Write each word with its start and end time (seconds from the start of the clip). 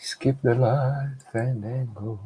skip 0.00 0.36
the 0.42 0.54
life 0.54 1.34
and 1.34 1.62
then 1.62 1.90
go. 1.94 2.18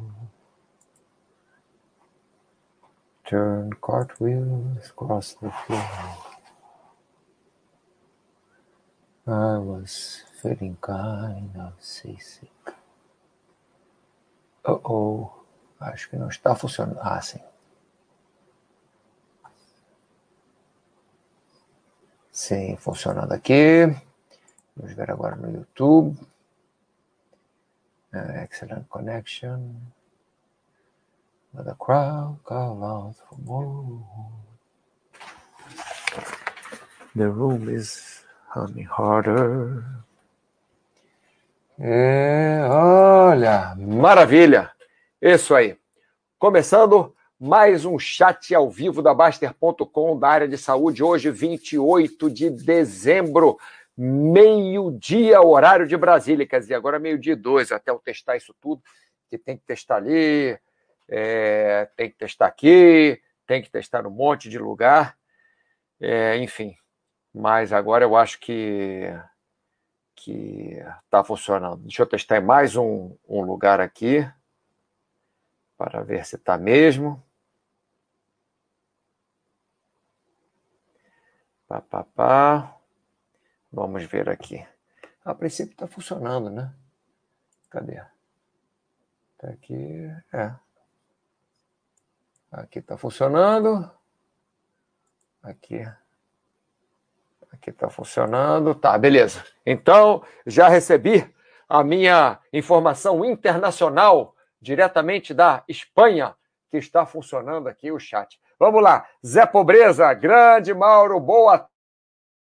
Turn 3.25 3.73
cartwheels 3.81 4.89
across 4.89 5.33
the 5.33 5.51
floor. 5.51 6.17
I 9.27 9.57
was 9.59 10.23
feeling 10.41 10.77
kind 10.81 11.51
of 11.55 11.73
seasick. 11.79 12.49
Oh 14.65 14.81
oh, 14.83 15.31
acho 15.79 16.09
que 16.09 16.17
não 16.17 16.29
está 16.29 16.55
funcionando. 16.55 16.99
Ah, 17.01 17.21
sim. 17.21 17.39
Sim, 22.31 22.77
funcionando 22.77 23.33
aqui. 23.33 23.85
Vamos 24.75 24.93
ver 24.93 25.11
agora 25.11 25.35
no 25.35 25.51
YouTube. 25.51 26.17
Uh, 28.11 28.41
excellent 28.41 28.89
connection. 28.89 29.75
But 31.53 31.65
the 31.65 31.75
crowd 31.75 32.39
call 32.43 32.83
out 32.83 33.15
for 33.15 33.37
more. 33.45 34.03
The 37.15 37.29
room 37.29 37.69
is 37.69 38.23
humming 38.47 38.85
harder. 38.85 39.83
É, 41.79 42.61
olha, 42.67 43.75
maravilha! 43.77 44.71
Isso 45.21 45.53
aí. 45.53 45.77
Começando 46.39 47.15
mais 47.39 47.85
um 47.85 47.99
chat 47.99 48.53
ao 48.55 48.69
vivo 48.69 49.03
da 49.03 49.13
Baster.com 49.13 50.17
da 50.17 50.27
área 50.29 50.47
de 50.47 50.57
saúde, 50.57 51.03
hoje, 51.03 51.29
28 51.29 52.29
de 52.29 52.49
dezembro 52.49 53.57
meio-dia, 54.01 55.41
horário 55.41 55.85
de 55.85 55.97
Brasília, 55.97 56.47
quer 56.47 56.61
dizer, 56.61 56.75
agora 56.75 56.97
meio-dia 56.97 57.33
e 57.33 57.35
dois, 57.35 57.69
até 57.69 57.91
eu 57.91 57.99
testar 57.99 58.37
isso 58.37 58.55
tudo, 58.61 58.81
que 59.27 59.37
tem 59.37 59.57
que 59.57 59.65
testar 59.65 59.97
ali, 59.97 60.57
é, 61.09 61.89
tem 61.97 62.09
que 62.09 62.17
testar 62.17 62.45
aqui, 62.47 63.21
tem 63.45 63.61
que 63.61 63.69
testar 63.69 64.07
um 64.07 64.09
monte 64.09 64.47
de 64.47 64.57
lugar, 64.57 65.17
é, 65.99 66.37
enfim. 66.37 66.77
Mas 67.33 67.73
agora 67.73 68.05
eu 68.05 68.15
acho 68.15 68.39
que 68.39 69.13
que 70.15 70.77
está 71.05 71.23
funcionando. 71.23 71.81
Deixa 71.83 72.01
eu 72.01 72.07
testar 72.07 72.37
em 72.37 72.45
mais 72.45 72.75
um, 72.75 73.15
um 73.27 73.41
lugar 73.41 73.79
aqui 73.79 74.29
para 75.77 76.03
ver 76.03 76.25
se 76.25 76.35
está 76.35 76.57
mesmo. 76.57 77.21
Pá, 81.67 81.81
pá, 81.81 82.03
pá. 82.03 82.78
Vamos 83.71 84.03
ver 84.05 84.29
aqui. 84.29 84.65
A 85.23 85.35
princípio 85.35 85.73
está 85.73 85.87
funcionando, 85.87 86.49
né? 86.49 86.73
Cadê? 87.69 88.01
Tá 89.37 89.49
aqui. 89.49 90.11
É. 90.33 90.53
Aqui 92.51 92.79
está 92.79 92.97
funcionando. 92.97 93.89
Aqui. 95.43 95.87
Aqui 97.51 97.69
está 97.69 97.89
funcionando. 97.89 98.73
Tá, 98.73 98.97
beleza. 98.97 99.45
Então, 99.63 100.23
já 100.47 100.67
recebi 100.67 101.31
a 101.67 101.83
minha 101.83 102.39
informação 102.51 103.23
internacional 103.23 104.35
diretamente 104.59 105.31
da 105.31 105.63
Espanha, 105.67 106.35
que 106.71 106.77
está 106.77 107.05
funcionando 107.05 107.67
aqui 107.67 107.91
o 107.91 107.99
chat. 107.99 108.41
Vamos 108.57 108.81
lá. 108.81 109.07
Zé 109.25 109.45
Pobreza, 109.45 110.11
grande 110.13 110.73
Mauro, 110.73 111.19
boa 111.19 111.68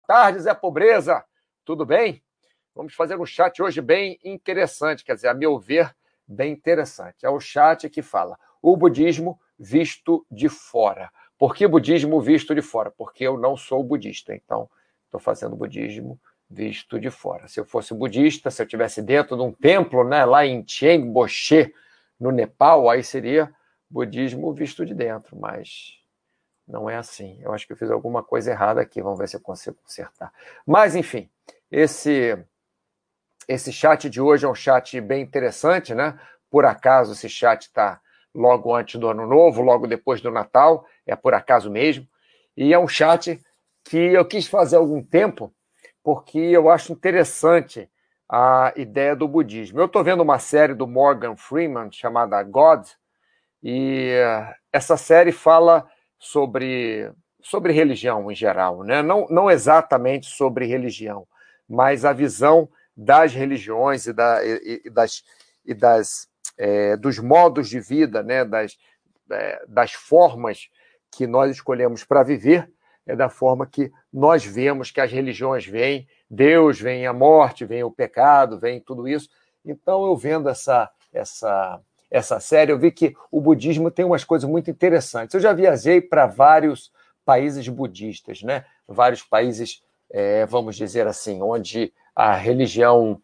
tarde, 0.10 0.40
Zé 0.40 0.56
Pobreza. 0.56 1.24
Tudo 1.64 1.86
bem? 1.86 2.24
Vamos 2.74 2.96
fazer 2.96 3.16
um 3.16 3.28
chat 3.28 3.62
hoje 3.62 3.80
bem 3.80 4.18
interessante, 4.24 5.06
quer 5.06 5.14
dizer, 5.14 5.28
a 5.28 5.36
meu 5.36 5.60
ver, 5.60 5.96
bem 6.28 6.52
interessante. 6.52 7.28
É 7.28 7.30
o 7.30 7.40
chat 7.40 7.88
que 7.92 8.02
fala 8.02 8.36
o 8.60 8.76
budismo 8.76 9.40
visto 9.60 10.26
de 10.32 10.50
fora. 10.50 11.12
Por 11.38 11.54
que 11.54 11.68
budismo 11.68 12.20
visto 12.20 12.56
de 12.56 12.62
fora? 12.64 12.90
Porque 12.90 13.24
eu 13.24 13.38
não 13.38 13.56
sou 13.56 13.84
budista, 13.84 14.34
então 14.34 14.68
estou 15.06 15.20
fazendo 15.20 15.56
budismo 15.56 16.20
visto 16.50 17.00
de 17.00 17.12
fora. 17.12 17.48
Se 17.48 17.60
eu 17.60 17.66
fosse 17.66 17.94
budista, 17.94 18.50
se 18.50 18.64
eu 18.64 18.66
estivesse 18.66 19.04
dentro 19.04 19.38
de 19.38 19.44
um 19.44 19.52
templo, 19.52 20.04
né, 20.04 20.26
lá 20.26 20.44
em 20.44 20.66
Chiang 20.68 21.08
Boche, 21.08 21.72
no 22.20 22.32
Nepal, 22.32 22.90
aí 22.90 23.04
seria 23.04 23.54
budismo 23.88 24.52
visto 24.56 24.84
de 24.84 24.96
dentro, 24.96 25.38
mas 25.40 25.99
não 26.70 26.88
é 26.88 26.96
assim. 26.96 27.40
Eu 27.42 27.52
acho 27.52 27.66
que 27.66 27.74
eu 27.74 27.78
fiz 27.78 27.90
alguma 27.90 28.22
coisa 28.24 28.52
errada 28.52 28.80
aqui. 28.80 29.02
Vamos 29.02 29.18
ver 29.18 29.28
se 29.28 29.36
eu 29.36 29.42
consigo 29.42 29.76
consertar. 29.84 30.32
Mas, 30.66 30.96
enfim, 30.96 31.28
esse, 31.72 32.38
esse 33.48 33.74
chat 33.74 34.08
de 34.08 34.22
hoje 34.22 34.46
é 34.46 34.50
um 34.50 34.56
chat 34.56 35.02
bem 35.02 35.24
interessante, 35.24 35.96
né? 35.96 36.18
Por 36.50 36.66
acaso, 36.66 37.14
esse 37.14 37.28
chat 37.28 37.64
está 37.64 38.00
logo 38.34 38.74
antes 38.74 39.00
do 39.00 39.10
Ano 39.10 39.26
Novo, 39.26 39.64
logo 39.64 39.88
depois 39.88 40.22
do 40.22 40.30
Natal, 40.30 40.86
é 41.08 41.16
por 41.16 41.34
acaso 41.34 41.72
mesmo. 41.72 42.08
E 42.56 42.72
é 42.72 42.78
um 42.78 42.88
chat 42.88 43.42
que 43.84 43.98
eu 43.98 44.24
quis 44.24 44.48
fazer 44.48 44.76
há 44.76 44.80
algum 44.80 45.02
tempo, 45.02 45.52
porque 46.04 46.38
eu 46.38 46.70
acho 46.70 46.94
interessante 46.94 47.90
a 48.30 48.72
ideia 48.76 49.16
do 49.16 49.28
budismo. 49.28 49.80
Eu 49.80 49.88
estou 49.88 50.04
vendo 50.04 50.22
uma 50.22 50.38
série 50.38 50.76
do 50.76 50.86
Morgan 50.86 51.36
Freeman 51.36 51.92
chamada 51.92 52.42
God, 52.44 52.86
e 53.64 54.14
essa 54.72 54.96
série 54.96 55.32
fala 55.32 55.90
sobre, 56.20 57.12
sobre 57.42 57.74
religião 57.74 58.30
em 58.32 58.36
geral, 58.36 58.84
né? 58.84 59.02
não, 59.02 59.26
não 59.30 59.50
exatamente 59.50 60.28
sobre 60.28 60.66
religião, 60.66 61.28
mas 61.68 62.06
a 62.06 62.14
visão 62.14 62.70
das 62.96 63.34
religiões 63.34 64.06
e, 64.06 64.14
da, 64.14 64.46
e, 64.46 64.82
e 64.86 64.90
das, 64.90 65.24
e 65.66 65.74
das 65.74 66.30
é, 66.60 66.98
dos 66.98 67.18
modos 67.18 67.70
de 67.70 67.80
vida, 67.80 68.22
né? 68.22 68.44
das, 68.44 68.78
é, 69.32 69.66
das 69.66 69.94
formas 69.94 70.70
que 71.10 71.26
nós 71.26 71.52
escolhemos 71.52 72.04
para 72.04 72.22
viver, 72.22 72.70
é 73.08 73.16
da 73.16 73.30
forma 73.30 73.66
que 73.66 73.92
nós 74.12 74.46
vemos 74.46 74.92
que 74.92 75.02
as 75.02 75.12
religiões 75.12 75.66
vêm, 75.66 76.08
Deus 76.30 76.80
vem 76.80 77.08
a 77.08 77.14
morte, 77.14 77.66
vem 77.66 77.84
o 77.84 77.90
pecado, 77.90 78.60
vem 78.60 78.80
tudo 78.80 79.08
isso. 79.08 79.30
Então, 79.66 80.06
eu 80.06 80.16
vendo 80.16 80.50
essa, 80.50 80.92
essa 81.12 81.82
essa 82.10 82.40
série, 82.40 82.72
eu 82.72 82.80
vi 82.80 82.92
que 82.92 83.16
o 83.32 83.40
budismo 83.40 83.92
tem 83.92 84.04
umas 84.04 84.24
coisas 84.24 84.50
muito 84.50 84.72
interessantes. 84.72 85.34
Eu 85.34 85.40
já 85.40 85.54
viajei 85.54 86.02
para 86.02 86.26
vários 86.26 86.92
países 87.24 87.68
budistas, 87.68 88.42
né? 88.42 88.66
Vários 88.88 89.22
países, 89.22 89.84
é, 90.10 90.46
vamos 90.46 90.76
dizer 90.76 91.06
assim, 91.06 91.42
onde 91.42 91.94
a 92.16 92.34
religião, 92.34 93.22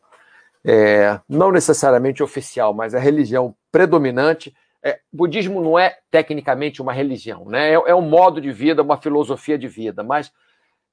é, 0.63 1.19
não 1.27 1.51
necessariamente 1.51 2.21
oficial, 2.21 2.73
mas 2.73 2.93
a 2.93 2.99
religião 2.99 3.55
predominante. 3.71 4.55
É, 4.83 4.99
budismo 5.11 5.59
não 5.61 5.79
é 5.79 5.97
tecnicamente 6.11 6.79
uma 6.79 6.93
religião, 6.93 7.45
né? 7.45 7.71
É, 7.71 7.73
é 7.73 7.95
um 7.95 8.01
modo 8.01 8.39
de 8.39 8.51
vida, 8.51 8.83
uma 8.83 9.01
filosofia 9.01 9.57
de 9.57 9.67
vida, 9.67 10.03
mas 10.03 10.31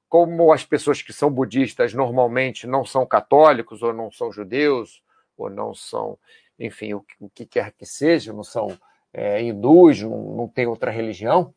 como 0.09 0.51
as 0.51 0.65
pessoas 0.65 1.01
que 1.01 1.13
são 1.13 1.29
budistas 1.29 1.93
normalmente 1.93 2.65
não 2.65 2.83
são 2.83 3.05
católicos 3.05 3.83
ou 3.83 3.93
não 3.93 4.11
são 4.11 4.31
judeus 4.31 5.03
ou 5.37 5.49
não 5.49 5.73
são 5.75 6.17
enfim, 6.59 6.93
o, 6.93 7.05
o 7.19 7.29
que 7.29 7.45
quer 7.45 7.71
que 7.71 7.85
seja, 7.85 8.33
não 8.33 8.43
são 8.43 8.77
é, 9.13 9.41
hindus, 9.41 10.01
não, 10.01 10.35
não 10.35 10.47
tem 10.47 10.65
outra 10.65 10.91
religião, 10.91 11.53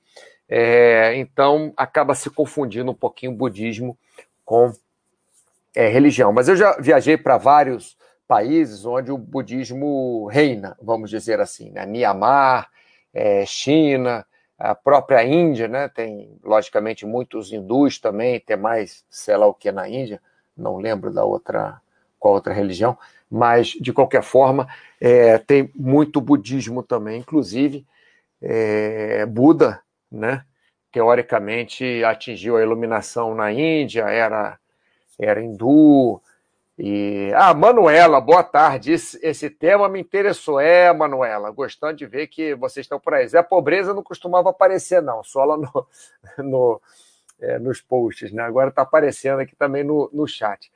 é, 0.48 1.16
então 1.16 1.72
acaba 1.76 2.14
se 2.14 2.30
confundindo 2.30 2.90
um 2.90 2.94
pouquinho 2.94 3.32
o 3.32 3.36
budismo 3.36 3.98
com 4.44 4.72
é, 5.74 5.88
religião. 5.88 6.32
Mas 6.32 6.48
eu 6.48 6.56
já 6.56 6.76
viajei 6.78 7.16
para 7.16 7.36
vários 7.36 7.96
países 8.26 8.84
onde 8.84 9.10
o 9.10 9.18
budismo 9.18 10.26
reina, 10.26 10.76
vamos 10.80 11.10
dizer 11.10 11.40
assim, 11.40 11.70
né? 11.70 11.86
Myanmar, 11.86 12.70
é, 13.12 13.44
China, 13.46 14.26
a 14.58 14.74
própria 14.74 15.24
Índia, 15.24 15.68
né? 15.68 15.88
Tem, 15.88 16.38
logicamente, 16.42 17.06
muitos 17.06 17.52
hindus 17.52 17.98
também, 17.98 18.40
tem 18.40 18.56
mais, 18.56 19.04
sei 19.10 19.36
lá 19.36 19.46
o 19.46 19.54
que 19.54 19.70
na 19.70 19.88
Índia, 19.88 20.20
não 20.56 20.78
lembro 20.78 21.12
da 21.12 21.24
outra, 21.24 21.80
qual 22.18 22.34
outra 22.34 22.52
religião, 22.52 22.96
mas 23.30 23.68
de 23.68 23.92
qualquer 23.92 24.22
forma 24.22 24.66
é, 25.06 25.38
tem 25.38 25.70
muito 25.76 26.20
budismo 26.20 26.82
também, 26.82 27.20
inclusive 27.20 27.86
é, 28.42 29.24
Buda, 29.24 29.80
né? 30.10 30.44
Teoricamente 30.90 32.02
atingiu 32.02 32.56
a 32.56 32.62
iluminação 32.62 33.32
na 33.32 33.52
Índia, 33.52 34.02
era 34.02 34.58
era 35.16 35.40
hindu. 35.40 36.20
E 36.76 37.30
ah, 37.36 37.54
Manuela, 37.54 38.20
boa 38.20 38.42
tarde. 38.42 38.92
Esse, 38.92 39.18
esse 39.22 39.48
tema 39.48 39.88
me 39.88 40.00
interessou. 40.00 40.58
É, 40.58 40.92
Manuela, 40.92 41.52
gostando 41.52 41.94
de 41.94 42.06
ver 42.06 42.26
que 42.26 42.56
vocês 42.56 42.84
estão 42.84 42.98
por 42.98 43.14
aí. 43.14 43.28
Zé 43.28 43.42
Pobreza 43.44 43.94
não 43.94 44.02
costumava 44.02 44.50
aparecer, 44.50 45.00
não, 45.00 45.22
só 45.22 45.44
lá 45.44 45.56
no, 45.56 45.86
no 46.42 46.82
é, 47.40 47.60
nos 47.60 47.80
posts, 47.80 48.32
né? 48.32 48.42
Agora 48.42 48.70
está 48.70 48.82
aparecendo 48.82 49.38
aqui 49.38 49.54
também 49.54 49.84
no, 49.84 50.10
no 50.12 50.26
chat. 50.26 50.72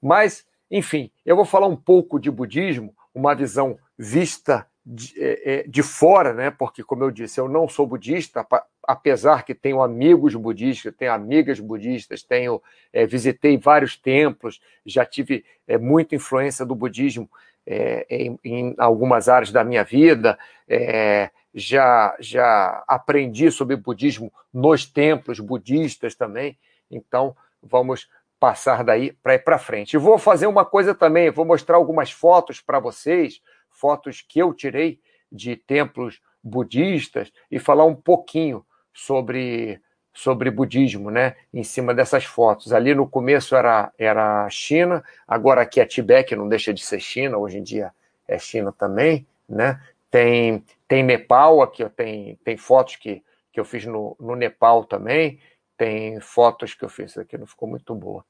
Mas 0.00 0.46
enfim, 0.70 1.10
eu 1.26 1.36
vou 1.36 1.44
falar 1.44 1.66
um 1.66 1.76
pouco 1.76 2.18
de 2.18 2.30
budismo, 2.30 2.94
uma 3.14 3.34
visão 3.34 3.78
vista 3.96 4.66
de, 4.84 5.14
é, 5.16 5.54
é, 5.54 5.62
de, 5.66 5.82
fora, 5.82 6.34
né? 6.34 6.50
Porque, 6.50 6.82
como 6.82 7.04
eu 7.04 7.10
disse, 7.10 7.40
eu 7.40 7.48
não 7.48 7.66
sou 7.68 7.86
budista, 7.86 8.46
apesar 8.82 9.44
que 9.44 9.54
tenho 9.54 9.80
amigos 9.80 10.34
budistas, 10.34 10.94
tenho 10.94 11.12
amigas 11.12 11.58
budistas, 11.58 12.22
tenho 12.22 12.60
é, 12.92 13.06
visitei 13.06 13.56
vários 13.56 13.96
templos, 13.96 14.60
já 14.84 15.06
tive 15.06 15.44
é, 15.66 15.78
muita 15.78 16.14
influência 16.14 16.66
do 16.66 16.74
budismo 16.74 17.30
é, 17.66 18.06
em, 18.10 18.38
em, 18.44 18.74
algumas 18.76 19.28
áreas 19.28 19.50
da 19.50 19.64
minha 19.64 19.84
vida, 19.84 20.38
é, 20.68 21.30
já 21.54 22.14
já 22.20 22.84
aprendi 22.86 23.50
sobre 23.50 23.76
budismo 23.76 24.30
nos 24.52 24.84
templos 24.84 25.40
budistas 25.40 26.14
também. 26.14 26.58
Então, 26.90 27.34
vamos 27.62 28.08
passar 28.44 28.84
daí 28.84 29.10
para 29.10 29.36
ir 29.36 29.38
para 29.38 29.56
frente. 29.56 29.94
E 29.94 29.98
vou 29.98 30.18
fazer 30.18 30.46
uma 30.46 30.66
coisa 30.66 30.94
também, 30.94 31.30
vou 31.30 31.46
mostrar 31.46 31.76
algumas 31.76 32.10
fotos 32.10 32.60
para 32.60 32.78
vocês, 32.78 33.40
fotos 33.70 34.20
que 34.20 34.38
eu 34.38 34.52
tirei 34.52 35.00
de 35.32 35.56
templos 35.56 36.20
budistas 36.42 37.32
e 37.50 37.58
falar 37.58 37.86
um 37.86 37.94
pouquinho 37.94 38.62
sobre 38.92 39.80
sobre 40.12 40.50
budismo, 40.50 41.10
né? 41.10 41.36
Em 41.54 41.64
cima 41.64 41.94
dessas 41.94 42.26
fotos. 42.26 42.70
Ali 42.70 42.94
no 42.94 43.08
começo 43.08 43.56
era 43.56 43.90
era 43.98 44.46
China, 44.50 45.02
agora 45.26 45.62
aqui 45.62 45.80
é 45.80 45.86
Tibete, 45.86 46.36
não 46.36 46.46
deixa 46.46 46.74
de 46.74 46.84
ser 46.84 47.00
China, 47.00 47.38
hoje 47.38 47.56
em 47.56 47.62
dia 47.62 47.94
é 48.28 48.38
China 48.38 48.72
também, 48.72 49.26
né? 49.48 49.80
Tem 50.10 50.62
tem 50.86 51.02
Nepal 51.02 51.62
aqui, 51.62 51.82
tem 51.88 52.38
tem 52.44 52.58
fotos 52.58 52.96
que 52.96 53.22
que 53.50 53.58
eu 53.58 53.64
fiz 53.64 53.86
no, 53.86 54.14
no 54.20 54.36
Nepal 54.36 54.84
também, 54.84 55.40
tem 55.78 56.20
fotos 56.20 56.74
que 56.74 56.84
eu 56.84 56.90
fiz 56.90 57.16
aqui 57.16 57.38
não 57.38 57.46
ficou 57.46 57.66
muito 57.66 57.94
boa. 57.94 58.22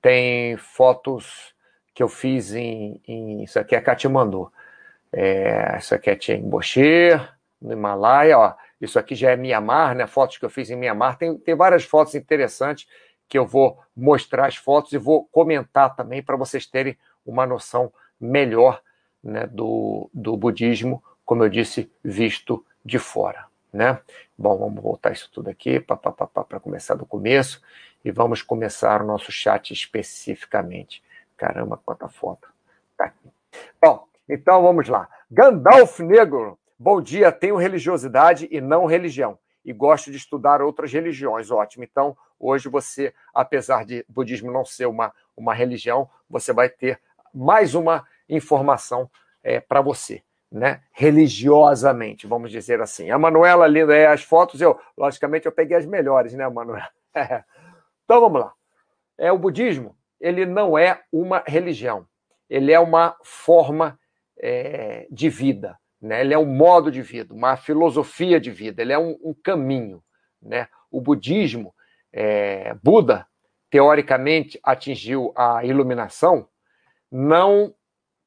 Tem 0.00 0.56
fotos 0.56 1.54
que 1.94 2.02
eu 2.02 2.08
fiz 2.08 2.54
em, 2.54 3.00
em 3.06 3.42
isso 3.42 3.58
aqui 3.58 3.74
é 3.74 3.80
Katmandu. 3.80 4.52
É, 5.12 5.76
isso 5.78 5.94
aqui 5.94 6.10
é 6.10 6.16
Tianboche, 6.16 7.10
no 7.60 7.72
Himalaia, 7.72 8.38
ó. 8.38 8.54
Isso 8.80 8.98
aqui 8.98 9.14
já 9.14 9.32
é 9.32 9.36
Mianmar, 9.36 9.96
né? 9.96 10.06
Fotos 10.06 10.38
que 10.38 10.44
eu 10.44 10.50
fiz 10.50 10.70
em 10.70 10.76
Mianmar. 10.76 11.18
Tem, 11.18 11.36
tem 11.36 11.54
várias 11.56 11.84
fotos 11.84 12.14
interessantes 12.14 12.86
que 13.28 13.36
eu 13.36 13.44
vou 13.44 13.78
mostrar 13.96 14.46
as 14.46 14.56
fotos 14.56 14.92
e 14.92 14.98
vou 14.98 15.24
comentar 15.26 15.94
também 15.94 16.22
para 16.22 16.36
vocês 16.36 16.66
terem 16.66 16.96
uma 17.26 17.46
noção 17.46 17.92
melhor 18.20 18.80
né, 19.22 19.46
do, 19.46 20.08
do 20.14 20.36
budismo, 20.36 21.02
como 21.24 21.44
eu 21.44 21.48
disse, 21.48 21.90
visto 22.02 22.64
de 22.84 22.98
fora. 22.98 23.46
Né? 23.72 23.98
Bom, 24.36 24.56
vamos 24.56 24.82
voltar 24.82 25.12
isso 25.12 25.30
tudo 25.30 25.50
aqui 25.50 25.78
para 25.80 26.60
começar 26.60 26.94
do 26.94 27.04
começo 27.04 27.60
e 28.04 28.10
vamos 28.10 28.42
começar 28.42 29.02
o 29.02 29.06
nosso 29.06 29.30
chat 29.32 29.72
especificamente. 29.72 31.02
Caramba, 31.36 31.80
quanta 31.84 32.08
foto. 32.08 32.48
Tá 32.96 33.06
aqui. 33.06 33.28
Bom, 33.80 34.06
então 34.28 34.62
vamos 34.62 34.88
lá. 34.88 35.08
Gandalf 35.30 36.00
Negro. 36.00 36.58
Bom 36.78 37.00
dia, 37.00 37.32
tenho 37.32 37.56
religiosidade 37.56 38.48
e 38.50 38.60
não 38.60 38.86
religião. 38.86 39.38
E 39.64 39.72
gosto 39.72 40.10
de 40.10 40.16
estudar 40.16 40.62
outras 40.62 40.92
religiões. 40.92 41.50
Ótimo. 41.50 41.84
Então, 41.84 42.16
hoje 42.38 42.68
você, 42.68 43.12
apesar 43.34 43.84
de 43.84 44.04
budismo 44.08 44.50
não 44.52 44.64
ser 44.64 44.86
uma, 44.86 45.12
uma 45.36 45.52
religião, 45.52 46.08
você 46.30 46.52
vai 46.52 46.68
ter 46.68 47.00
mais 47.34 47.74
uma 47.74 48.06
informação 48.28 49.10
é, 49.42 49.60
para 49.60 49.80
você, 49.80 50.22
né? 50.50 50.82
Religiosamente, 50.92 52.26
vamos 52.26 52.50
dizer 52.50 52.80
assim. 52.80 53.10
A 53.10 53.18
Manuela 53.18 53.66
linda 53.66 53.96
é 53.96 54.06
as 54.06 54.22
fotos, 54.22 54.60
eu, 54.60 54.78
logicamente, 54.96 55.46
eu 55.46 55.52
peguei 55.52 55.76
as 55.76 55.86
melhores, 55.86 56.32
né, 56.34 56.48
Manuela? 56.48 56.88
então 58.08 58.22
vamos 58.22 58.40
lá. 58.40 58.54
É 59.18 59.30
o 59.30 59.38
budismo, 59.38 59.94
ele 60.18 60.46
não 60.46 60.78
é 60.78 61.02
uma 61.12 61.44
religião, 61.46 62.06
ele 62.48 62.72
é 62.72 62.80
uma 62.80 63.14
forma 63.22 64.00
é, 64.38 65.06
de 65.10 65.28
vida, 65.28 65.78
né? 66.00 66.22
ele 66.22 66.32
é 66.32 66.38
um 66.38 66.46
modo 66.46 66.90
de 66.90 67.02
vida, 67.02 67.34
uma 67.34 67.54
filosofia 67.58 68.40
de 68.40 68.50
vida, 68.50 68.80
ele 68.80 68.94
é 68.94 68.98
um, 68.98 69.18
um 69.22 69.34
caminho. 69.34 70.02
Né? 70.40 70.68
O 70.90 71.02
budismo, 71.02 71.74
é, 72.10 72.72
Buda, 72.82 73.26
teoricamente 73.68 74.58
atingiu 74.62 75.30
a 75.36 75.62
iluminação 75.62 76.48
não 77.12 77.74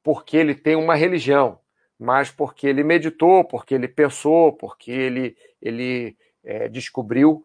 porque 0.00 0.36
ele 0.36 0.54
tem 0.54 0.76
uma 0.76 0.94
religião, 0.94 1.58
mas 1.98 2.30
porque 2.30 2.68
ele 2.68 2.84
meditou, 2.84 3.42
porque 3.42 3.74
ele 3.74 3.88
pensou, 3.88 4.52
porque 4.52 4.92
ele, 4.92 5.36
ele 5.60 6.16
é, 6.44 6.68
descobriu 6.68 7.44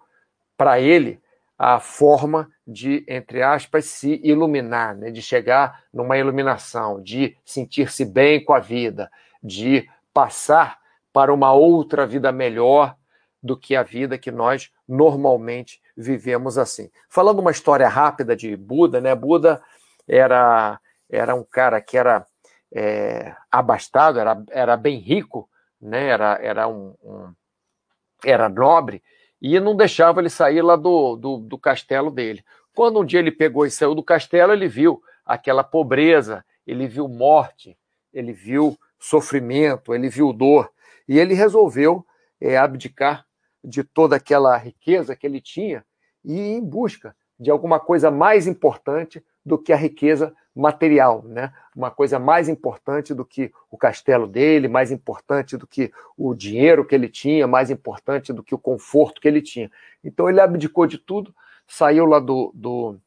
para 0.55 0.79
ele 0.79 1.19
a 1.57 1.79
forma 1.79 2.49
de, 2.65 3.03
entre 3.07 3.41
aspas, 3.41 3.85
se 3.85 4.21
iluminar, 4.23 4.95
né? 4.95 5.09
de 5.09 5.21
chegar 5.21 5.83
numa 5.91 6.17
iluminação, 6.17 7.01
de 7.01 7.35
sentir-se 7.43 8.05
bem 8.05 8.43
com 8.43 8.53
a 8.53 8.59
vida, 8.59 9.09
de 9.41 9.89
passar 10.13 10.79
para 11.11 11.33
uma 11.33 11.51
outra 11.53 12.05
vida 12.05 12.31
melhor 12.31 12.95
do 13.41 13.57
que 13.57 13.75
a 13.75 13.81
vida 13.81 14.17
que 14.17 14.31
nós 14.31 14.71
normalmente 14.87 15.81
vivemos 15.95 16.57
assim. 16.57 16.91
Falando 17.09 17.39
uma 17.39 17.51
história 17.51 17.87
rápida 17.87 18.35
de 18.35 18.55
Buda, 18.55 19.01
né? 19.01 19.15
Buda 19.15 19.61
era, 20.07 20.79
era 21.09 21.33
um 21.33 21.43
cara 21.43 21.81
que 21.81 21.97
era 21.97 22.25
é, 22.71 23.35
abastado, 23.51 24.19
era, 24.19 24.43
era 24.49 24.77
bem 24.77 24.99
rico, 24.99 25.49
né? 25.81 26.07
era, 26.07 26.37
era, 26.41 26.67
um, 26.67 26.95
um 27.03 27.33
era 28.23 28.49
nobre, 28.49 29.01
e 29.41 29.59
não 29.59 29.75
deixava 29.75 30.19
ele 30.19 30.29
sair 30.29 30.61
lá 30.61 30.75
do, 30.75 31.15
do, 31.15 31.37
do 31.37 31.57
castelo 31.57 32.09
dele. 32.09 32.43
Quando 32.73 32.99
um 32.99 33.05
dia 33.05 33.19
ele 33.19 33.31
pegou 33.31 33.65
e 33.65 33.71
saiu 33.71 33.95
do 33.95 34.03
castelo, 34.03 34.53
ele 34.53 34.67
viu 34.67 35.01
aquela 35.25 35.63
pobreza, 35.63 36.43
ele 36.65 36.87
viu 36.87 37.07
morte, 37.07 37.77
ele 38.13 38.33
viu 38.33 38.77
sofrimento, 38.99 39.93
ele 39.93 40.09
viu 40.09 40.33
dor, 40.33 40.71
e 41.07 41.19
ele 41.19 41.33
resolveu 41.33 42.05
é, 42.41 42.57
abdicar 42.57 43.25
de 43.63 43.83
toda 43.83 44.15
aquela 44.15 44.55
riqueza 44.57 45.15
que 45.15 45.25
ele 45.25 45.41
tinha 45.41 45.85
e 46.23 46.33
ir 46.33 46.53
em 46.57 46.63
busca 46.63 47.15
de 47.39 47.51
alguma 47.51 47.79
coisa 47.79 48.09
mais 48.09 48.47
importante 48.47 49.23
do 49.47 49.57
que 49.57 49.71
a 49.71 49.77
riqueza 49.77 50.35
material, 50.53 51.23
né? 51.23 51.53
Uma 51.73 51.89
coisa 51.89 52.19
mais 52.19 52.49
importante 52.49 53.13
do 53.13 53.23
que 53.23 53.49
o 53.71 53.77
castelo 53.77 54.27
dele, 54.27 54.67
mais 54.67 54.91
importante 54.91 55.55
do 55.55 55.65
que 55.65 55.89
o 56.17 56.35
dinheiro 56.35 56.83
que 56.83 56.93
ele 56.93 57.07
tinha, 57.07 57.47
mais 57.47 57.71
importante 57.71 58.33
do 58.33 58.43
que 58.43 58.53
o 58.53 58.57
conforto 58.57 59.21
que 59.21 59.27
ele 59.27 59.41
tinha. 59.41 59.71
Então 60.03 60.27
ele 60.27 60.41
abdicou 60.41 60.85
de 60.85 60.97
tudo, 60.97 61.33
saiu 61.65 62.05
lá 62.05 62.19
do, 62.19 62.51
do, 62.53 62.97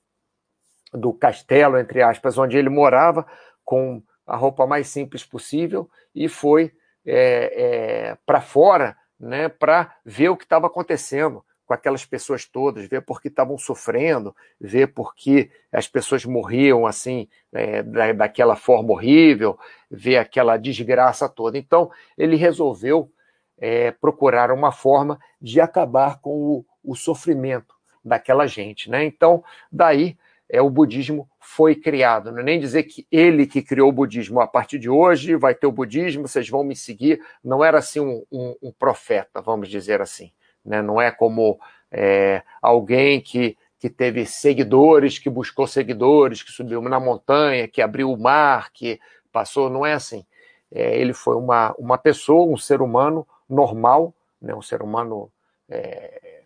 do 0.94 1.12
castelo, 1.12 1.76
entre 1.76 2.00
aspas, 2.00 2.38
onde 2.38 2.56
ele 2.56 2.70
morava, 2.70 3.26
com 3.62 4.02
a 4.26 4.34
roupa 4.36 4.66
mais 4.66 4.88
simples 4.88 5.26
possível 5.26 5.90
e 6.14 6.26
foi 6.26 6.72
é, 7.04 8.12
é, 8.12 8.18
para 8.24 8.40
fora, 8.40 8.96
né, 9.18 9.50
para 9.50 9.94
ver 10.06 10.30
o 10.30 10.36
que 10.38 10.44
estava 10.44 10.68
acontecendo 10.68 11.44
com 11.70 11.74
aquelas 11.74 12.04
pessoas 12.04 12.44
todas, 12.44 12.88
ver 12.88 13.00
por 13.02 13.22
que 13.22 13.28
estavam 13.28 13.56
sofrendo, 13.56 14.34
ver 14.60 14.88
por 14.88 15.14
que 15.14 15.48
as 15.70 15.86
pessoas 15.86 16.24
morriam 16.24 16.84
assim, 16.84 17.28
é, 17.52 17.80
da, 17.80 18.12
daquela 18.12 18.56
forma 18.56 18.90
horrível, 18.90 19.56
ver 19.88 20.16
aquela 20.16 20.56
desgraça 20.56 21.28
toda. 21.28 21.56
Então, 21.56 21.88
ele 22.18 22.34
resolveu 22.34 23.08
é, 23.56 23.92
procurar 23.92 24.50
uma 24.50 24.72
forma 24.72 25.16
de 25.40 25.60
acabar 25.60 26.20
com 26.20 26.32
o, 26.32 26.64
o 26.82 26.96
sofrimento 26.96 27.72
daquela 28.04 28.48
gente. 28.48 28.90
Né? 28.90 29.04
Então, 29.04 29.44
daí 29.70 30.18
é, 30.48 30.60
o 30.60 30.68
budismo 30.68 31.30
foi 31.38 31.76
criado. 31.76 32.32
Não 32.32 32.40
é 32.40 32.42
nem 32.42 32.58
dizer 32.58 32.82
que 32.82 33.06
ele 33.12 33.46
que 33.46 33.62
criou 33.62 33.90
o 33.90 33.92
budismo. 33.92 34.40
A 34.40 34.48
partir 34.48 34.80
de 34.80 34.90
hoje 34.90 35.36
vai 35.36 35.54
ter 35.54 35.68
o 35.68 35.72
budismo, 35.72 36.26
vocês 36.26 36.48
vão 36.48 36.64
me 36.64 36.74
seguir. 36.74 37.22
Não 37.44 37.62
era 37.62 37.78
assim 37.78 38.00
um, 38.00 38.24
um, 38.28 38.56
um 38.60 38.72
profeta, 38.72 39.40
vamos 39.40 39.68
dizer 39.68 40.02
assim. 40.02 40.32
Né? 40.70 40.80
Não 40.80 41.00
é 41.00 41.10
como 41.10 41.58
é, 41.90 42.42
alguém 42.62 43.20
que, 43.20 43.58
que 43.76 43.90
teve 43.90 44.24
seguidores, 44.24 45.18
que 45.18 45.28
buscou 45.28 45.66
seguidores, 45.66 46.44
que 46.44 46.52
subiu 46.52 46.80
na 46.82 47.00
montanha, 47.00 47.66
que 47.66 47.82
abriu 47.82 48.12
o 48.12 48.16
mar, 48.16 48.70
que 48.72 49.00
passou. 49.32 49.68
Não 49.68 49.84
é 49.84 49.94
assim. 49.94 50.24
É, 50.72 50.96
ele 50.96 51.12
foi 51.12 51.34
uma, 51.34 51.74
uma 51.76 51.98
pessoa, 51.98 52.46
um 52.46 52.56
ser 52.56 52.80
humano 52.80 53.26
normal, 53.48 54.14
né? 54.40 54.54
um 54.54 54.62
ser 54.62 54.80
humano 54.80 55.28
é, 55.68 56.42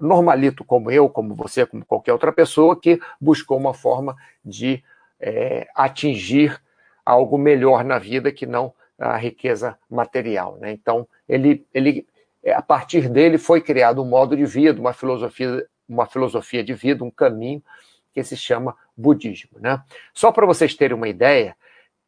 normalito 0.00 0.64
como 0.64 0.88
eu, 0.88 1.08
como 1.08 1.34
você, 1.34 1.66
como 1.66 1.84
qualquer 1.84 2.12
outra 2.12 2.30
pessoa, 2.32 2.78
que 2.80 3.00
buscou 3.20 3.58
uma 3.58 3.74
forma 3.74 4.14
de 4.44 4.84
é, 5.18 5.66
atingir 5.74 6.62
algo 7.04 7.36
melhor 7.36 7.82
na 7.82 7.98
vida 7.98 8.30
que 8.30 8.46
não 8.46 8.72
a 8.96 9.16
riqueza 9.16 9.76
material. 9.90 10.56
Né? 10.60 10.70
Então, 10.70 11.08
ele, 11.28 11.66
ele 11.74 12.06
a 12.52 12.62
partir 12.62 13.08
dele 13.08 13.38
foi 13.38 13.60
criado 13.60 14.02
um 14.02 14.08
modo 14.08 14.36
de 14.36 14.44
vida, 14.44 14.80
uma 14.80 14.92
filosofia, 14.92 15.66
uma 15.88 16.06
filosofia 16.06 16.62
de 16.62 16.74
vida, 16.74 17.04
um 17.04 17.10
caminho 17.10 17.62
que 18.12 18.22
se 18.22 18.36
chama 18.36 18.76
budismo. 18.96 19.58
Né? 19.60 19.82
Só 20.14 20.32
para 20.32 20.46
vocês 20.46 20.74
terem 20.74 20.96
uma 20.96 21.08
ideia, 21.08 21.56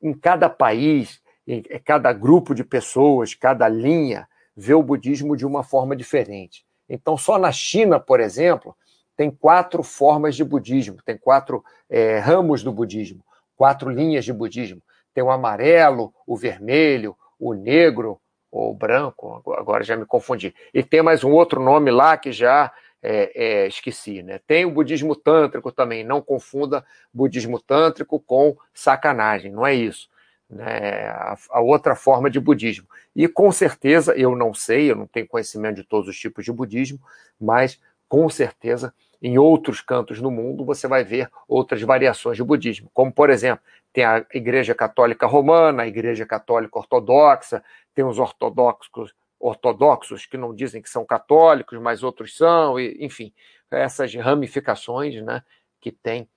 em 0.00 0.14
cada 0.14 0.48
país, 0.48 1.20
em 1.46 1.62
cada 1.84 2.12
grupo 2.12 2.54
de 2.54 2.62
pessoas, 2.62 3.34
cada 3.34 3.68
linha, 3.68 4.28
vê 4.56 4.74
o 4.74 4.82
budismo 4.82 5.36
de 5.36 5.46
uma 5.46 5.62
forma 5.62 5.94
diferente. 5.94 6.64
Então, 6.88 7.16
só 7.16 7.38
na 7.38 7.52
China, 7.52 8.00
por 8.00 8.20
exemplo, 8.20 8.76
tem 9.16 9.30
quatro 9.30 9.82
formas 9.82 10.36
de 10.36 10.44
budismo, 10.44 10.98
tem 11.04 11.18
quatro 11.18 11.64
é, 11.90 12.18
ramos 12.18 12.62
do 12.62 12.72
budismo, 12.72 13.24
quatro 13.56 13.90
linhas 13.90 14.24
de 14.24 14.32
budismo. 14.32 14.80
Tem 15.12 15.22
o 15.22 15.30
amarelo, 15.30 16.14
o 16.26 16.36
vermelho, 16.36 17.16
o 17.38 17.52
negro 17.52 18.20
ou 18.50 18.74
branco, 18.74 19.42
agora 19.56 19.84
já 19.84 19.96
me 19.96 20.06
confundi. 20.06 20.54
E 20.72 20.82
tem 20.82 21.02
mais 21.02 21.22
um 21.22 21.30
outro 21.30 21.62
nome 21.62 21.90
lá 21.90 22.16
que 22.16 22.32
já 22.32 22.72
é, 23.02 23.32
é, 23.34 23.66
esqueci, 23.66 24.22
né? 24.22 24.40
Tem 24.46 24.64
o 24.64 24.70
budismo 24.70 25.14
tântrico 25.14 25.70
também, 25.70 26.04
não 26.04 26.20
confunda 26.20 26.84
budismo 27.12 27.60
tântrico 27.60 28.18
com 28.18 28.56
sacanagem, 28.74 29.52
não 29.52 29.66
é 29.66 29.74
isso. 29.74 30.08
Né? 30.50 31.08
A, 31.08 31.36
a, 31.50 31.60
outra 31.60 31.94
forma 31.94 32.30
de 32.30 32.40
budismo. 32.40 32.88
E 33.14 33.28
com 33.28 33.52
certeza, 33.52 34.14
eu 34.14 34.34
não 34.34 34.54
sei, 34.54 34.90
eu 34.90 34.96
não 34.96 35.06
tenho 35.06 35.28
conhecimento 35.28 35.76
de 35.76 35.84
todos 35.84 36.08
os 36.08 36.18
tipos 36.18 36.44
de 36.44 36.52
budismo, 36.52 36.98
mas 37.38 37.78
com 38.08 38.28
certeza 38.30 38.92
em 39.20 39.36
outros 39.36 39.80
cantos 39.80 40.20
do 40.20 40.30
mundo 40.30 40.64
você 40.64 40.88
vai 40.88 41.04
ver 41.04 41.28
outras 41.46 41.82
variações 41.82 42.36
de 42.36 42.44
budismo, 42.44 42.88
como 42.94 43.12
por 43.12 43.30
exemplo, 43.30 43.62
tem 43.92 44.04
a 44.04 44.24
Igreja 44.32 44.74
Católica 44.74 45.26
Romana, 45.26 45.82
a 45.82 45.88
Igreja 45.88 46.24
Católica 46.24 46.78
Ortodoxa, 46.78 47.62
tem 47.98 48.04
os 48.04 48.20
ortodoxos, 48.20 49.12
ortodoxos 49.40 50.24
que 50.24 50.36
não 50.36 50.54
dizem 50.54 50.80
que 50.80 50.88
são 50.88 51.04
católicos, 51.04 51.76
mas 51.80 52.04
outros 52.04 52.36
são, 52.36 52.78
e, 52.78 52.96
enfim, 53.04 53.32
essas 53.68 54.14
ramificações 54.14 55.20
né, 55.20 55.42
que 55.80 55.90
tem, 55.90 56.28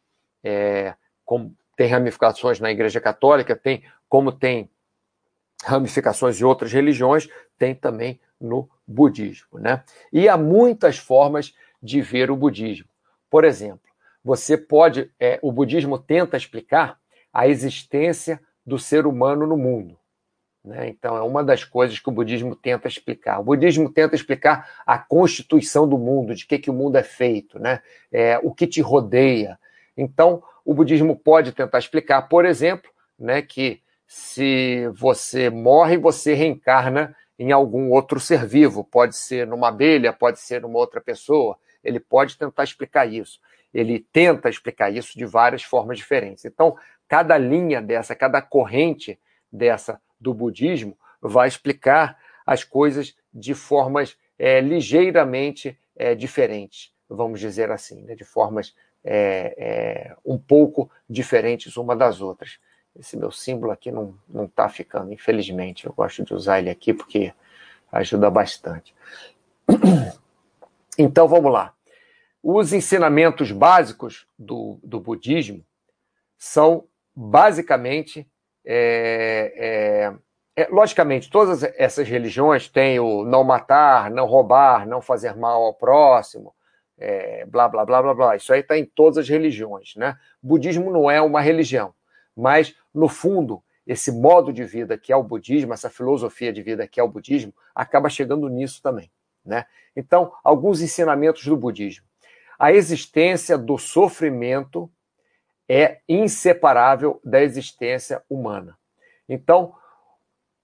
é, 0.44 0.96
como, 1.24 1.56
tem 1.76 1.88
ramificações 1.88 2.60
na 2.60 2.72
Igreja 2.72 3.00
Católica, 3.00 3.56
tem 3.56 3.84
como 4.10 4.32
tem 4.32 4.72
ramificações 5.64 6.36
de 6.36 6.44
outras 6.44 6.74
religiões, 6.74 7.30
tem 7.60 7.76
também 7.76 8.20
no 8.40 8.68
budismo. 8.88 9.60
Né? 9.60 9.84
E 10.12 10.28
há 10.28 10.38
muitas 10.38 10.98
formas 10.98 11.54
de 11.80 12.02
ver 12.02 12.32
o 12.32 12.36
budismo. 12.36 12.90
Por 13.30 13.46
exemplo, 13.46 13.88
você 14.24 14.58
pode. 14.58 15.12
É, 15.20 15.38
o 15.44 15.52
budismo 15.52 16.00
tenta 16.00 16.36
explicar 16.36 17.00
a 17.32 17.48
existência 17.48 18.42
do 18.66 18.80
ser 18.80 19.06
humano 19.06 19.46
no 19.46 19.56
mundo. 19.56 20.01
Né? 20.64 20.90
Então, 20.90 21.18
é 21.18 21.22
uma 21.22 21.44
das 21.44 21.64
coisas 21.64 21.98
que 22.00 22.10
o 22.10 22.12
budismo 22.12 22.56
tenta 22.56 22.88
explicar. 22.88 23.40
O 23.40 23.44
budismo 23.44 23.90
tenta 23.90 24.16
explicar 24.16 24.70
a 24.86 24.98
constituição 24.98 25.88
do 25.88 25.98
mundo, 25.98 26.36
de 26.36 26.46
que, 26.46 26.60
que 26.60 26.70
o 26.70 26.74
mundo 26.74 26.98
é 26.98 27.04
feito, 27.04 27.58
né? 27.60 27.82
É, 28.12 28.40
o 28.44 28.54
que 28.54 28.68
te 28.68 28.80
rodeia. 28.80 29.60
Então, 29.98 30.44
o 30.64 30.74
budismo 30.74 31.16
pode 31.16 31.52
tentar 31.52 31.80
explicar, 31.80 32.22
por 32.24 32.46
exemplo, 32.46 32.92
né, 33.18 33.42
que 33.42 33.82
se 34.06 34.88
você 34.90 35.50
morre, 35.50 35.98
você 35.98 36.34
reencarna 36.34 37.16
em 37.40 37.52
algum 37.52 37.90
outro 37.90 38.20
ser 38.20 38.46
vivo. 38.46 38.84
Pode 38.84 39.16
ser 39.16 39.48
numa 39.48 39.70
abelha, 39.70 40.14
pode 40.14 40.40
ser 40.40 40.62
numa 40.62 40.78
outra 40.78 41.02
pessoa. 41.02 41.58
Ele 41.84 42.00
pode 42.00 42.38
tentar 42.38 42.64
explicar 42.64 43.06
isso. 43.08 43.40
Ele 43.74 44.06
tenta 44.12 44.50
explicar 44.50 44.92
isso 44.92 45.18
de 45.18 45.26
várias 45.26 45.64
formas 45.64 45.98
diferentes. 45.98 46.46
Então, 46.46 46.76
cada 47.08 47.38
linha 47.38 47.82
dessa, 47.82 48.14
cada 48.14 48.42
corrente 48.42 49.20
dessa 49.52 50.00
do 50.22 50.34
budismo 50.34 50.98
vai 51.22 51.48
explicar 51.48 52.18
as 52.46 52.64
coisas 52.64 53.16
de 53.34 53.54
formas 53.54 54.16
é, 54.38 54.62
ligeiramente 54.62 55.78
é, 55.96 56.16
diferentes, 56.16 56.94
vamos 57.10 57.40
dizer 57.40 57.72
assim, 57.72 58.04
né? 58.04 58.16
de 58.16 58.24
formas 58.24 58.74
é, 59.04 60.16
um 60.24 60.38
pouco 60.38 60.90
diferentes 61.10 61.76
uma 61.76 61.96
das 61.96 62.22
outras. 62.22 62.60
Esse 62.98 63.18
meu 63.18 63.32
símbolo 63.32 63.72
aqui 63.72 63.92
não 63.92 64.16
está 64.44 64.68
ficando, 64.68 65.14
infelizmente. 65.14 65.86
Eu 65.86 65.94
gosto 65.94 66.24
de 66.24 66.34
usar 66.34 66.60
ele 66.60 66.70
aqui 66.70 66.94
porque 66.94 67.34
ajuda 67.92 68.30
bastante. 68.30 68.94
Então 70.98 71.26
vamos 71.26 71.52
lá. 71.52 71.74
Os 72.44 72.74
ensinamentos 72.74 73.52
básicos 73.52 74.28
do, 74.38 74.78
do 74.84 75.00
budismo 75.00 75.66
são 76.38 76.86
basicamente. 77.16 78.30
É, 78.66 80.14
é, 80.56 80.64
é, 80.64 80.68
logicamente, 80.70 81.30
todas 81.30 81.64
essas 81.64 82.08
religiões 82.08 82.68
têm 82.68 83.00
o 83.00 83.24
não 83.24 83.44
matar, 83.44 84.12
não 84.12 84.26
roubar, 84.26 84.88
não 84.88 85.02
fazer 85.02 85.36
mal 85.36 85.64
ao 85.64 85.74
próximo, 85.74 86.54
é, 86.98 87.46
blá, 87.46 87.68
blá, 87.68 87.86
blá, 87.86 88.02
blá, 88.02 88.14
blá. 88.14 88.36
Isso 88.36 88.54
aí 88.54 88.60
está 88.62 88.78
em 88.78 88.86
todas 88.86 89.18
as 89.18 89.30
religiões. 89.30 89.96
Né? 89.96 90.16
Budismo 90.42 90.92
não 90.92 91.10
é 91.10 91.22
uma 91.22 91.42
religião, 91.42 91.94
mas, 92.36 92.76
no 92.94 93.08
fundo, 93.08 93.64
esse 93.88 94.12
modo 94.12 94.54
de 94.54 94.64
vida 94.64 94.98
que 94.98 95.12
é 95.12 95.16
o 95.16 95.24
budismo, 95.24 95.74
essa 95.74 95.90
filosofia 95.90 96.54
de 96.54 96.62
vida 96.62 96.88
que 96.88 97.00
é 97.00 97.04
o 97.04 97.08
budismo, 97.08 97.54
acaba 97.74 98.10
chegando 98.10 98.48
nisso 98.48 98.82
também. 98.82 99.12
Né? 99.44 99.66
Então, 99.96 100.32
alguns 100.44 100.82
ensinamentos 100.82 101.44
do 101.46 101.58
budismo 101.58 102.06
a 102.62 102.72
existência 102.72 103.58
do 103.58 103.76
sofrimento 103.80 104.88
é 105.74 106.02
inseparável 106.10 107.22
da 107.24 107.42
existência 107.42 108.22
humana. 108.30 108.78
Então, 109.30 109.74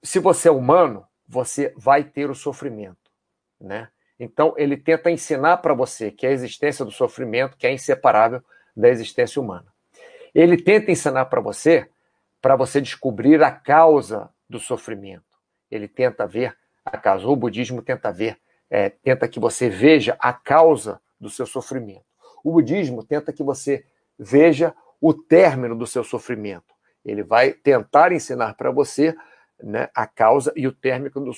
se 0.04 0.20
você 0.20 0.50
é 0.50 0.52
humano, 0.52 1.08
você 1.26 1.74
vai 1.78 2.04
ter 2.04 2.30
o 2.30 2.36
sofrimento, 2.36 3.10
né? 3.58 3.88
Então, 4.20 4.54
ele 4.58 4.76
tenta 4.76 5.10
ensinar 5.10 5.58
para 5.58 5.74
você 5.74 6.12
que 6.12 6.28
a 6.28 6.32
existência 6.32 6.84
do 6.84 6.92
sofrimento 6.92 7.56
que 7.56 7.66
é 7.66 7.72
inseparável 7.72 8.44
da 8.76 8.90
existência 8.90 9.42
humana. 9.42 9.68
Ele 10.36 10.62
tenta 10.62 10.92
ensinar 10.92 11.26
para 11.28 11.40
você 11.40 11.90
para 12.42 12.58
você 12.58 12.82
descobrir 12.82 13.42
a 13.42 13.52
causa 13.52 14.30
do 14.50 14.60
sofrimento. 14.60 15.24
Ele 15.72 15.88
tenta 15.88 16.28
ver 16.28 16.54
a 16.84 16.98
causa. 16.98 17.26
O 17.26 17.36
budismo 17.36 17.82
tenta 17.82 18.12
ver, 18.12 18.38
é, 18.70 18.90
tenta 18.90 19.26
que 19.28 19.40
você 19.40 19.70
veja 19.70 20.18
a 20.20 20.34
causa 20.34 21.00
do 21.18 21.30
seu 21.30 21.46
sofrimento. 21.46 22.06
O 22.44 22.52
budismo 22.52 23.04
tenta 23.04 23.32
que 23.32 23.44
você 23.44 23.86
veja 24.20 24.76
o 25.00 25.14
término 25.14 25.76
do 25.76 25.88
seu 25.88 26.04
sofrimento. 26.04 26.74
Ele 27.06 27.24
vai 27.24 27.52
tentar 27.52 28.12
ensinar 28.12 28.56
para 28.56 28.72
você 28.72 29.16
né, 29.62 29.90
a 29.96 30.06
causa 30.06 30.52
e 30.56 30.68
o 30.68 30.72
término 30.72 31.12
do, 31.22 31.32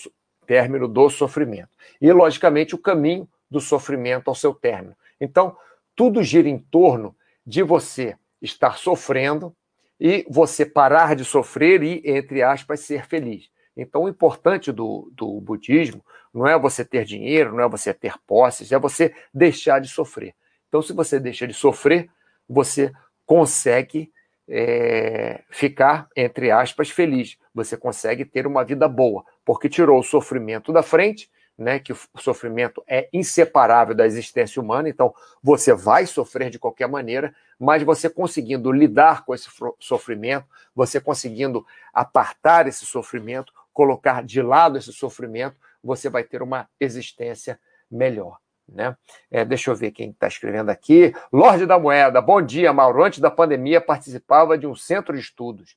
término 0.46 0.88
do 0.88 1.10
sofrimento. 1.10 1.70
E, 2.02 2.12
logicamente, 2.12 2.74
o 2.74 2.80
caminho 2.80 3.28
do 3.50 3.60
sofrimento 3.60 4.30
ao 4.30 4.36
seu 4.36 4.54
término. 4.54 4.96
Então, 5.20 5.56
tudo 5.96 6.24
gira 6.24 6.50
em 6.50 6.58
torno 6.58 7.16
de 7.46 7.62
você 7.62 8.16
estar 8.42 8.78
sofrendo 8.78 9.56
e 10.00 10.26
você 10.30 10.66
parar 10.66 11.16
de 11.16 11.26
sofrer 11.26 11.84
e, 11.84 12.02
entre 12.06 12.42
aspas, 12.42 12.80
ser 12.80 13.06
feliz. 13.06 13.50
Então, 13.76 14.04
o 14.04 14.10
importante 14.10 14.72
do, 14.72 15.12
do 15.14 15.40
budismo 15.40 16.04
não 16.34 16.48
é 16.48 16.58
você 16.58 16.84
ter 16.84 17.06
dinheiro, 17.06 17.54
não 17.54 17.64
é 17.64 17.70
você 17.70 17.94
ter 17.94 18.14
posses, 18.26 18.72
é 18.72 18.80
você 18.80 19.14
deixar 19.34 19.80
de 19.80 19.88
sofrer. 19.88 20.34
Então, 20.68 20.82
se 20.82 20.94
você 20.94 21.20
deixa 21.20 21.48
de 21.48 21.54
sofrer, 21.54 22.10
você 22.48 22.92
consegue 23.30 24.12
é, 24.48 25.44
ficar, 25.52 26.10
entre 26.16 26.50
aspas, 26.50 26.90
feliz. 26.90 27.38
Você 27.54 27.78
consegue 27.78 28.26
ter 28.26 28.48
uma 28.48 28.66
vida 28.66 28.88
boa, 28.88 29.24
porque 29.46 29.70
tirou 29.70 30.00
o 30.00 30.04
sofrimento 30.04 30.74
da 30.74 30.82
frente, 30.82 31.30
né, 31.56 31.78
que 31.78 31.94
o 31.94 31.98
sofrimento 32.18 32.84
é 32.88 33.08
inseparável 33.14 33.94
da 33.94 34.08
existência 34.08 34.60
humana, 34.60 34.90
então 34.90 35.14
você 35.44 35.76
vai 35.76 36.08
sofrer 36.08 36.50
de 36.50 36.58
qualquer 36.58 36.88
maneira, 36.88 37.32
mas 37.60 37.84
você 37.84 38.10
conseguindo 38.10 38.72
lidar 38.72 39.24
com 39.24 39.36
esse 39.36 39.48
sofrimento, 39.78 40.48
você 40.74 41.00
conseguindo 41.00 41.64
apartar 41.94 42.68
esse 42.68 42.84
sofrimento, 42.84 43.54
colocar 43.72 44.24
de 44.24 44.42
lado 44.42 44.76
esse 44.76 44.92
sofrimento, 44.92 45.56
você 45.84 46.10
vai 46.10 46.24
ter 46.24 46.42
uma 46.42 46.68
existência 46.80 47.60
melhor. 47.92 48.40
Né? 48.74 48.96
É, 49.32 49.44
deixa 49.44 49.72
eu 49.72 49.76
ver 49.76 49.92
quem 49.92 50.12
está 50.12 50.28
escrevendo 50.28 50.70
aqui. 50.70 51.14
Lorde 51.32 51.66
da 51.66 51.80
Moeda, 51.80 52.22
bom 52.22 52.42
dia, 52.42 52.72
Mauro. 52.72 53.04
Antes 53.04 53.20
da 53.20 53.32
pandemia, 53.32 53.82
participava 53.82 54.58
de 54.58 54.68
um 54.68 54.76
centro 54.76 55.14
de 55.14 55.22
estudos. 55.22 55.76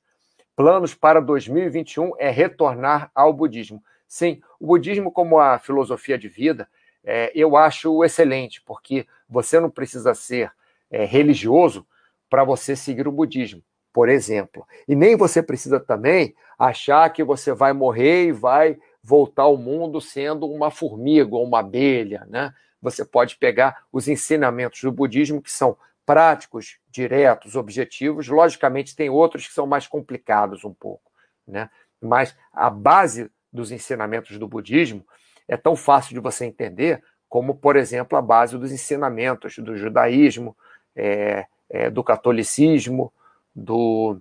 Planos 0.55 0.93
para 0.93 1.19
2021 1.19 2.13
é 2.19 2.29
retornar 2.29 3.09
ao 3.15 3.33
budismo. 3.33 3.83
Sim, 4.07 4.41
o 4.59 4.67
budismo, 4.67 5.11
como 5.11 5.39
a 5.39 5.57
filosofia 5.57 6.17
de 6.17 6.27
vida, 6.27 6.67
é, 7.03 7.31
eu 7.33 7.57
acho 7.57 8.03
excelente, 8.03 8.61
porque 8.61 9.07
você 9.27 9.59
não 9.59 9.69
precisa 9.69 10.13
ser 10.13 10.51
é, 10.89 11.03
religioso 11.05 11.85
para 12.29 12.43
você 12.43 12.75
seguir 12.75 13.07
o 13.07 13.11
budismo, 13.11 13.61
por 13.91 14.07
exemplo. 14.09 14.65
E 14.87 14.95
nem 14.95 15.17
você 15.17 15.41
precisa 15.41 15.79
também 15.79 16.35
achar 16.57 17.09
que 17.11 17.23
você 17.23 17.53
vai 17.53 17.73
morrer 17.73 18.27
e 18.27 18.31
vai 18.31 18.77
voltar 19.01 19.43
ao 19.43 19.57
mundo 19.57 19.99
sendo 19.99 20.45
uma 20.45 20.71
formiga 20.71 21.35
ou 21.35 21.43
uma 21.43 21.59
abelha, 21.59 22.25
né? 22.29 22.53
Você 22.83 23.05
pode 23.05 23.37
pegar 23.37 23.85
os 23.93 24.09
ensinamentos 24.09 24.81
do 24.81 24.91
budismo 24.91 25.41
que 25.41 25.49
são 25.49 25.77
práticos, 26.05 26.77
diretos, 26.91 27.55
objetivos. 27.55 28.27
Logicamente, 28.27 28.93
tem 28.93 29.09
outros 29.09 29.47
que 29.47 29.53
são 29.53 29.65
mais 29.65 29.87
complicados 29.87 30.65
um 30.65 30.73
pouco, 30.73 31.09
né? 31.47 31.69
Mas 32.01 32.35
a 32.51 32.69
base 32.69 33.31
dos 33.51 33.71
ensinamentos 33.71 34.37
do 34.37 34.49
budismo 34.49 35.05
é 35.47 35.55
tão 35.55 35.77
fácil 35.77 36.13
de 36.13 36.19
você 36.19 36.45
entender 36.45 37.01
como, 37.29 37.55
por 37.55 37.77
exemplo, 37.77 38.17
a 38.17 38.21
base 38.21 38.57
dos 38.57 38.71
ensinamentos 38.71 39.57
do 39.59 39.77
judaísmo, 39.77 40.55
é, 40.93 41.45
é, 41.69 41.89
do 41.89 42.03
catolicismo, 42.03 43.13
do. 43.55 44.19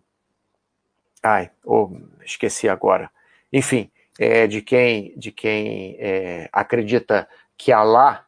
Ai, 1.21 1.51
oh, 1.65 1.91
esqueci 2.25 2.69
agora. 2.69 3.11
Enfim, 3.53 3.91
é, 4.21 4.47
de 4.47 4.63
quem, 4.63 5.13
de 5.17 5.33
quem 5.33 5.97
é, 5.99 6.49
acredita 6.53 7.29
que 7.57 7.73
Alá 7.73 8.25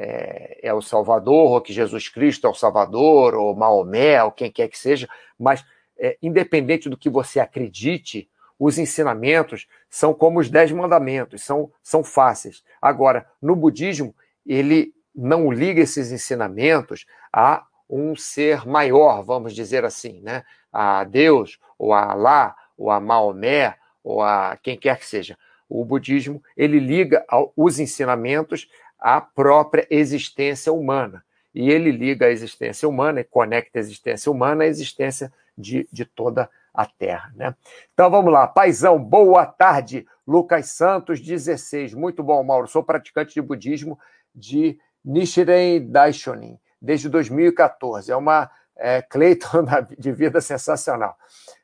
é, 0.00 0.60
é, 0.62 0.72
o 0.72 0.80
Salvador, 0.80 1.50
ou 1.50 1.60
que 1.60 1.72
Jesus 1.72 2.08
Cristo 2.08 2.46
é 2.46 2.50
o 2.50 2.54
Salvador, 2.54 3.34
ou 3.34 3.56
Maomé, 3.56 4.22
ou 4.22 4.30
quem 4.30 4.48
quer 4.48 4.68
que 4.68 4.78
seja, 4.78 5.08
mas 5.36 5.64
é, 5.98 6.16
independente 6.22 6.88
do 6.88 6.96
que 6.96 7.10
você 7.10 7.40
acredite, 7.40 8.30
os 8.56 8.78
ensinamentos 8.78 9.66
são 9.90 10.14
como 10.14 10.38
os 10.38 10.48
dez 10.48 10.70
mandamentos, 10.70 11.42
são, 11.42 11.70
são 11.82 12.04
fáceis. 12.04 12.62
Agora, 12.80 13.26
no 13.42 13.56
budismo, 13.56 14.14
ele 14.46 14.94
não 15.12 15.50
liga 15.50 15.80
esses 15.80 16.12
ensinamentos 16.12 17.04
a 17.32 17.64
um 17.90 18.14
ser 18.14 18.66
maior, 18.66 19.22
vamos 19.24 19.52
dizer 19.52 19.84
assim, 19.84 20.20
né? 20.20 20.44
a 20.72 21.02
Deus, 21.02 21.58
ou 21.76 21.92
a 21.92 22.12
Alá, 22.12 22.54
ou 22.76 22.90
a 22.90 23.00
Maomé, 23.00 23.74
ou 24.04 24.22
a 24.22 24.56
quem 24.62 24.76
quer 24.76 24.98
que 24.98 25.06
seja. 25.06 25.36
O 25.68 25.84
budismo 25.84 26.42
ele 26.56 26.78
liga 26.78 27.24
os 27.56 27.78
ensinamentos 27.78 28.68
à 28.98 29.20
própria 29.20 29.86
existência 29.90 30.72
humana. 30.72 31.24
E 31.54 31.70
ele 31.70 31.90
liga 31.90 32.26
a 32.26 32.30
existência 32.30 32.88
humana 32.88 33.20
e 33.20 33.24
conecta 33.24 33.78
a 33.78 33.80
existência 33.80 34.30
humana 34.30 34.64
à 34.64 34.66
existência 34.66 35.32
de, 35.56 35.88
de 35.92 36.04
toda 36.04 36.48
a 36.72 36.86
Terra. 36.86 37.32
Né? 37.34 37.54
Então 37.92 38.10
vamos 38.10 38.32
lá. 38.32 38.46
Paizão, 38.46 39.02
boa 39.02 39.44
tarde. 39.44 40.06
Lucas 40.26 40.70
Santos, 40.70 41.20
16. 41.20 41.94
Muito 41.94 42.22
bom, 42.22 42.42
Mauro. 42.44 42.68
Sou 42.68 42.82
praticante 42.82 43.34
de 43.34 43.42
budismo 43.42 43.98
de 44.34 44.78
Nichiren 45.04 45.80
Daishonin 45.90 46.58
desde 46.80 47.08
2014. 47.08 48.12
É 48.12 48.16
uma 48.16 48.50
é, 48.76 49.02
Cleiton 49.02 49.64
de 49.98 50.12
vida 50.12 50.40
sensacional. 50.40 51.16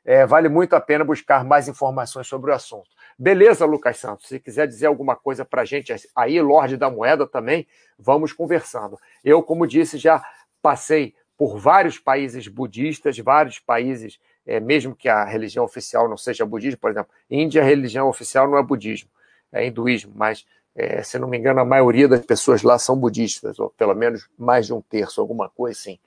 É, 0.03 0.25
vale 0.25 0.49
muito 0.49 0.75
a 0.75 0.81
pena 0.81 1.05
buscar 1.05 1.43
mais 1.45 1.67
informações 1.67 2.27
sobre 2.27 2.51
o 2.51 2.53
assunto. 2.53 2.89
Beleza, 3.17 3.65
Lucas 3.65 3.97
Santos? 3.97 4.27
Se 4.27 4.39
quiser 4.39 4.67
dizer 4.67 4.87
alguma 4.87 5.15
coisa 5.15 5.45
para 5.45 5.61
a 5.61 5.65
gente 5.65 5.93
aí, 6.15 6.41
Lorde 6.41 6.75
da 6.75 6.89
Moeda 6.89 7.25
também, 7.25 7.67
vamos 7.97 8.33
conversando. 8.33 8.99
Eu, 9.23 9.41
como 9.41 9.65
disse, 9.65 9.97
já 9.97 10.23
passei 10.61 11.15
por 11.37 11.57
vários 11.57 11.97
países 11.97 12.47
budistas, 12.47 13.17
vários 13.17 13.59
países, 13.59 14.19
é, 14.45 14.59
mesmo 14.59 14.95
que 14.95 15.07
a 15.07 15.23
religião 15.23 15.63
oficial 15.63 16.09
não 16.09 16.17
seja 16.17 16.45
budismo, 16.45 16.79
por 16.79 16.91
exemplo, 16.91 17.11
Índia, 17.29 17.61
a 17.61 17.65
religião 17.65 18.07
oficial 18.07 18.49
não 18.49 18.57
é 18.57 18.63
budismo, 18.63 19.09
é 19.51 19.65
hinduísmo, 19.65 20.13
mas, 20.15 20.45
é, 20.75 21.01
se 21.03 21.17
não 21.19 21.27
me 21.27 21.37
engano, 21.37 21.59
a 21.59 21.65
maioria 21.65 22.07
das 22.07 22.25
pessoas 22.25 22.63
lá 22.63 22.77
são 22.79 22.97
budistas, 22.97 23.59
ou 23.59 23.69
pelo 23.69 23.93
menos 23.93 24.29
mais 24.37 24.65
de 24.65 24.73
um 24.73 24.81
terço, 24.81 25.19
alguma 25.21 25.49
coisa 25.49 25.77
assim 25.77 25.99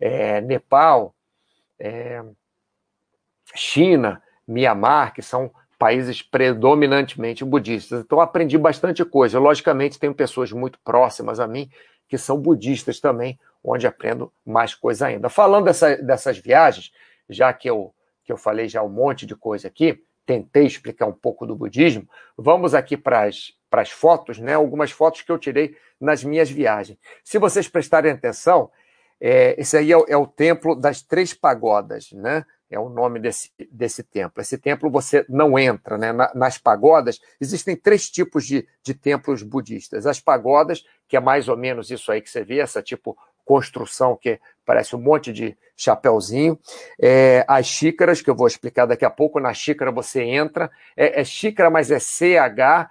é, 0.00 0.40
Nepal, 0.40 1.14
é, 1.78 2.24
China, 3.54 4.22
Mianmar, 4.48 5.12
que 5.12 5.22
são 5.22 5.52
países 5.80 6.20
predominantemente 6.20 7.42
budistas. 7.42 8.02
Então, 8.04 8.20
aprendi 8.20 8.58
bastante 8.58 9.02
coisa. 9.02 9.38
Logicamente, 9.38 9.98
tenho 9.98 10.14
pessoas 10.14 10.52
muito 10.52 10.78
próximas 10.84 11.40
a 11.40 11.46
mim 11.46 11.70
que 12.06 12.18
são 12.18 12.36
budistas 12.36 13.00
também, 13.00 13.40
onde 13.64 13.86
aprendo 13.86 14.30
mais 14.44 14.74
coisa 14.74 15.06
ainda. 15.06 15.30
Falando 15.30 15.64
dessa, 15.64 15.96
dessas 15.96 16.36
viagens, 16.36 16.92
já 17.30 17.50
que 17.54 17.70
eu, 17.70 17.94
que 18.24 18.30
eu 18.30 18.36
falei 18.36 18.68
já 18.68 18.82
um 18.82 18.90
monte 18.90 19.24
de 19.24 19.34
coisa 19.34 19.68
aqui, 19.68 20.04
tentei 20.26 20.66
explicar 20.66 21.06
um 21.06 21.12
pouco 21.12 21.46
do 21.46 21.56
budismo, 21.56 22.06
vamos 22.36 22.74
aqui 22.74 22.94
para 22.94 23.26
as 23.26 23.90
fotos, 23.90 24.38
né? 24.38 24.52
algumas 24.52 24.90
fotos 24.90 25.22
que 25.22 25.32
eu 25.32 25.38
tirei 25.38 25.74
nas 25.98 26.22
minhas 26.22 26.50
viagens. 26.50 26.98
Se 27.24 27.38
vocês 27.38 27.68
prestarem 27.68 28.12
atenção, 28.12 28.70
é, 29.18 29.58
esse 29.58 29.78
aí 29.78 29.90
é, 29.92 29.96
é, 30.08 30.16
o 30.16 30.26
templo 30.26 30.74
das 30.74 31.00
três 31.00 31.32
pagodas, 31.32 32.12
né? 32.12 32.44
É 32.70 32.78
o 32.78 32.88
nome 32.88 33.18
desse, 33.18 33.50
desse 33.70 34.02
templo. 34.04 34.40
Esse 34.40 34.56
templo 34.56 34.88
você 34.88 35.26
não 35.28 35.58
entra, 35.58 35.98
né? 35.98 36.12
Na, 36.12 36.30
nas 36.34 36.56
pagodas, 36.56 37.20
existem 37.40 37.74
três 37.76 38.08
tipos 38.08 38.46
de, 38.46 38.66
de 38.82 38.94
templos 38.94 39.42
budistas. 39.42 40.06
As 40.06 40.20
pagodas, 40.20 40.84
que 41.08 41.16
é 41.16 41.20
mais 41.20 41.48
ou 41.48 41.56
menos 41.56 41.90
isso 41.90 42.12
aí 42.12 42.20
que 42.20 42.30
você 42.30 42.44
vê, 42.44 42.60
essa 42.60 42.80
tipo 42.80 43.18
construção 43.44 44.16
que 44.16 44.38
parece 44.64 44.94
um 44.94 45.00
monte 45.00 45.32
de 45.32 45.58
chapéuzinho. 45.76 46.56
É, 47.00 47.44
as 47.48 47.66
xícaras, 47.66 48.22
que 48.22 48.30
eu 48.30 48.36
vou 48.36 48.46
explicar 48.46 48.86
daqui 48.86 49.04
a 49.04 49.10
pouco, 49.10 49.40
na 49.40 49.52
xícara 49.52 49.90
você 49.90 50.22
entra. 50.22 50.70
É, 50.96 51.20
é 51.20 51.24
xícara, 51.24 51.68
mas 51.68 51.90
é 51.90 51.98
C-H-I-K 51.98 52.90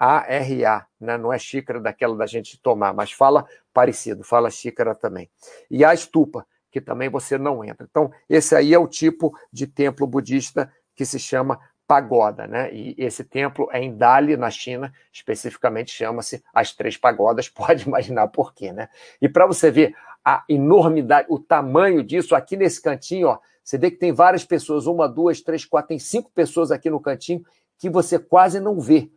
a-R-A, 0.00 0.86
né? 0.98 1.18
não 1.18 1.30
é 1.30 1.38
xícara 1.38 1.78
daquela 1.78 2.16
da 2.16 2.24
gente 2.24 2.58
tomar, 2.58 2.94
mas 2.94 3.12
fala 3.12 3.46
parecido, 3.70 4.24
fala 4.24 4.50
xícara 4.50 4.94
também. 4.94 5.28
E 5.70 5.84
a 5.84 5.92
estupa, 5.92 6.46
que 6.70 6.80
também 6.80 7.08
você 7.08 7.36
não 7.36 7.64
entra. 7.64 7.86
Então, 7.88 8.10
esse 8.28 8.54
aí 8.54 8.72
é 8.72 8.78
o 8.78 8.86
tipo 8.86 9.36
de 9.52 9.66
templo 9.66 10.06
budista 10.06 10.72
que 10.94 11.04
se 11.04 11.18
chama 11.18 11.58
pagoda, 11.86 12.46
né? 12.46 12.72
E 12.72 12.94
esse 12.96 13.24
templo 13.24 13.68
é 13.72 13.82
em 13.82 13.96
Dali, 13.96 14.36
na 14.36 14.48
China, 14.48 14.92
especificamente 15.12 15.90
chama-se 15.90 16.40
as 16.54 16.72
Três 16.72 16.96
Pagodas, 16.96 17.48
pode 17.50 17.84
imaginar 17.84 18.28
por 18.28 18.54
quê, 18.54 18.72
né? 18.72 18.88
E 19.20 19.28
para 19.28 19.44
você 19.44 19.70
ver 19.70 19.94
a 20.24 20.44
enormidade, 20.48 21.26
o 21.28 21.38
tamanho 21.38 22.04
disso, 22.04 22.36
aqui 22.36 22.56
nesse 22.56 22.80
cantinho, 22.80 23.28
ó, 23.28 23.38
você 23.64 23.76
vê 23.76 23.90
que 23.90 23.96
tem 23.96 24.12
várias 24.12 24.44
pessoas, 24.44 24.86
uma, 24.86 25.08
duas, 25.08 25.40
três, 25.40 25.64
quatro, 25.64 25.88
tem 25.88 25.98
cinco 25.98 26.30
pessoas 26.32 26.70
aqui 26.70 26.88
no 26.88 27.00
cantinho 27.00 27.44
que 27.76 27.90
você 27.90 28.18
quase 28.18 28.60
não 28.60 28.78
vê 28.78 29.10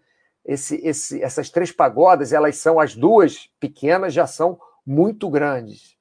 esse, 0.46 0.76
esse, 0.84 1.22
essas 1.22 1.50
três 1.50 1.72
pagodas, 1.72 2.34
elas 2.34 2.58
são 2.58 2.80
as 2.80 2.96
duas 2.96 3.50
pequenas, 3.60 4.14
já 4.14 4.26
são 4.26 4.60
muito 4.86 5.30
grandes. 5.30 5.96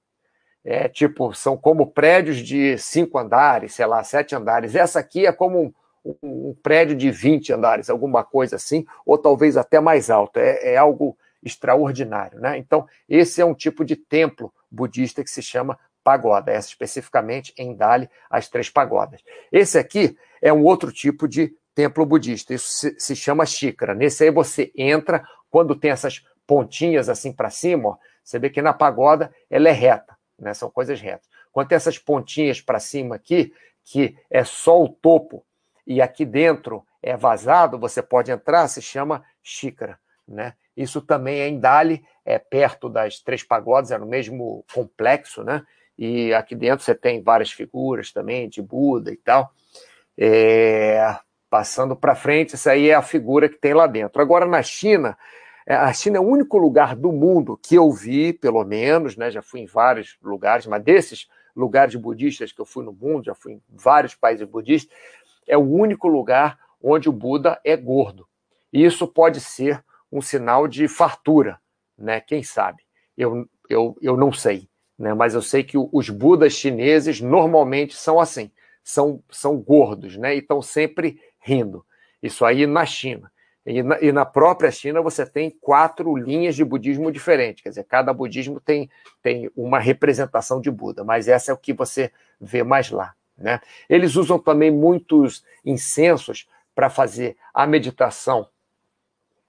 É, 0.64 0.88
tipo, 0.88 1.34
são 1.34 1.56
como 1.56 1.88
prédios 1.88 2.38
de 2.38 2.78
cinco 2.78 3.18
andares, 3.18 3.74
sei 3.74 3.86
lá, 3.86 4.02
sete 4.04 4.34
andares. 4.34 4.74
Essa 4.74 5.00
aqui 5.00 5.26
é 5.26 5.32
como 5.32 5.74
um, 6.04 6.14
um, 6.22 6.56
prédio 6.62 6.94
de 6.94 7.10
20 7.10 7.52
andares, 7.52 7.90
alguma 7.90 8.22
coisa 8.22 8.56
assim, 8.56 8.86
ou 9.04 9.18
talvez 9.18 9.56
até 9.56 9.80
mais 9.80 10.08
alto. 10.10 10.38
É, 10.38 10.74
é 10.74 10.76
algo 10.76 11.16
extraordinário. 11.42 12.38
Né? 12.38 12.58
Então, 12.58 12.86
esse 13.08 13.40
é 13.40 13.44
um 13.44 13.54
tipo 13.54 13.84
de 13.84 13.96
templo 13.96 14.52
budista 14.70 15.24
que 15.24 15.30
se 15.30 15.42
chama 15.42 15.78
pagoda, 16.04 16.50
essa 16.50 16.68
especificamente 16.68 17.52
em 17.56 17.74
Dali, 17.74 18.08
as 18.28 18.48
três 18.48 18.68
pagodas. 18.68 19.20
Esse 19.50 19.78
aqui 19.78 20.16
é 20.40 20.52
um 20.52 20.64
outro 20.64 20.92
tipo 20.92 21.28
de 21.28 21.54
templo 21.74 22.04
budista. 22.04 22.54
Isso 22.54 22.68
se, 22.68 22.94
se 22.98 23.16
chama 23.16 23.46
xícara. 23.46 23.94
Nesse 23.94 24.24
aí 24.24 24.30
você 24.30 24.72
entra, 24.76 25.24
quando 25.50 25.76
tem 25.76 25.90
essas 25.90 26.24
pontinhas 26.46 27.08
assim 27.08 27.32
para 27.32 27.50
cima, 27.50 27.90
ó, 27.90 27.96
você 28.22 28.38
vê 28.38 28.50
que 28.50 28.62
na 28.62 28.72
pagoda 28.72 29.32
ela 29.50 29.68
é 29.68 29.72
reta, 29.72 30.16
né? 30.42 30.52
São 30.52 30.68
coisas 30.68 31.00
retas. 31.00 31.28
Quando 31.52 31.68
tem 31.68 31.76
essas 31.76 31.98
pontinhas 31.98 32.60
para 32.60 32.80
cima 32.80 33.14
aqui, 33.14 33.54
que 33.84 34.16
é 34.28 34.44
só 34.44 34.82
o 34.82 34.88
topo, 34.88 35.44
e 35.86 36.02
aqui 36.02 36.24
dentro 36.24 36.84
é 37.02 37.16
vazado, 37.16 37.78
você 37.78 38.02
pode 38.02 38.30
entrar, 38.30 38.68
se 38.68 38.82
chama 38.82 39.24
xícara, 39.42 39.98
né? 40.26 40.54
Isso 40.76 41.00
também 41.00 41.40
é 41.40 41.48
em 41.48 41.60
Dali, 41.60 42.04
é 42.24 42.38
perto 42.38 42.88
das 42.88 43.20
três 43.20 43.42
pagodas, 43.42 43.90
é 43.90 43.98
no 43.98 44.06
mesmo 44.06 44.64
complexo, 44.74 45.44
né? 45.44 45.64
E 45.98 46.32
aqui 46.34 46.54
dentro 46.54 46.84
você 46.84 46.94
tem 46.94 47.22
várias 47.22 47.52
figuras 47.52 48.12
também 48.12 48.48
de 48.48 48.62
Buda 48.62 49.12
e 49.12 49.16
tal. 49.16 49.52
É, 50.16 51.16
Passando 51.52 51.94
para 51.94 52.14
frente, 52.14 52.54
essa 52.54 52.70
aí 52.70 52.88
é 52.88 52.94
a 52.94 53.02
figura 53.02 53.46
que 53.46 53.58
tem 53.58 53.74
lá 53.74 53.86
dentro. 53.86 54.22
Agora, 54.22 54.46
na 54.46 54.62
China, 54.62 55.18
a 55.66 55.92
China 55.92 56.18
é 56.18 56.20
o 56.20 56.26
único 56.26 56.58
lugar 56.58 56.96
do 56.96 57.12
mundo 57.12 57.58
que 57.62 57.74
eu 57.74 57.90
vi, 57.90 58.32
pelo 58.32 58.64
menos, 58.64 59.16
né? 59.16 59.30
Já 59.30 59.42
fui 59.42 59.60
em 59.60 59.66
vários 59.66 60.16
lugares, 60.22 60.66
mas 60.66 60.82
desses 60.82 61.28
lugares 61.54 61.94
budistas 61.94 62.52
que 62.52 62.60
eu 62.60 62.64
fui 62.64 62.84
no 62.84 62.92
mundo, 62.92 63.24
já 63.24 63.34
fui 63.34 63.52
em 63.52 63.62
vários 63.68 64.14
países 64.14 64.46
budistas, 64.46 64.94
é 65.46 65.56
o 65.56 65.60
único 65.60 66.08
lugar 66.08 66.58
onde 66.82 67.08
o 67.08 67.12
Buda 67.12 67.60
é 67.64 67.76
gordo. 67.76 68.26
E 68.72 68.84
isso 68.84 69.06
pode 69.06 69.40
ser 69.40 69.84
um 70.10 70.20
sinal 70.20 70.66
de 70.66 70.88
fartura, 70.88 71.58
né? 71.96 72.20
Quem 72.20 72.42
sabe? 72.42 72.82
Eu, 73.16 73.48
eu, 73.68 73.96
eu 74.00 74.16
não 74.16 74.32
sei, 74.32 74.68
né? 74.98 75.14
Mas 75.14 75.34
eu 75.34 75.42
sei 75.42 75.62
que 75.62 75.76
os 75.76 76.10
Budas 76.10 76.54
chineses 76.54 77.20
normalmente 77.20 77.94
são 77.94 78.18
assim, 78.18 78.50
são, 78.82 79.22
são 79.30 79.58
gordos, 79.58 80.16
né? 80.16 80.34
E 80.34 80.38
estão 80.38 80.60
sempre 80.60 81.20
rindo. 81.40 81.84
Isso 82.22 82.44
aí 82.44 82.66
na 82.66 82.86
China. 82.86 83.30
E 83.64 83.82
na, 83.82 84.00
e 84.00 84.10
na, 84.10 84.24
própria 84.24 84.70
China 84.70 85.00
você 85.00 85.24
tem 85.24 85.50
quatro 85.50 86.16
linhas 86.16 86.56
de 86.56 86.64
budismo 86.64 87.12
diferentes. 87.12 87.62
Quer 87.62 87.68
dizer, 87.68 87.84
cada 87.84 88.12
budismo 88.12 88.60
tem, 88.60 88.90
tem 89.22 89.50
uma 89.56 89.78
representação 89.78 90.60
de 90.60 90.70
Buda, 90.70 91.04
mas 91.04 91.28
essa 91.28 91.52
é 91.52 91.54
o 91.54 91.58
que 91.58 91.72
você 91.72 92.10
vê 92.40 92.64
mais 92.64 92.90
lá. 92.90 93.14
Né? 93.38 93.60
Eles 93.88 94.16
usam 94.16 94.38
também 94.38 94.70
muitos 94.70 95.44
incensos 95.64 96.48
para 96.74 96.90
fazer 96.90 97.36
a 97.54 97.66
meditação 97.66 98.48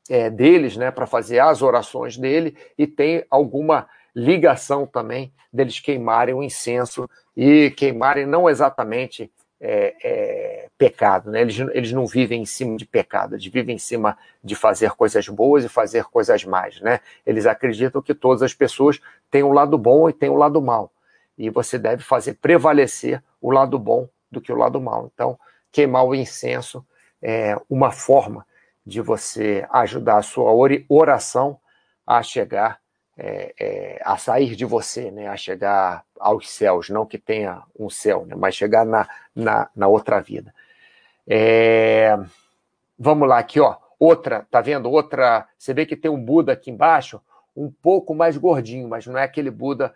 é, 0.10 0.30
deles, 0.30 0.76
né, 0.76 0.92
para 0.92 1.08
fazer 1.08 1.40
as 1.40 1.62
orações 1.62 2.18
dele, 2.18 2.58
e 2.78 2.86
tem 2.86 3.26
alguma 3.30 3.88
ligação 4.16 4.86
também 4.86 5.34
deles 5.52 5.80
queimarem 5.80 6.36
o 6.36 6.44
incenso 6.44 7.10
e 7.36 7.72
queimarem 7.72 8.26
não 8.26 8.50
exatamente 8.50 9.32
é, 9.66 9.96
é, 10.04 10.70
pecado, 10.78 11.32
né? 11.32 11.40
Eles, 11.40 11.58
eles 11.72 11.94
não 11.94 12.06
vivem 12.06 12.42
em 12.42 12.46
cima 12.46 12.76
de 12.76 12.86
pecado, 12.86 13.36
eles 13.36 13.46
vivem 13.46 13.76
em 13.76 13.80
cima 13.80 14.18
de 14.44 14.56
fazer 14.56 14.92
coisas 14.92 15.26
boas 15.30 15.64
e 15.64 15.70
fazer 15.70 16.04
coisas 16.04 16.44
más, 16.44 16.82
né? 16.82 17.00
Eles 17.26 17.46
acreditam 17.46 18.02
que 18.02 18.14
todas 18.14 18.42
as 18.42 18.54
pessoas 18.54 19.00
têm 19.32 19.42
um 19.42 19.54
lado 19.54 19.78
bom 19.78 20.10
e 20.10 20.14
têm 20.14 20.30
um 20.30 20.36
lado 20.36 20.62
mal. 20.62 20.92
E 21.38 21.50
você 21.50 21.80
deve 21.80 22.04
fazer 22.04 22.34
prevalecer 22.34 23.24
o 23.42 23.52
lado 23.52 23.80
bom 23.80 24.10
do 24.30 24.42
que 24.42 24.52
o 24.52 24.58
lado 24.58 24.82
mal. 24.82 25.10
Então, 25.14 25.40
queimar 25.72 26.06
o 26.06 26.14
incenso 26.14 26.86
é 27.22 27.56
uma 27.70 27.90
forma 27.90 28.46
de 28.86 29.00
você 29.00 29.66
ajudar 29.72 30.18
a 30.18 30.22
sua 30.22 30.52
oração 30.90 31.58
a 32.06 32.22
chegar 32.22 32.83
é, 33.18 33.54
é, 33.60 34.02
a 34.04 34.18
sair 34.18 34.56
de 34.56 34.66
você, 34.66 35.12
né, 35.12 35.28
a 35.28 35.38
chegar 35.38 36.04
aos 36.20 36.50
céus, 36.50 36.90
não 36.90 37.06
que 37.06 37.18
tenha 37.18 37.64
um 37.78 37.90
céu, 37.90 38.26
né, 38.26 38.36
mas 38.36 38.56
chegar 38.56 38.86
na, 38.86 39.08
na, 39.36 39.70
na 39.76 39.88
outra 39.88 40.20
vida. 40.20 40.54
É... 41.28 42.18
Vamos 42.98 43.28
lá, 43.28 43.40
aqui, 43.40 43.60
ó. 43.60 43.78
Outra, 44.00 44.46
tá 44.52 44.62
vendo? 44.62 44.90
Outra. 44.92 45.48
Você 45.58 45.74
vê 45.74 45.86
que 45.86 45.96
tem 45.96 46.12
um 46.12 46.22
Buda 46.22 46.54
aqui 46.54 46.70
embaixo, 46.70 47.22
um 47.56 47.72
pouco 47.72 48.14
mais 48.14 48.38
gordinho, 48.38 48.88
mas 48.88 49.06
não 49.08 49.18
é 49.18 49.24
aquele 49.24 49.50
Buda 49.50 49.94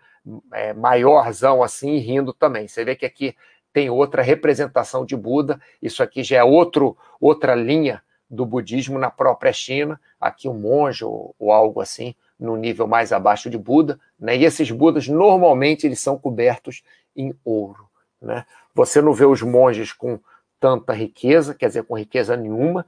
é, 0.53 0.73
maiorzão 0.73 1.61
assim, 1.61 1.97
rindo 1.97 2.33
também. 2.33 2.67
Você 2.67 2.85
vê 2.85 2.95
que 2.95 3.05
aqui 3.05 3.35
tem 3.73 3.89
outra 3.89 4.21
representação 4.21 5.05
de 5.05 5.15
Buda. 5.15 5.59
Isso 5.81 6.01
aqui 6.01 6.23
já 6.23 6.37
é 6.37 6.43
outro, 6.43 6.97
outra 7.19 7.53
linha 7.53 8.01
do 8.29 8.45
budismo 8.45 8.97
na 8.97 9.09
própria 9.09 9.51
China. 9.51 9.99
Aqui 10.19 10.47
um 10.47 10.53
monge 10.53 11.03
ou, 11.03 11.35
ou 11.37 11.51
algo 11.51 11.81
assim, 11.81 12.15
no 12.39 12.55
nível 12.55 12.87
mais 12.87 13.11
abaixo 13.11 13.49
de 13.49 13.57
Buda. 13.57 13.99
Né? 14.19 14.37
E 14.37 14.45
esses 14.45 14.69
Budas, 14.71 15.07
normalmente, 15.07 15.85
eles 15.85 15.99
são 15.99 16.17
cobertos 16.17 16.83
em 17.15 17.35
ouro. 17.43 17.87
Né? 18.21 18.45
Você 18.73 19.01
não 19.01 19.13
vê 19.13 19.25
os 19.25 19.41
monges 19.41 19.91
com 19.91 20.19
tanta 20.59 20.93
riqueza, 20.93 21.53
quer 21.53 21.67
dizer, 21.67 21.83
com 21.83 21.97
riqueza 21.97 22.35
nenhuma, 22.35 22.85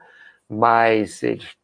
mas 0.48 1.22
eles 1.24 1.56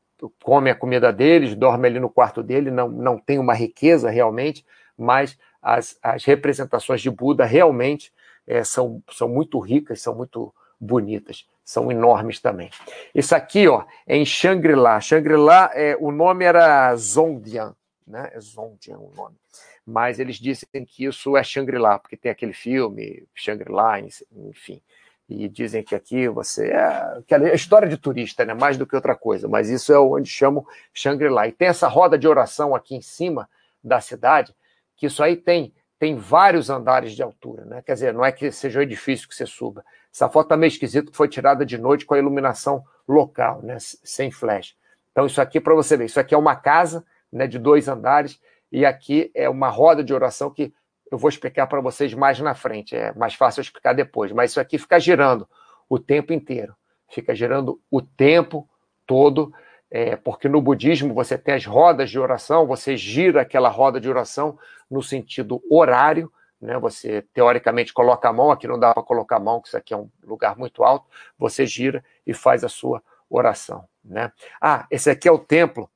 comem 0.44 0.72
a 0.72 0.76
comida 0.76 1.12
deles, 1.12 1.56
dormem 1.56 1.92
ali 1.92 2.00
no 2.00 2.10
quarto 2.10 2.42
dele, 2.42 2.72
não, 2.72 2.90
não 2.90 3.18
tem 3.18 3.40
uma 3.40 3.54
riqueza 3.54 4.10
realmente, 4.10 4.66
mas 4.98 5.38
as, 5.62 5.98
as 6.02 6.24
representações 6.24 7.02
de 7.02 7.10
Buda 7.10 7.46
realmente 7.46 8.14
é, 8.48 8.64
são, 8.64 9.02
são 9.12 9.28
muito 9.28 9.60
ricas, 9.60 10.02
são 10.02 10.16
muito 10.16 10.54
bonitas, 10.80 11.48
são 11.66 11.92
enormes 11.92 12.40
também. 12.40 12.70
Isso 13.14 13.36
aqui, 13.36 13.68
ó, 13.68 13.84
é 14.06 14.16
em 14.16 14.24
Shangri-La. 14.24 15.02
Shangri-La, 15.02 15.72
é, 15.74 15.98
o 16.00 16.12
nome 16.12 16.46
era 16.46 16.96
Zongdian, 16.96 17.76
né? 18.08 18.30
É 18.34 18.40
Zongdian 18.40 19.00
o 19.00 19.12
nome. 19.16 19.36
Mas 19.84 20.20
eles 20.20 20.36
dizem 20.36 20.86
que 20.86 21.06
isso 21.06 21.36
é 21.36 21.44
Shangri-La, 21.44 21.98
porque 21.98 22.16
tem 22.16 22.32
aquele 22.32 22.54
filme, 22.54 23.28
Shangri-La, 23.34 24.00
enfim. 24.00 24.80
E 25.28 25.50
dizem 25.50 25.84
que 25.84 25.96
aqui 25.96 26.28
você 26.28 26.68
é, 26.68 27.24
é 27.32 27.56
história 27.56 27.90
de 27.90 27.98
turista, 27.98 28.46
né? 28.46 28.54
Mais 28.54 28.78
do 28.78 28.86
que 28.86 28.96
outra 28.96 29.16
coisa, 29.16 29.48
mas 29.48 29.68
isso 29.68 29.92
é 29.92 29.98
onde 29.98 30.30
chamam 30.30 30.64
Shangri-La. 30.94 31.48
E 31.48 31.52
tem 31.52 31.68
essa 31.68 31.88
roda 31.88 32.16
de 32.16 32.28
oração 32.28 32.76
aqui 32.76 32.96
em 32.96 33.02
cima 33.02 33.50
da 33.84 34.00
cidade, 34.00 34.56
que 34.96 35.08
isso 35.08 35.24
aí 35.24 35.36
tem 35.36 35.74
tem 35.98 36.16
vários 36.16 36.70
andares 36.70 37.14
de 37.14 37.24
altura, 37.24 37.64
né? 37.66 37.82
Quer 37.82 37.94
dizer, 37.94 38.14
não 38.14 38.24
é 38.24 38.32
que 38.32 38.52
seja 38.52 38.80
um 38.80 38.82
edifício 38.82 39.28
que 39.28 39.34
você 39.34 39.46
suba. 39.46 39.84
Essa 40.16 40.30
foto 40.30 40.46
está 40.46 40.56
meio 40.56 40.70
esquisita, 40.70 41.12
foi 41.12 41.28
tirada 41.28 41.66
de 41.66 41.78
noite 41.78 42.06
com 42.06 42.14
a 42.14 42.18
iluminação 42.18 42.86
local, 43.06 43.62
né? 43.62 43.76
Sem 43.80 44.32
flash. 44.32 44.74
Então, 45.12 45.26
isso 45.26 45.42
aqui, 45.42 45.60
para 45.60 45.76
você 45.76 45.98
ver, 45.98 46.06
isso 46.06 46.18
aqui 46.18 46.34
é 46.34 46.38
uma 46.38 46.56
casa 46.56 47.06
né, 47.30 47.46
de 47.48 47.60
dois 47.60 47.90
andares, 47.90 48.40
e 48.72 48.86
aqui 48.86 49.30
é 49.36 49.50
uma 49.50 49.68
roda 49.68 50.02
de 50.02 50.14
oração 50.14 50.50
que 50.50 50.74
eu 51.12 51.18
vou 51.18 51.28
explicar 51.28 51.68
para 51.68 51.82
vocês 51.82 52.14
mais 52.14 52.40
na 52.40 52.56
frente. 52.56 52.96
É 52.96 53.14
mais 53.14 53.34
fácil 53.34 53.60
eu 53.60 53.64
explicar 53.64 53.92
depois. 53.92 54.32
Mas 54.32 54.52
isso 54.52 54.62
aqui 54.62 54.78
fica 54.78 54.98
girando 55.02 55.46
o 55.90 56.00
tempo 56.00 56.32
inteiro. 56.32 56.74
Fica 57.10 57.36
girando 57.36 57.82
o 57.92 58.02
tempo 58.02 58.70
todo, 59.06 59.54
é, 59.92 60.16
porque 60.16 60.48
no 60.48 60.62
budismo 60.62 61.14
você 61.14 61.38
tem 61.38 61.56
as 61.56 61.66
rodas 61.66 62.10
de 62.10 62.18
oração, 62.18 62.66
você 62.66 62.96
gira 62.96 63.42
aquela 63.42 63.68
roda 63.68 64.00
de 64.00 64.10
oração 64.10 64.58
no 64.90 65.04
sentido 65.04 65.62
horário, 65.70 66.32
né? 66.62 66.78
Você 66.80 67.22
teoricamente 67.34 67.94
coloca 67.94 68.30
a 68.30 68.34
mão, 68.34 68.52
aqui 68.52 68.68
não 68.68 68.80
dá 68.80 68.94
para 68.94 69.04
colocar 69.04 69.38
a 69.38 69.40
mão, 69.40 69.62
que 69.62 69.68
isso 69.68 69.78
aqui 69.78 69.94
é 69.94 69.98
um 69.98 70.10
lugar 70.24 70.58
muito 70.58 70.84
alto, 70.84 71.06
você 71.38 71.66
gira 71.66 72.04
e 72.26 72.34
faz 72.34 72.64
a 72.64 72.70
sua 72.70 73.02
oração, 73.30 73.88
né? 74.04 74.32
Ah, 74.62 74.86
esse 74.90 75.10
aqui 75.10 75.28
é 75.28 75.32
o 75.32 75.40
templo 75.40 75.90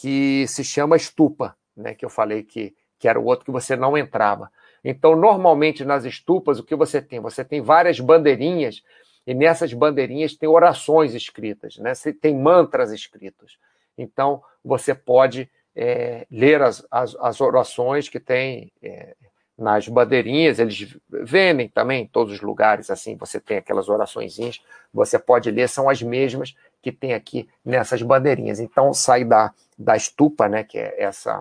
que 0.00 0.46
se 0.48 0.64
chama 0.64 0.96
estupa, 0.96 1.56
né? 1.76 1.94
Que 1.94 2.04
eu 2.04 2.10
falei 2.10 2.42
que 2.42 2.74
que 3.04 3.08
era 3.08 3.20
o 3.20 3.24
outro 3.26 3.44
que 3.44 3.50
você 3.50 3.76
não 3.76 3.98
entrava. 3.98 4.50
Então, 4.82 5.14
normalmente 5.14 5.84
nas 5.84 6.06
estupas, 6.06 6.58
o 6.58 6.64
que 6.64 6.74
você 6.74 7.02
tem? 7.02 7.20
Você 7.20 7.44
tem 7.44 7.60
várias 7.60 8.00
bandeirinhas, 8.00 8.82
e 9.26 9.34
nessas 9.34 9.74
bandeirinhas 9.74 10.34
tem 10.34 10.48
orações 10.48 11.14
escritas, 11.14 11.76
né? 11.76 11.92
tem 12.18 12.34
mantras 12.34 12.92
escritos. 12.92 13.58
Então, 13.98 14.42
você 14.64 14.94
pode 14.94 15.50
é, 15.76 16.26
ler 16.30 16.62
as, 16.62 16.86
as, 16.90 17.14
as, 17.16 17.42
orações 17.42 18.08
que 18.08 18.18
tem 18.18 18.72
é, 18.82 19.14
nas 19.56 19.86
bandeirinhas, 19.86 20.58
eles 20.58 20.96
vendem 21.08 21.68
também 21.68 22.02
em 22.02 22.06
todos 22.06 22.34
os 22.34 22.40
lugares, 22.40 22.90
assim, 22.90 23.16
você 23.16 23.38
tem 23.38 23.58
aquelas 23.58 23.88
oraçõezinhas, 23.88 24.60
você 24.92 25.18
pode 25.18 25.50
ler, 25.50 25.68
são 25.68 25.88
as 25.88 26.02
mesmas 26.02 26.56
que 26.82 26.90
tem 26.90 27.14
aqui 27.14 27.48
nessas 27.64 28.02
bandeirinhas. 28.02 28.58
Então, 28.58 28.92
sai 28.92 29.24
da, 29.24 29.52
da 29.78 29.96
estupa, 29.96 30.48
né, 30.48 30.64
que 30.64 30.78
é 30.78 31.02
essa 31.02 31.40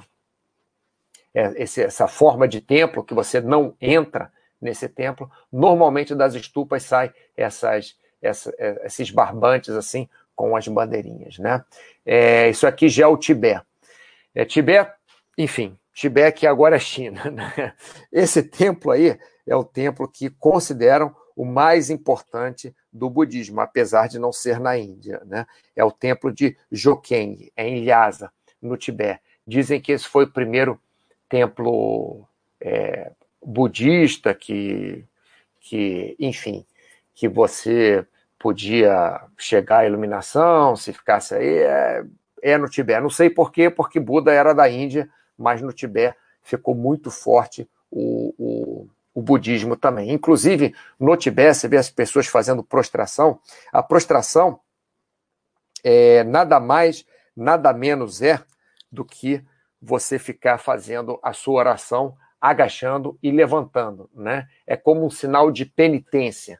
é, 1.33 1.63
essa 1.63 2.07
forma 2.07 2.47
de 2.47 2.61
templo, 2.61 3.03
que 3.03 3.13
você 3.13 3.41
não 3.41 3.75
entra 3.81 4.31
nesse 4.61 4.87
templo, 4.87 5.29
normalmente 5.51 6.13
das 6.15 6.35
estupas 6.35 6.83
sai 6.83 7.11
essas, 7.35 7.97
essa, 8.21 8.53
é, 8.57 8.85
esses 8.85 9.09
barbantes 9.09 9.71
assim 9.71 10.07
com 10.35 10.55
as 10.55 10.67
bandeirinhas, 10.67 11.37
né? 11.37 11.63
É, 12.05 12.49
isso 12.49 12.65
aqui 12.65 12.87
já 12.87 13.05
é 13.05 13.07
o 13.07 13.17
Tibete. 13.17 13.65
É, 14.33 14.45
Tibete, 14.45 14.91
enfim, 15.37 15.77
Tibete 15.93 16.47
agora 16.47 16.75
é 16.75 16.79
China. 16.79 17.21
Né? 17.31 17.73
Esse 18.11 18.43
templo 18.43 18.91
aí 18.91 19.17
é 19.45 19.55
o 19.55 19.63
templo 19.63 20.07
que 20.07 20.29
consideram 20.29 21.15
o 21.35 21.45
mais 21.45 21.89
importante 21.89 22.75
do 22.91 23.09
budismo, 23.09 23.59
apesar 23.59 24.07
de 24.07 24.19
não 24.19 24.31
ser 24.31 24.59
na 24.59 24.77
Índia. 24.77 25.21
Né? 25.25 25.45
É 25.75 25.83
o 25.83 25.91
templo 25.91 26.31
de 26.31 26.57
Jokeng, 26.71 27.51
é 27.55 27.67
em 27.67 27.85
Lhasa, 27.85 28.31
no 28.61 28.77
Tibete. 28.77 29.21
Dizem 29.45 29.81
que 29.81 29.91
esse 29.91 30.07
foi 30.07 30.25
o 30.25 30.31
primeiro 30.31 30.79
templo 31.27 32.25
é, 32.61 33.11
budista 33.43 34.33
que, 34.33 35.03
que, 35.59 36.15
enfim, 36.19 36.65
que 37.13 37.27
você 37.27 38.05
podia 38.39 39.21
chegar 39.37 39.79
à 39.79 39.85
iluminação, 39.85 40.75
se 40.75 40.93
ficasse 40.93 41.33
aí, 41.35 41.57
é, 41.57 42.05
é 42.41 42.57
no 42.57 42.69
Tibete. 42.69 43.01
Não 43.01 43.09
sei 43.09 43.29
por 43.29 43.51
quê, 43.51 43.69
porque 43.69 43.99
Buda 43.99 44.31
era 44.31 44.53
da 44.53 44.69
Índia, 44.69 45.09
mas 45.37 45.61
no 45.61 45.73
Tibete 45.73 46.17
ficou 46.41 46.75
muito 46.75 47.09
forte 47.09 47.69
o, 47.89 48.33
o, 48.37 48.89
o 49.13 49.21
budismo 49.21 49.75
também. 49.75 50.11
Inclusive, 50.11 50.73
no 50.99 51.15
Tibete, 51.15 51.55
você 51.55 51.67
vê 51.67 51.77
as 51.77 51.89
pessoas 51.89 52.27
fazendo 52.27 52.63
prostração. 52.63 53.39
A 53.71 53.81
prostração 53.81 54.59
é 55.83 56.23
nada 56.23 56.59
mais, 56.59 57.05
nada 57.35 57.73
menos 57.73 58.21
é 58.21 58.43
do 58.91 59.03
que 59.03 59.43
você 59.81 60.17
ficar 60.17 60.57
fazendo 60.57 61.19
a 61.21 61.33
sua 61.33 61.55
oração 61.55 62.15
agachando 62.39 63.17
e 63.23 63.31
levantando, 63.31 64.09
né? 64.13 64.47
É 64.67 64.75
como 64.75 65.05
um 65.05 65.09
sinal 65.09 65.49
de 65.49 65.65
penitência. 65.65 66.59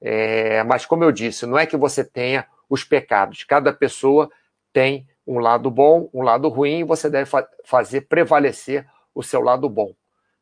É, 0.00 0.62
mas 0.62 0.86
como 0.86 1.02
eu 1.02 1.10
disse, 1.10 1.46
não 1.46 1.58
é 1.58 1.66
que 1.66 1.76
você 1.76 2.04
tenha 2.04 2.46
os 2.68 2.84
pecados. 2.84 3.44
Cada 3.44 3.72
pessoa 3.72 4.30
tem 4.72 5.08
um 5.26 5.38
lado 5.38 5.70
bom, 5.70 6.08
um 6.14 6.22
lado 6.22 6.48
ruim, 6.48 6.84
você 6.84 7.10
deve 7.10 7.28
fa 7.28 7.46
fazer 7.64 8.02
prevalecer 8.02 8.86
o 9.14 9.22
seu 9.22 9.40
lado 9.40 9.68
bom, 9.68 9.92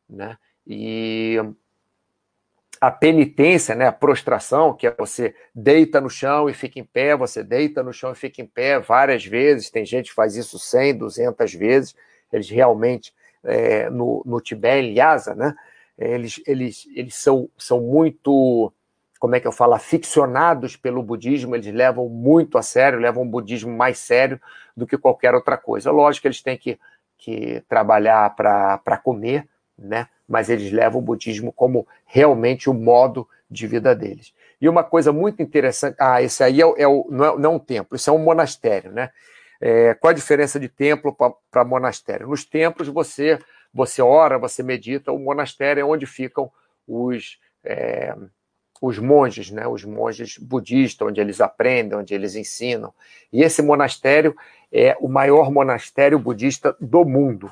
né? 0.07 0.37
E 0.67 1.39
a 2.79 2.91
penitência, 2.91 3.73
né, 3.73 3.87
a 3.87 3.91
prostração, 3.91 4.73
que 4.73 4.85
é 4.85 4.93
você 4.95 5.33
deita 5.53 6.01
no 6.01 6.09
chão 6.09 6.49
e 6.49 6.53
fica 6.53 6.79
em 6.79 6.83
pé, 6.83 7.15
você 7.15 7.43
deita 7.43 7.81
no 7.81 7.93
chão 7.93 8.11
e 8.11 8.15
fica 8.15 8.41
em 8.41 8.45
pé 8.45 8.79
várias 8.79 9.25
vezes, 9.25 9.69
tem 9.69 9.85
gente 9.85 10.09
que 10.09 10.15
faz 10.15 10.35
isso 10.35 10.59
100, 10.59 10.97
200 10.97 11.53
vezes, 11.53 11.95
eles 12.31 12.49
realmente, 12.49 13.13
é, 13.43 13.89
no, 13.89 14.21
no 14.25 14.41
Tibete, 14.41 14.87
em 14.87 14.93
Lhasa, 14.93 15.33
né, 15.33 15.55
eles, 15.97 16.41
eles, 16.45 16.87
eles 16.93 17.15
são, 17.15 17.49
são 17.57 17.79
muito, 17.79 18.71
como 19.25 19.35
é 19.35 19.39
que 19.39 19.47
eu 19.47 19.51
falo, 19.51 19.73
aficionados 19.73 20.75
pelo 20.75 21.01
budismo, 21.01 21.55
eles 21.55 21.73
levam 21.73 22.07
muito 22.07 22.59
a 22.59 22.61
sério, 22.61 22.99
levam 22.99 23.23
o 23.23 23.25
budismo 23.25 23.75
mais 23.75 23.97
sério 23.97 24.39
do 24.77 24.85
que 24.85 24.99
qualquer 24.99 25.33
outra 25.33 25.57
coisa. 25.57 25.89
Lógico 25.89 26.21
que 26.21 26.27
eles 26.27 26.43
têm 26.43 26.55
que, 26.55 26.79
que 27.17 27.63
trabalhar 27.67 28.35
para 28.35 29.01
comer, 29.03 29.47
né? 29.75 30.07
mas 30.29 30.47
eles 30.47 30.71
levam 30.71 30.99
o 30.99 31.03
budismo 31.03 31.51
como 31.51 31.87
realmente 32.05 32.69
o 32.69 32.73
modo 32.75 33.27
de 33.49 33.65
vida 33.65 33.95
deles. 33.95 34.31
E 34.61 34.69
uma 34.69 34.83
coisa 34.83 35.11
muito 35.11 35.41
interessante, 35.41 35.95
ah, 35.99 36.21
esse 36.21 36.43
aí 36.43 36.61
é, 36.61 36.73
é 36.77 36.87
o, 36.87 37.07
não, 37.09 37.25
é, 37.25 37.39
não 37.39 37.51
é 37.51 37.55
um 37.55 37.59
templo, 37.59 37.95
isso 37.95 38.11
é 38.11 38.13
um 38.13 38.19
monastério, 38.19 38.91
né? 38.91 39.09
É, 39.59 39.95
qual 39.95 40.11
a 40.11 40.13
diferença 40.13 40.59
de 40.59 40.69
templo 40.69 41.17
para 41.49 41.65
monastério? 41.65 42.27
Nos 42.27 42.45
templos 42.45 42.87
você 42.89 43.39
você 43.73 44.03
ora, 44.03 44.37
você 44.37 44.61
medita, 44.61 45.11
o 45.11 45.17
monastério 45.17 45.81
é 45.81 45.83
onde 45.83 46.05
ficam 46.05 46.51
os, 46.87 47.39
é, 47.63 48.15
os 48.81 48.99
monges, 48.99 49.51
né? 49.51 49.67
os 49.67 49.83
monges 49.83 50.37
budistas, 50.37 51.07
onde 51.07 51.21
eles 51.21 51.41
aprendem, 51.41 51.97
onde 51.97 52.13
eles 52.13 52.35
ensinam. 52.35 52.93
E 53.31 53.41
esse 53.41 53.61
monastério 53.61 54.35
é 54.71 54.95
o 54.99 55.07
maior 55.07 55.51
monastério 55.51 56.19
budista 56.19 56.75
do 56.79 57.05
mundo, 57.05 57.51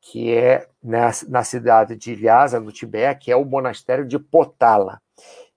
que 0.00 0.34
é 0.34 0.68
na, 0.82 1.10
na 1.28 1.44
cidade 1.44 1.96
de 1.96 2.14
Lhasa, 2.16 2.58
no 2.58 2.72
Tibete, 2.72 3.26
que 3.26 3.32
é 3.32 3.36
o 3.36 3.44
monastério 3.44 4.06
de 4.06 4.18
Potala. 4.18 5.00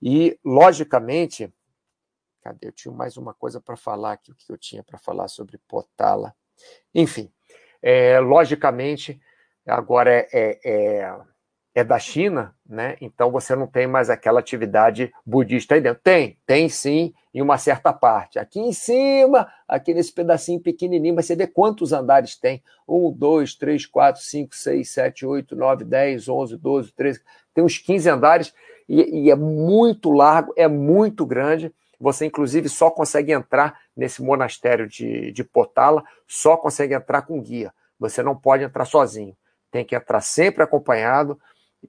E, 0.01 0.37
logicamente, 0.43 1.53
Cadê? 2.41 2.67
Eu 2.67 2.71
tinha 2.71 2.93
mais 2.93 3.17
uma 3.17 3.33
coisa 3.33 3.61
para 3.61 3.77
falar 3.77 4.13
aqui, 4.13 4.31
o 4.31 4.35
que 4.35 4.51
eu 4.51 4.57
tinha 4.57 4.83
para 4.83 4.97
falar 4.97 5.27
sobre 5.27 5.59
Potala. 5.67 6.35
Enfim, 6.93 7.31
é, 7.81 8.19
logicamente, 8.19 9.21
agora 9.65 10.27
é, 10.33 10.59
é, 10.65 11.19
é, 11.73 11.83
da 11.83 11.97
China, 11.97 12.53
né? 12.67 12.97
Então 12.99 13.31
você 13.31 13.55
não 13.55 13.65
tem 13.65 13.87
mais 13.87 14.09
aquela 14.09 14.39
atividade 14.39 15.11
budista 15.25 15.75
aí 15.75 15.81
dentro. 15.81 16.01
Tem, 16.03 16.37
tem 16.45 16.67
sim, 16.67 17.13
em 17.33 17.41
uma 17.41 17.57
certa 17.57 17.93
parte. 17.93 18.37
Aqui 18.37 18.59
em 18.59 18.73
cima, 18.73 19.47
aqui 19.67 19.93
nesse 19.93 20.11
pedacinho 20.11 20.59
pequenininho, 20.59 21.15
mas 21.15 21.25
você 21.25 21.35
vê 21.35 21.47
quantos 21.47 21.93
andares 21.93 22.35
tem? 22.35 22.61
Um, 22.87 23.11
dois, 23.11 23.55
três, 23.55 23.85
quatro, 23.85 24.21
cinco, 24.21 24.55
seis, 24.55 24.91
sete, 24.91 25.25
oito, 25.25 25.55
nove, 25.55 25.85
dez, 25.85 26.27
onze, 26.27 26.57
doze, 26.57 26.91
treze. 26.91 27.21
Tem 27.53 27.63
uns 27.63 27.77
15 27.77 28.09
andares 28.09 28.53
e, 28.87 29.25
e 29.25 29.31
é 29.31 29.35
muito 29.35 30.11
largo, 30.11 30.53
é 30.57 30.67
muito 30.67 31.25
grande. 31.25 31.73
Você, 31.99 32.25
inclusive, 32.25 32.67
só 32.67 32.89
consegue 32.89 33.31
entrar 33.31 33.79
nesse 33.95 34.21
monastério 34.21 34.87
de, 34.87 35.31
de 35.31 35.43
Potala, 35.43 36.03
só 36.27 36.57
consegue 36.57 36.93
entrar 36.93 37.21
com 37.21 37.39
guia. 37.39 37.71
Você 37.99 38.23
não 38.23 38.35
pode 38.35 38.63
entrar 38.63 38.85
sozinho. 38.85 39.37
Tem 39.69 39.85
que 39.85 39.95
entrar 39.95 40.19
sempre 40.19 40.63
acompanhado 40.63 41.39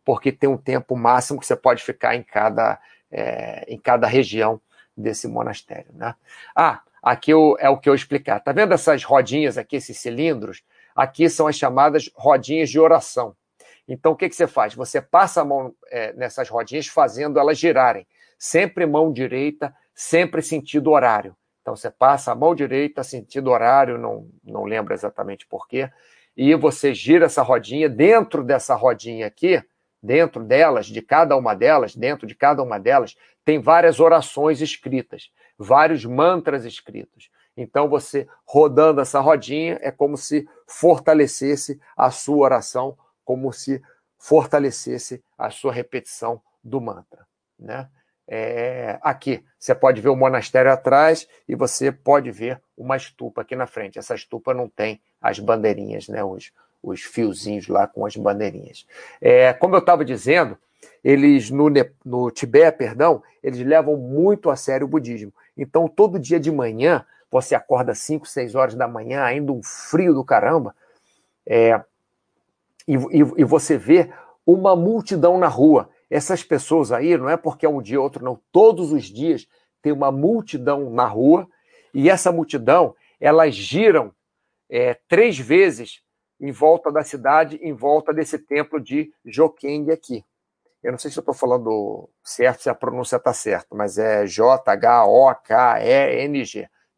porque 0.05 0.33
tem 0.33 0.49
um 0.49 0.57
tempo 0.57 0.97
máximo 0.97 1.41
que 1.41 1.47
você 1.47 1.57
pode 1.57 1.83
ficar 1.83 2.15
em 2.15 2.23
cada, 2.23 2.81
é, 3.11 3.65
em 3.69 3.79
cada 3.79 4.07
região 4.07 4.61
desse 4.97 5.29
monastério. 5.29 5.93
Né? 5.93 6.15
Ah, 6.55 6.81
aqui 7.03 7.33
eu, 7.33 7.57
é 7.59 7.69
o 7.69 7.79
que 7.79 7.89
eu 7.89 7.95
explicar. 7.95 8.41
Tá 8.41 8.53
vendo 8.53 8.73
essas 8.73 9.05
rodinhas 9.05 9.59
aqui, 9.59 9.77
esses 9.77 9.99
cilindros? 9.99 10.63
Aqui 10.95 11.29
são 11.29 11.47
as 11.47 11.57
chamadas 11.57 12.11
rodinhas 12.15 12.71
de 12.71 12.79
oração. 12.79 13.35
Então, 13.89 14.13
o 14.13 14.17
que, 14.17 14.29
que 14.29 14.37
você 14.37 14.47
faz? 14.47 14.75
Você 14.75 15.01
passa 15.01 15.41
a 15.41 15.45
mão 15.45 15.75
é, 15.91 16.13
nessas 16.13 16.49
rodinhas, 16.49 16.87
fazendo 16.87 17.39
elas 17.39 17.59
girarem. 17.59 18.07
Sempre 18.39 18.87
mão 18.87 19.13
direita, 19.13 19.75
sempre 19.95 20.43
sentido 20.43 20.91
horário. 20.91 21.37
Então, 21.61 21.77
você 21.77 21.91
passa 21.91 22.33
a 22.33 22.35
mão 22.35 22.55
direita, 22.55 23.05
sentido 23.05 23.51
horário, 23.51 23.99
não, 23.99 24.29
não 24.43 24.65
lembro 24.65 24.93
exatamente 24.95 25.47
porquê, 25.47 25.91
e 26.37 26.55
você 26.55 26.93
gira 26.95 27.27
essa 27.27 27.43
rodinha. 27.43 27.89
Dentro 27.89 28.43
dessa 28.43 28.75
rodinha 28.75 29.27
aqui, 29.27 29.63
dentro 30.03 30.43
delas, 30.43 30.87
de 30.87 31.01
cada 31.01 31.37
uma 31.37 31.55
delas, 31.55 31.95
dentro 31.95 32.27
de 32.27 32.35
cada 32.35 32.63
uma 32.63 32.79
delas, 32.79 33.17
tem 33.45 33.61
várias 33.61 34.01
orações 34.01 34.61
escritas, 34.61 35.31
vários 35.57 36.05
mantras 36.05 36.65
escritos. 36.65 37.31
Então, 37.57 37.89
você 37.89 38.27
rodando 38.45 39.01
essa 39.01 39.21
rodinha 39.21 39.79
é 39.83 39.91
como 39.91 40.17
se 40.17 40.49
fortalecesse 40.67 41.81
a 41.97 42.11
sua 42.11 42.39
oração, 42.39 42.97
como 43.25 43.53
se 43.53 43.83
fortalecesse 44.19 45.23
a 45.37 45.51
sua 45.51 45.73
repetição 45.73 46.41
do 46.65 46.81
mantra. 46.81 47.27
Né? 47.59 47.89
É, 48.27 48.99
aqui, 49.03 49.45
você 49.59 49.75
pode 49.75 50.01
ver 50.01 50.09
o 50.09 50.17
monastério 50.17 50.73
atrás 50.73 51.29
e 51.47 51.55
você 51.55 51.93
pode 51.93 52.31
ver 52.31 52.63
uma 52.77 52.97
estupa 52.97 53.43
aqui 53.43 53.55
na 53.55 53.67
frente. 53.67 53.99
Essa 53.99 54.15
estupa 54.15 54.55
não 54.55 54.69
tem 54.69 55.03
as 55.21 55.39
bandeirinhas, 55.39 56.09
né? 56.09 56.25
os, 56.25 56.53
os 56.83 57.03
fiozinhos 57.03 57.69
lá 57.69 57.87
com 57.87 58.05
as 58.05 58.17
bandeirinhas. 58.17 58.87
É, 59.21 59.53
como 59.53 59.75
eu 59.75 59.81
estava 59.81 60.05
dizendo, 60.05 60.59
eles 61.05 61.51
no, 61.51 61.67
no 62.05 62.31
Tibete, 62.31 62.79
perdão, 62.79 63.23
eles 63.43 63.65
levam 63.65 63.97
muito 63.97 64.51
a 64.51 64.57
sério 64.57 64.87
o 64.87 64.91
budismo. 64.91 65.33
Então, 65.57 65.89
todo 65.89 66.19
dia 66.19 66.41
de 66.41 66.51
manhã, 66.51 67.05
você 67.31 67.55
acorda 67.55 67.95
5, 67.95 68.27
6 68.27 68.55
horas 68.55 68.75
da 68.75 68.87
manhã, 68.87 69.23
ainda 69.23 69.53
um 69.53 69.63
frio 69.63 70.15
do 70.15 70.25
caramba, 70.25 70.75
é, 71.47 71.81
e, 72.87 72.95
e, 72.95 73.19
e, 73.39 73.45
você 73.45 73.77
vê 73.77 74.11
uma 74.47 74.77
multidão 74.77 75.39
na 75.39 75.49
rua. 75.49 75.89
Essas 76.11 76.43
pessoas 76.43 76.93
aí, 76.93 77.17
não 77.17 77.29
é 77.29 77.37
porque 77.37 77.65
é 77.65 77.69
um 77.69 77.81
dia 77.81 77.99
ou 77.99 78.05
outro, 78.05 78.25
não. 78.25 78.39
Todos 78.51 78.93
os 78.93 79.05
dias 79.05 79.47
tem 79.81 79.93
uma 79.93 80.13
multidão 80.13 80.91
na 80.91 81.05
rua, 81.05 81.49
e 81.95 82.09
essa 82.09 82.31
multidão, 82.31 82.95
elas 83.21 83.55
giram 83.55 84.13
é, 84.69 84.95
três 85.09 85.39
vezes 85.39 86.03
em 86.43 86.51
volta 86.51 86.91
da 86.91 87.05
cidade, 87.05 87.57
em 87.63 87.73
volta 87.73 88.13
desse 88.13 88.37
templo 88.37 88.81
de 88.81 89.15
Jokeng 89.25 89.93
aqui. 89.93 90.25
Eu 90.83 90.91
não 90.91 90.99
sei 90.99 91.09
se 91.09 91.17
eu 91.17 91.21
estou 91.21 91.33
falando 91.33 92.11
certo, 92.25 92.65
se 92.65 92.69
a 92.69 92.75
pronúncia 92.75 93.15
está 93.15 93.33
certa, 93.33 93.69
mas 93.77 93.97
é 93.97 94.27
J-H-O-K-E-N-G, 94.27 94.69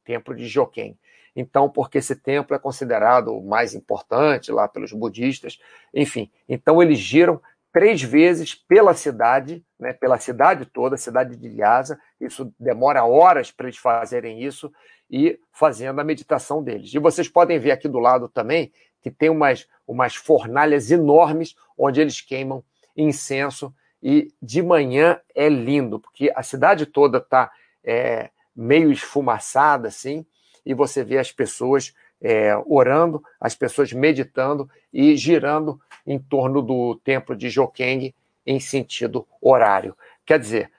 templo 0.03 0.35
de 0.35 0.47
Jokeng. 0.49 0.99
Então, 1.37 1.69
porque 1.69 1.99
esse 1.99 2.17
templo 2.17 2.57
é 2.57 2.59
considerado 2.59 3.37
o 3.37 3.47
mais 3.47 3.75
importante 3.75 4.51
lá 4.51 4.67
pelos 4.67 4.93
budistas, 4.93 5.61
enfim. 5.93 6.31
Então, 6.49 6.83
eles 6.83 6.99
giram 6.99 7.39
três 7.71 8.01
vezes 8.01 8.55
pela 8.55 8.95
cidade, 8.95 9.63
né, 9.79 9.93
pela 9.93 10.17
cidade 10.17 10.65
toda, 10.65 10.95
a 10.95 10.99
cidade 10.99 11.37
de 11.37 11.49
Lhasa. 11.51 12.01
Isso 12.19 12.51
demora 12.59 13.05
horas 13.05 13.51
para 13.51 13.67
eles 13.67 13.77
fazerem 13.77 14.43
isso 14.43 14.73
e 15.11 15.39
fazendo 15.53 16.01
a 16.01 16.05
meditação 16.05 16.63
deles. 16.63 16.95
E 16.95 16.99
vocês 16.99 17.29
podem 17.29 17.59
ver 17.59 17.73
aqui 17.73 17.89
do 17.89 17.99
lado 17.99 18.27
também 18.29 18.73
que 19.05 19.11
tem 19.11 19.29
umas, 19.29 19.69
umas 19.87 20.17
fornalhas 20.17 20.91
enormes 20.91 21.55
onde 21.77 22.01
eles 22.01 22.23
queimam 22.23 22.65
incenso. 22.97 23.73
E 24.03 24.33
de 24.41 24.63
manhã 24.63 25.21
é 25.35 25.47
lindo, 25.47 26.01
porque 26.01 26.33
a 26.35 26.43
cidade 26.43 26.87
toda 26.87 27.19
está 27.19 27.53
é, 27.85 28.31
meio 28.57 28.91
esfumaçada 28.91 29.89
assim, 29.89 30.25
e 30.65 30.73
você 30.73 31.05
vê 31.05 31.19
as 31.19 31.31
pessoas 31.31 31.95
é, 32.19 32.57
orando, 32.65 33.23
as 33.39 33.55
pessoas 33.55 33.93
meditando 33.93 34.71
e 34.91 35.15
girando 35.19 35.79
em 36.07 36.19
torno 36.19 36.63
do 36.63 36.99
templo 37.05 37.37
de 37.37 37.51
Jokeng 37.51 38.15
em 38.47 38.59
sentido 38.59 39.27
horário. 39.39 39.95
Quer 40.25 40.39
dizer, 40.39 40.71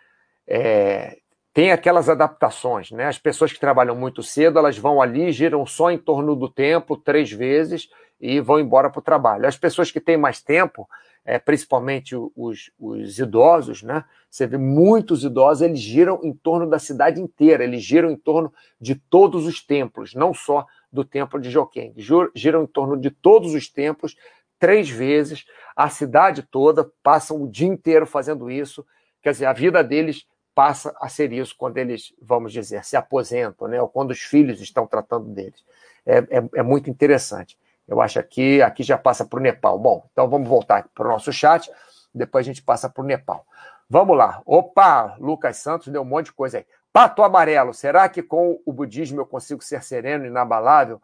é, 0.48 1.20
tem 1.54 1.72
aquelas 1.72 2.10
adaptações, 2.10 2.90
né? 2.90 3.06
As 3.06 3.20
pessoas 3.20 3.54
que 3.54 3.60
trabalham 3.60 3.96
muito 3.96 4.24
cedo, 4.24 4.58
elas 4.58 4.78
vão 4.78 5.00
ali, 5.00 5.32
giram 5.32 5.64
só 5.66 5.92
em 5.92 5.98
torno 5.98 6.36
do 6.36 6.50
templo 6.50 6.98
três 6.98 7.32
vezes 7.32 7.88
e 8.20 8.40
vão 8.40 8.60
embora 8.60 8.90
para 8.90 9.00
o 9.00 9.04
trabalho. 9.04 9.48
As 9.48 9.58
pessoas 9.58 9.92
que 9.92 10.00
têm 10.00 10.18
mais 10.18 10.42
tempo, 10.42 10.88
é, 11.26 11.40
principalmente 11.40 12.16
os, 12.36 12.72
os, 12.80 13.18
idosos, 13.18 13.82
né? 13.82 14.06
Você 14.30 14.46
vê 14.46 14.58
muitos 14.58 15.24
idosos, 15.24 15.62
eles 15.62 15.80
giram 15.80 16.20
em 16.24 16.34
torno 16.34 16.70
da 16.70 16.78
cidade 16.78 17.20
inteira, 17.20 17.64
eles 17.64 17.84
giram 17.84 18.12
em 18.12 18.16
torno 18.16 18.54
de 18.80 18.96
todos 18.96 19.46
os 19.46 19.66
templos, 19.66 20.14
não 20.14 20.34
só 20.34 20.66
do 20.92 21.04
templo 21.04 21.40
de 21.40 21.50
Joquém, 21.50 21.94
giram 22.36 22.64
em 22.64 22.68
torno 22.68 22.96
de 22.96 23.10
todos 23.10 23.54
os 23.54 23.70
templos 23.70 24.16
três 24.60 24.90
vezes, 24.90 25.46
a 25.76 25.90
cidade 25.90 26.42
toda, 26.44 26.90
passam 27.04 27.42
o 27.42 27.50
dia 27.50 27.68
inteiro 27.68 28.06
fazendo 28.06 28.50
isso, 28.50 28.86
quer 29.22 29.32
dizer, 29.32 29.46
a 29.46 29.54
vida 29.54 29.84
deles 29.84 30.26
passa 30.54 30.96
a 31.02 31.10
ser 31.10 31.34
isso 31.34 31.54
quando 31.58 31.78
eles, 31.78 32.14
vamos 32.22 32.54
dizer, 32.54 32.84
se 32.86 32.96
aposentam, 32.96 33.68
né? 33.68 33.82
ou 33.82 33.90
quando 33.90 34.12
os 34.12 34.22
filhos 34.22 34.62
estão 34.62 34.88
tratando 34.88 35.28
deles. 35.28 35.64
É, 36.06 36.20
é, 36.20 36.50
é 36.56 36.64
muito 36.64 36.90
interessante. 36.90 37.58
Eu 37.88 38.02
acho 38.02 38.22
que 38.24 38.62
aqui 38.62 38.84
já 38.84 38.98
passa 38.98 39.26
para 39.26 39.40
o 39.40 39.42
Nepal. 39.42 39.78
Bom, 39.78 40.08
então 40.12 40.28
vamos 40.28 40.48
voltar 40.48 40.88
para 40.94 41.08
o 41.08 41.12
nosso 41.12 41.32
chat, 41.32 41.72
depois 42.14 42.46
a 42.46 42.48
gente 42.48 42.64
passa 42.64 42.90
para 42.90 43.04
o 43.04 43.06
Nepal. 43.06 43.46
Vamos 43.90 44.18
lá. 44.18 44.42
Opa, 44.46 45.16
Lucas 45.20 45.58
Santos 45.58 45.90
deu 45.90 46.02
um 46.02 46.06
monte 46.06 46.28
de 46.28 46.34
coisa 46.34 46.58
aí. 46.58 46.66
Pato 46.92 47.22
amarelo, 47.24 47.74
será 47.74 48.08
que 48.10 48.24
com 48.24 48.60
o 48.66 48.74
budismo 48.74 49.22
eu 49.22 49.26
consigo 49.26 49.62
ser 49.62 49.84
sereno 49.84 50.26
e 50.26 50.30
inabalável? 50.30 51.02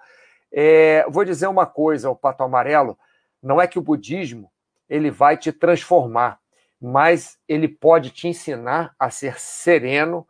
É, 0.51 1.05
vou 1.09 1.23
dizer 1.23 1.47
uma 1.47 1.65
coisa, 1.65 2.09
o 2.09 2.15
pato 2.15 2.43
amarelo, 2.43 2.97
não 3.43 3.61
é 3.61 3.67
que 3.67 3.77
o 3.77 3.81
budismo 3.81 4.49
ele 4.89 5.11
vai 5.11 5.37
te 5.37 5.51
transformar, 5.51 6.39
mas 6.81 7.37
ele 7.47 7.67
pode 7.67 8.09
te 8.09 8.27
ensinar 8.27 8.95
a 8.97 9.09
ser 9.09 9.39
sereno 9.39 10.27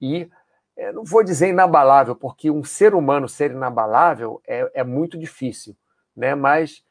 e 0.00 0.30
é, 0.76 0.92
não 0.92 1.04
vou 1.04 1.24
dizer 1.24 1.48
inabalável, 1.48 2.14
porque 2.14 2.50
um 2.50 2.62
ser 2.62 2.94
humano 2.94 3.28
ser 3.28 3.50
inabalável 3.50 4.40
é, 4.46 4.70
é 4.74 4.84
muito 4.84 5.18
difícil 5.18 5.76
né? 6.18 6.34
mas 6.34 6.82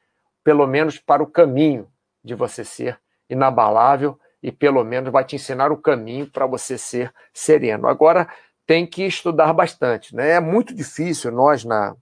pelo 0.43 0.65
menos 0.65 0.97
para 0.97 1.21
o 1.21 1.27
caminho 1.27 1.87
de 2.23 2.33
você 2.33 2.63
ser 2.63 2.99
inabalável 3.29 4.17
e 4.41 4.51
pelo 4.51 4.83
menos 4.83 5.11
vai 5.11 5.25
te 5.25 5.35
ensinar 5.35 5.71
o 5.71 5.77
caminho 5.77 6.27
para 6.27 6.45
você 6.45 6.77
ser 6.77 7.13
sereno. 7.33 7.87
Agora 7.87 8.27
tem 8.65 8.85
que 8.85 9.03
estudar 9.03 9.51
bastante, 9.53 10.15
né? 10.15 10.31
É 10.31 10.39
muito 10.39 10.73
difícil 10.73 11.31
nós 11.31 11.63
na 11.65 11.95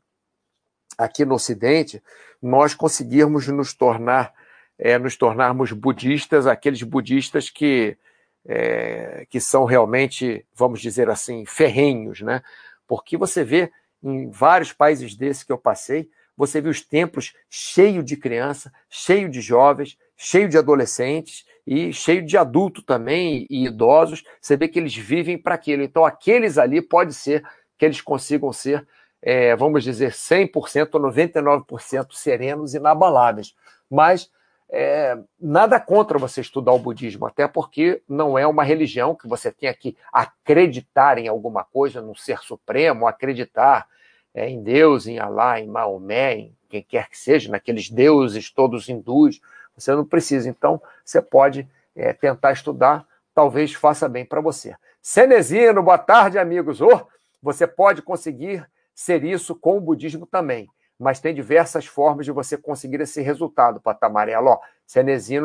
aqui 0.97 1.25
no 1.25 1.35
Ocidente 1.35 2.01
nós 2.41 2.73
conseguirmos 2.73 3.47
nos 3.47 3.73
tornar 3.73 4.33
é, 4.77 4.97
nos 4.97 5.15
tornarmos 5.15 5.71
budistas, 5.71 6.45
aqueles 6.45 6.83
budistas 6.83 7.49
que 7.49 7.97
é, 8.45 9.25
que 9.29 9.39
são 9.39 9.65
realmente, 9.65 10.45
vamos 10.53 10.79
dizer 10.79 11.09
assim, 11.09 11.45
ferrenhos, 11.45 12.21
né? 12.21 12.43
Porque 12.87 13.17
você 13.17 13.43
vê 13.43 13.71
em 14.03 14.29
vários 14.29 14.71
países 14.71 15.15
desses 15.15 15.43
que 15.43 15.51
eu 15.51 15.57
passei, 15.57 16.09
você 16.35 16.59
vê 16.59 16.69
os 16.69 16.81
templos 16.81 17.33
cheio 17.49 18.03
de 18.03 18.17
criança, 18.17 18.71
cheio 18.89 19.29
de 19.29 19.41
jovens, 19.41 19.97
cheio 20.17 20.49
de 20.49 20.57
adolescentes 20.57 21.45
e 21.65 21.91
cheio 21.93 22.25
de 22.25 22.37
adulto 22.37 22.81
também 22.81 23.47
e 23.49 23.65
idosos. 23.65 24.23
Você 24.41 24.55
vê 24.57 24.67
que 24.67 24.79
eles 24.79 24.95
vivem 24.95 25.37
para 25.37 25.55
aquilo. 25.55 25.83
Então, 25.83 26.05
aqueles 26.05 26.57
ali 26.57 26.81
pode 26.81 27.13
ser 27.13 27.43
que 27.77 27.85
eles 27.85 28.01
consigam 28.01 28.51
ser, 28.53 28.85
é, 29.21 29.55
vamos 29.55 29.83
dizer, 29.83 30.11
100% 30.11 30.89
ou 30.93 31.01
99% 31.01 32.13
serenos 32.13 32.73
e 32.73 32.77
inabaláveis. 32.77 33.55
Mas 33.89 34.29
é, 34.69 35.17
nada 35.39 35.79
contra 35.79 36.17
você 36.17 36.41
estudar 36.41 36.73
o 36.73 36.79
budismo, 36.79 37.25
até 37.25 37.47
porque 37.47 38.01
não 38.07 38.37
é 38.37 38.45
uma 38.47 38.63
religião 38.63 39.15
que 39.15 39.27
você 39.27 39.51
tenha 39.51 39.73
que 39.73 39.95
acreditar 40.11 41.17
em 41.17 41.27
alguma 41.27 41.63
coisa, 41.63 42.01
num 42.01 42.15
ser 42.15 42.39
supremo, 42.39 43.07
acreditar 43.07 43.87
é, 44.35 44.49
em 44.49 44.61
Deus, 44.61 45.07
em 45.07 45.17
Alá, 45.17 45.61
em 45.61 45.67
Maomé, 45.67 46.33
em 46.33 46.57
quem 46.69 46.83
quer 46.83 47.09
que 47.09 47.17
seja, 47.17 47.49
naqueles 47.49 47.89
deuses 47.89 48.51
todos 48.51 48.89
hindus. 48.89 49.39
Você 49.77 49.95
não 49.95 50.05
precisa. 50.05 50.49
Então, 50.49 50.81
você 51.03 51.21
pode 51.21 51.67
é, 51.95 52.11
tentar 52.11 52.51
estudar, 52.51 53.07
talvez 53.33 53.73
faça 53.73 54.09
bem 54.09 54.25
para 54.25 54.41
você. 54.41 54.75
Cenezino, 55.01 55.81
boa 55.81 55.97
tarde, 55.97 56.37
amigos. 56.37 56.81
Oh, 56.81 57.07
você 57.41 57.65
pode 57.65 58.01
conseguir 58.01 58.67
ser 58.93 59.23
isso 59.23 59.55
com 59.55 59.77
o 59.77 59.81
budismo 59.81 60.25
também, 60.25 60.67
mas 60.99 61.19
tem 61.19 61.33
diversas 61.33 61.85
formas 61.85 62.25
de 62.25 62.31
você 62.31 62.57
conseguir 62.57 62.99
esse 63.01 63.21
resultado, 63.21 63.79
Pata 63.79 64.07
Amarelo. 64.07 64.47
Ó, 64.47 64.59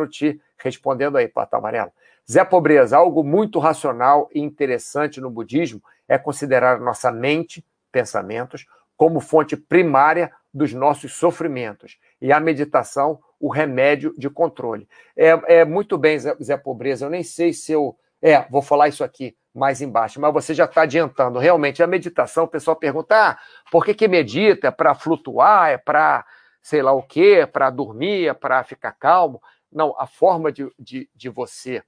te 0.08 0.40
respondendo 0.58 1.16
aí, 1.16 1.28
Pata 1.28 1.56
Amarelo. 1.58 1.92
Zé 2.30 2.44
Pobreza, 2.44 2.96
algo 2.96 3.22
muito 3.22 3.58
racional 3.58 4.28
e 4.32 4.40
interessante 4.40 5.20
no 5.20 5.30
budismo 5.30 5.82
é 6.08 6.16
considerar 6.16 6.80
nossa 6.80 7.10
mente, 7.10 7.64
pensamentos, 7.90 8.66
como 9.00 9.18
fonte 9.18 9.56
primária 9.56 10.30
dos 10.52 10.74
nossos 10.74 11.14
sofrimentos 11.14 11.98
e 12.20 12.30
a 12.30 12.38
meditação 12.38 13.18
o 13.40 13.48
remédio 13.50 14.14
de 14.18 14.28
controle. 14.28 14.86
É, 15.16 15.60
é 15.60 15.64
muito 15.64 15.96
bem, 15.96 16.18
Zé, 16.18 16.36
Zé 16.42 16.58
Pobreza, 16.58 17.06
eu 17.06 17.10
nem 17.10 17.22
sei 17.22 17.54
se 17.54 17.72
eu. 17.72 17.96
É, 18.20 18.46
vou 18.50 18.60
falar 18.60 18.88
isso 18.88 19.02
aqui 19.02 19.34
mais 19.54 19.80
embaixo, 19.80 20.20
mas 20.20 20.34
você 20.34 20.52
já 20.52 20.66
está 20.66 20.82
adiantando. 20.82 21.38
Realmente, 21.38 21.82
a 21.82 21.86
meditação, 21.86 22.44
o 22.44 22.48
pessoal 22.48 22.76
pergunta: 22.76 23.16
ah, 23.16 23.38
por 23.72 23.86
que, 23.86 23.94
que 23.94 24.06
medita? 24.06 24.68
É 24.68 24.70
para 24.70 24.94
flutuar? 24.94 25.70
É 25.70 25.78
para 25.78 26.22
sei 26.60 26.82
lá 26.82 26.92
o 26.92 27.02
quê? 27.02 27.38
É 27.40 27.46
para 27.46 27.70
dormir? 27.70 28.28
É 28.28 28.34
para 28.34 28.62
ficar 28.64 28.92
calmo? 28.92 29.40
Não, 29.72 29.94
a 29.98 30.06
forma 30.06 30.52
de, 30.52 30.70
de, 30.78 31.08
de 31.14 31.30
você 31.30 31.82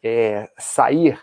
é, 0.00 0.48
sair 0.56 1.20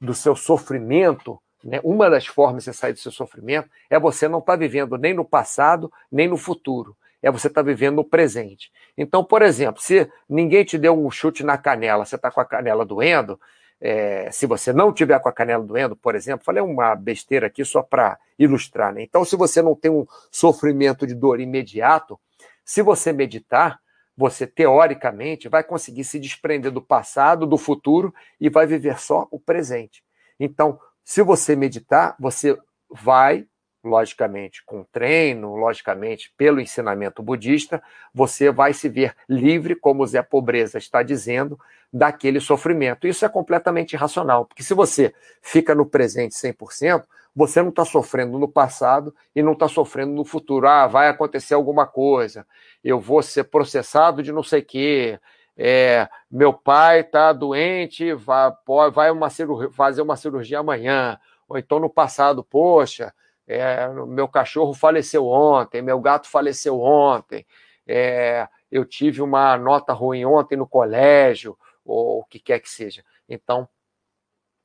do 0.00 0.14
seu 0.14 0.34
sofrimento, 0.34 1.40
né, 1.62 1.80
uma 1.84 2.08
das 2.08 2.26
formas 2.26 2.64
de 2.64 2.72
sair 2.72 2.92
do 2.92 2.98
seu 2.98 3.12
sofrimento 3.12 3.68
é 3.88 3.98
você 3.98 4.28
não 4.28 4.38
estar 4.38 4.52
tá 4.52 4.56
vivendo 4.56 4.96
nem 4.96 5.14
no 5.14 5.24
passado, 5.24 5.92
nem 6.10 6.28
no 6.28 6.36
futuro. 6.36 6.96
É 7.22 7.30
você 7.30 7.48
estar 7.48 7.62
tá 7.62 7.66
vivendo 7.66 7.96
no 7.96 8.04
presente. 8.04 8.72
Então, 8.96 9.22
por 9.22 9.42
exemplo, 9.42 9.80
se 9.80 10.10
ninguém 10.28 10.64
te 10.64 10.78
deu 10.78 10.98
um 10.98 11.10
chute 11.10 11.44
na 11.44 11.58
canela, 11.58 12.04
você 12.04 12.16
está 12.16 12.30
com 12.30 12.40
a 12.40 12.44
canela 12.44 12.84
doendo, 12.84 13.38
é, 13.80 14.30
se 14.30 14.46
você 14.46 14.72
não 14.72 14.92
tiver 14.92 15.18
com 15.20 15.28
a 15.28 15.32
canela 15.32 15.64
doendo, 15.64 15.96
por 15.96 16.14
exemplo, 16.14 16.44
falei 16.44 16.62
uma 16.62 16.94
besteira 16.94 17.46
aqui 17.46 17.64
só 17.64 17.82
para 17.82 18.18
ilustrar, 18.38 18.92
né? 18.92 19.02
Então, 19.02 19.24
se 19.24 19.36
você 19.36 19.62
não 19.62 19.74
tem 19.74 19.90
um 19.90 20.06
sofrimento 20.30 21.06
de 21.06 21.14
dor 21.14 21.40
imediato, 21.40 22.18
se 22.64 22.82
você 22.82 23.12
meditar, 23.12 23.80
você 24.16 24.46
teoricamente 24.46 25.48
vai 25.48 25.64
conseguir 25.64 26.04
se 26.04 26.18
desprender 26.18 26.70
do 26.70 26.82
passado, 26.82 27.46
do 27.46 27.56
futuro 27.56 28.14
e 28.38 28.50
vai 28.50 28.66
viver 28.66 28.98
só 29.00 29.26
o 29.30 29.40
presente. 29.40 30.04
Então, 30.38 30.78
se 31.04 31.22
você 31.22 31.56
meditar, 31.56 32.16
você 32.18 32.56
vai, 32.90 33.46
logicamente, 33.82 34.64
com 34.64 34.84
treino, 34.84 35.56
logicamente, 35.56 36.32
pelo 36.36 36.60
ensinamento 36.60 37.22
budista, 37.22 37.82
você 38.12 38.50
vai 38.50 38.72
se 38.72 38.88
ver 38.88 39.14
livre, 39.28 39.74
como 39.74 40.06
Zé 40.06 40.22
Pobreza 40.22 40.78
está 40.78 41.02
dizendo, 41.02 41.58
daquele 41.92 42.40
sofrimento. 42.40 43.06
Isso 43.06 43.24
é 43.24 43.28
completamente 43.28 43.94
irracional, 43.94 44.44
porque 44.44 44.62
se 44.62 44.74
você 44.74 45.14
fica 45.42 45.74
no 45.74 45.86
presente 45.86 46.34
100%, 46.34 47.04
você 47.34 47.62
não 47.62 47.70
está 47.70 47.84
sofrendo 47.84 48.38
no 48.38 48.48
passado 48.48 49.14
e 49.34 49.42
não 49.42 49.52
está 49.52 49.68
sofrendo 49.68 50.12
no 50.12 50.24
futuro. 50.24 50.66
Ah, 50.66 50.86
vai 50.86 51.08
acontecer 51.08 51.54
alguma 51.54 51.86
coisa, 51.86 52.46
eu 52.82 53.00
vou 53.00 53.22
ser 53.22 53.44
processado 53.44 54.22
de 54.22 54.32
não 54.32 54.42
sei 54.42 54.60
o 54.60 54.64
quê, 54.64 55.20
é, 55.62 56.08
meu 56.30 56.54
pai 56.54 57.00
está 57.00 57.34
doente, 57.34 58.14
vai, 58.14 58.50
vai 58.90 59.10
uma 59.10 59.28
cirurgia, 59.28 59.70
fazer 59.70 60.00
uma 60.00 60.16
cirurgia 60.16 60.60
amanhã, 60.60 61.20
ou 61.46 61.58
então 61.58 61.78
no 61.78 61.90
passado, 61.90 62.42
poxa, 62.42 63.12
é, 63.46 63.86
meu 64.06 64.26
cachorro 64.26 64.72
faleceu 64.72 65.26
ontem, 65.26 65.82
meu 65.82 66.00
gato 66.00 66.28
faleceu 66.28 66.80
ontem, 66.80 67.46
é, 67.86 68.48
eu 68.72 68.86
tive 68.86 69.20
uma 69.20 69.58
nota 69.58 69.92
ruim 69.92 70.24
ontem 70.24 70.56
no 70.56 70.66
colégio, 70.66 71.58
ou 71.84 72.20
o 72.20 72.24
que 72.24 72.38
quer 72.38 72.58
que 72.60 72.70
seja. 72.70 73.04
Então, 73.28 73.68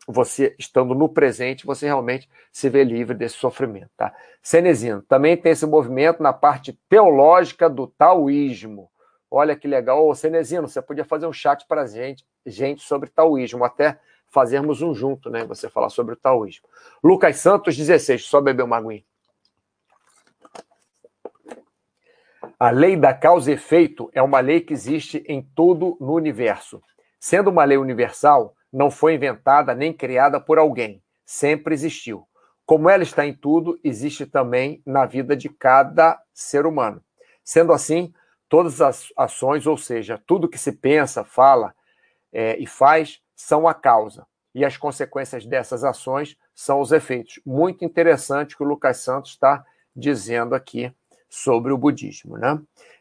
você 0.08 0.56
estando 0.58 0.96
no 0.96 1.10
presente, 1.10 1.66
você 1.66 1.88
realmente 1.88 2.30
se 2.54 2.70
vê 2.70 2.86
livre 2.86 3.18
desse 3.18 3.36
sofrimento. 3.36 3.92
Tá? 3.98 4.16
Cenezino 4.42 5.02
também 5.02 5.36
tem 5.36 5.52
esse 5.52 5.66
movimento 5.66 6.24
na 6.24 6.32
parte 6.32 6.72
teológica 6.88 7.70
do 7.70 7.86
taoísmo. 7.86 8.90
Olha 9.30 9.56
que 9.56 9.68
legal. 9.68 10.08
Ô, 10.08 10.14
Cenezino, 10.16 10.68
você 10.68 10.82
podia 10.82 11.04
fazer 11.04 11.28
um 11.28 11.34
chat 11.34 11.66
para 11.68 11.86
gente, 11.86 12.26
gente 12.46 12.84
sobre 12.84 13.10
taoísmo, 13.10 13.64
até 13.64 14.00
fazermos 14.28 14.82
um 14.82 14.94
junto, 14.94 15.30
né? 15.30 15.46
Você 15.46 15.70
falar 15.70 15.90
sobre 15.90 16.14
o 16.14 16.18
taoísmo. 16.18 16.68
Lucas 17.04 17.38
Santos, 17.38 17.76
16, 17.76 18.26
só 18.26 18.42
beber 18.42 18.64
uma 18.64 18.78
aguinha. 18.78 19.04
A 22.58 22.70
lei 22.70 22.96
da 22.96 23.14
causa 23.14 23.52
e 23.52 23.54
efeito 23.56 24.10
é 24.14 24.22
uma 24.22 24.40
lei 24.40 24.62
que 24.62 24.74
existe 24.74 25.24
em 25.28 25.42
todo 25.42 25.98
no 26.00 26.14
universo. 26.14 26.82
Sendo 27.20 27.50
uma 27.50 27.66
lei 27.66 27.78
universal, 27.78 28.56
não 28.72 28.90
foi 28.90 29.16
inventada 29.16 29.74
nem 29.74 29.92
criada 29.92 30.40
por 30.40 30.58
alguém, 30.58 31.02
sempre 31.26 31.74
existiu. 31.74 32.28
Como 32.66 32.90
ela 32.90 33.04
está 33.04 33.26
em 33.26 33.34
tudo, 33.34 33.80
existe 33.84 34.26
também 34.26 34.82
na 34.86 35.06
vida 35.06 35.36
de 35.36 35.50
cada 35.50 36.20
ser 36.34 36.66
humano. 36.66 37.02
Sendo 37.44 37.74
assim, 37.74 38.14
todas 38.56 38.80
as 38.80 39.12
ações, 39.18 39.68
ou 39.68 39.76
seja, 39.76 40.18
tudo 40.26 40.48
que 40.48 40.58
se 40.58 40.72
pensa, 40.72 41.26
fala 41.26 41.76
é, 42.32 42.58
e 42.58 42.66
faz, 42.66 43.20
são 43.36 43.68
a 43.68 43.74
causa. 43.74 44.26
E 44.54 44.64
as 44.64 44.78
consequências 44.78 45.46
dessas 45.46 45.84
ações 45.84 46.38
são 46.54 46.80
os 46.80 46.94
efeitos. 46.94 47.38
Muito 47.46 47.84
interessante 47.84 48.56
que 48.56 48.64
o 48.64 48.66
Lucas 48.66 49.00
Santos 49.00 49.32
está 49.32 49.62
dizendo 49.94 50.56
aqui 50.56 50.90
sobre 51.28 51.74
o 51.74 51.78
budismo. 51.78 52.38
Né? 52.38 52.58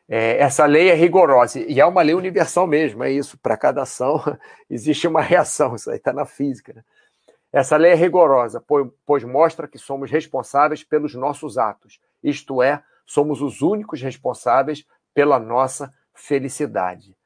É, 0.08 0.38
essa 0.38 0.66
lei 0.66 0.90
é 0.90 0.94
rigorosa 0.94 1.60
e 1.60 1.78
é 1.80 1.86
uma 1.86 2.02
lei 2.02 2.16
universal 2.16 2.66
mesmo, 2.66 3.04
é 3.04 3.12
isso. 3.12 3.38
Para 3.38 3.56
cada 3.56 3.82
ação 3.82 4.20
existe 4.68 5.06
uma 5.06 5.22
reação, 5.22 5.76
isso 5.76 5.88
aí 5.88 5.98
está 5.98 6.12
na 6.12 6.26
física. 6.26 6.72
Né? 6.72 6.82
Essa 7.52 7.76
lei 7.76 7.92
é 7.92 7.94
rigorosa, 7.94 8.60
pois, 9.06 9.22
mostra 9.22 9.68
que 9.68 9.78
somos 9.78 10.10
responsáveis 10.10 10.82
pelos 10.82 11.14
nossos 11.14 11.58
atos, 11.58 12.00
isto 12.24 12.60
é, 12.60 12.82
somos 13.06 13.40
os 13.40 13.62
únicos 13.62 14.02
responsáveis 14.02 14.84
pela 15.14 15.38
nossa 15.38 15.92
felicidade. 16.12 17.16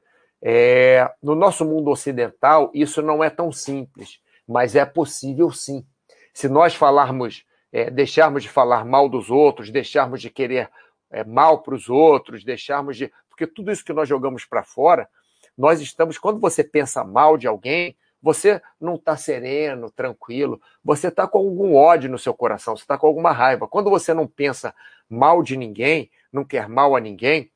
É, 0.41 1.11
no 1.23 1.35
nosso 1.35 1.65
mundo 1.65 1.91
ocidental, 1.91 2.71
isso 2.73 3.03
não 3.03 3.25
é 3.25 3.31
tão 3.31 3.51
simples, 3.51 4.21
mas 4.47 4.77
é 4.77 4.85
possível 4.85 5.51
sim. 5.51 5.85
Se 6.33 6.49
nós 6.49 6.75
falarmos, 6.75 7.45
é, 7.73 7.91
deixarmos 7.91 8.45
de 8.45 8.49
falar 8.49 8.85
mal 8.85 9.09
dos 9.09 9.31
outros, 9.31 9.71
deixarmos 9.71 10.21
de 10.21 10.31
querer 10.31 10.71
é, 11.11 11.25
mal 11.25 11.63
para 11.63 11.75
os 11.75 11.89
outros, 11.89 12.45
deixarmos 12.45 12.97
de. 12.97 13.13
Porque 13.29 13.47
tudo 13.47 13.73
isso 13.73 13.85
que 13.85 13.93
nós 13.93 14.09
jogamos 14.09 14.45
para 14.45 14.63
fora, 14.63 15.09
nós 15.57 15.81
estamos. 15.81 16.19
Quando 16.19 16.39
você 16.39 16.63
pensa 16.63 17.03
mal 17.03 17.37
de 17.37 17.49
alguém, 17.49 17.97
você 18.23 18.61
não 18.81 18.97
está 18.97 19.17
sereno, 19.17 19.91
tranquilo, 19.91 20.61
você 20.85 21.09
está 21.09 21.27
com 21.27 21.39
algum 21.39 21.75
ódio 21.75 22.11
no 22.11 22.19
seu 22.19 22.35
coração, 22.35 22.77
você 22.77 22.83
está 22.83 22.99
com 22.99 23.07
alguma 23.07 23.33
raiva. 23.33 23.69
Quando 23.69 23.91
você 23.91 24.13
não 24.13 24.27
pensa 24.27 24.75
mal 25.09 25.43
de 25.43 25.57
ninguém, 25.57 26.11
não 26.33 26.45
quer 26.45 26.69
mal 26.69 26.95
a 26.95 27.01
ninguém, 27.01 27.51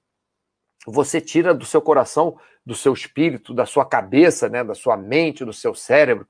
você 0.86 1.20
tira 1.20 1.54
do 1.54 1.64
seu 1.64 1.80
coração, 1.80 2.36
do 2.64 2.74
seu 2.74 2.92
espírito, 2.92 3.54
da 3.54 3.66
sua 3.66 3.84
cabeça, 3.84 4.48
né, 4.48 4.64
da 4.64 4.74
sua 4.74 4.96
mente, 4.96 5.44
do 5.44 5.52
seu 5.52 5.74
cérebro, 5.74 6.26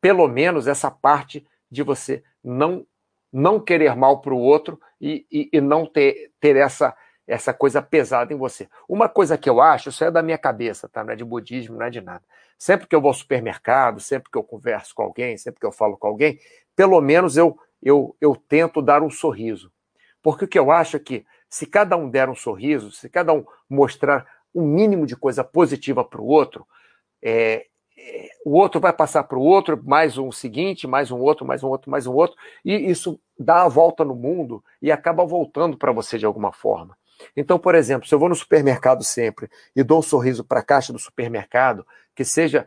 pelo 0.00 0.28
menos 0.28 0.66
essa 0.66 0.90
parte 0.90 1.46
de 1.70 1.82
você 1.82 2.22
não 2.42 2.86
não 3.32 3.58
querer 3.58 3.96
mal 3.96 4.20
para 4.20 4.32
o 4.32 4.38
outro 4.38 4.80
e, 5.00 5.26
e, 5.28 5.48
e, 5.54 5.60
não 5.60 5.84
ter, 5.84 6.30
ter 6.38 6.54
essa, 6.54 6.96
essa 7.26 7.52
coisa 7.52 7.82
pesada 7.82 8.32
em 8.32 8.36
você. 8.36 8.68
Uma 8.88 9.08
coisa 9.08 9.36
que 9.36 9.50
eu 9.50 9.60
acho, 9.60 9.88
isso 9.88 10.04
é 10.04 10.10
da 10.10 10.22
minha 10.22 10.38
cabeça, 10.38 10.88
tá? 10.88 11.02
Não 11.02 11.12
é 11.12 11.16
de 11.16 11.24
budismo, 11.24 11.76
não 11.76 11.86
é 11.86 11.90
de 11.90 12.00
nada. 12.00 12.22
Sempre 12.56 12.86
que 12.86 12.94
eu 12.94 13.00
vou 13.00 13.08
ao 13.08 13.14
supermercado, 13.14 13.98
sempre 13.98 14.30
que 14.30 14.38
eu 14.38 14.44
converso 14.44 14.94
com 14.94 15.02
alguém, 15.02 15.36
sempre 15.36 15.58
que 15.58 15.66
eu 15.66 15.72
falo 15.72 15.96
com 15.96 16.06
alguém, 16.06 16.38
pelo 16.76 17.00
menos 17.00 17.36
eu, 17.36 17.58
eu, 17.82 18.16
eu 18.20 18.36
tento 18.36 18.80
dar 18.80 19.02
um 19.02 19.10
sorriso. 19.10 19.72
Porque 20.22 20.44
o 20.44 20.48
que 20.48 20.58
eu 20.58 20.70
acho 20.70 20.96
é 20.96 21.00
que 21.00 21.26
se 21.54 21.66
cada 21.66 21.96
um 21.96 22.10
der 22.10 22.28
um 22.28 22.34
sorriso, 22.34 22.90
se 22.90 23.08
cada 23.08 23.32
um 23.32 23.44
mostrar 23.70 24.26
um 24.52 24.66
mínimo 24.66 25.06
de 25.06 25.14
coisa 25.14 25.44
positiva 25.44 26.04
para 26.04 26.20
o 26.20 26.26
outro, 26.26 26.66
é, 27.22 27.66
o 28.44 28.58
outro 28.58 28.80
vai 28.80 28.92
passar 28.92 29.22
para 29.22 29.38
o 29.38 29.42
outro, 29.42 29.80
mais 29.84 30.18
um 30.18 30.32
seguinte, 30.32 30.84
mais 30.84 31.12
um 31.12 31.18
outro, 31.20 31.46
mais 31.46 31.62
um 31.62 31.68
outro, 31.68 31.92
mais 31.92 32.08
um 32.08 32.12
outro, 32.12 32.36
e 32.64 32.74
isso 32.90 33.20
dá 33.38 33.62
a 33.62 33.68
volta 33.68 34.04
no 34.04 34.16
mundo 34.16 34.64
e 34.82 34.90
acaba 34.90 35.24
voltando 35.24 35.78
para 35.78 35.92
você 35.92 36.18
de 36.18 36.26
alguma 36.26 36.52
forma. 36.52 36.98
Então, 37.36 37.56
por 37.56 37.76
exemplo, 37.76 38.08
se 38.08 38.12
eu 38.12 38.18
vou 38.18 38.28
no 38.28 38.34
supermercado 38.34 39.04
sempre 39.04 39.48
e 39.76 39.84
dou 39.84 40.00
um 40.00 40.02
sorriso 40.02 40.42
para 40.42 40.58
a 40.58 40.64
caixa 40.64 40.92
do 40.92 40.98
supermercado, 40.98 41.86
que 42.16 42.24
seja 42.24 42.66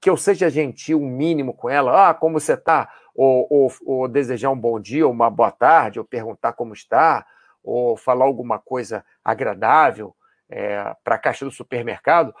que 0.00 0.08
eu 0.08 0.16
seja 0.16 0.48
gentil, 0.48 0.98
um 0.98 1.10
mínimo 1.10 1.52
com 1.52 1.68
ela, 1.68 2.08
ah, 2.08 2.14
como 2.14 2.40
você 2.40 2.54
está? 2.54 2.90
Ou, 3.14 3.46
ou, 3.50 3.72
ou, 3.84 4.08
desejar 4.08 4.48
um 4.48 4.58
bom 4.58 4.80
dia, 4.80 5.06
ou 5.06 5.12
uma 5.12 5.28
boa 5.28 5.50
tarde, 5.50 5.98
ou 5.98 6.06
perguntar 6.06 6.54
como 6.54 6.72
está, 6.72 7.26
ou 7.62 7.96
falar 7.96 8.24
alguma 8.24 8.58
coisa 8.58 9.04
agradável 9.24 10.14
é, 10.48 10.94
para 11.04 11.16
a 11.16 11.18
caixa 11.18 11.44
do 11.44 11.50
supermercado, 11.50 12.34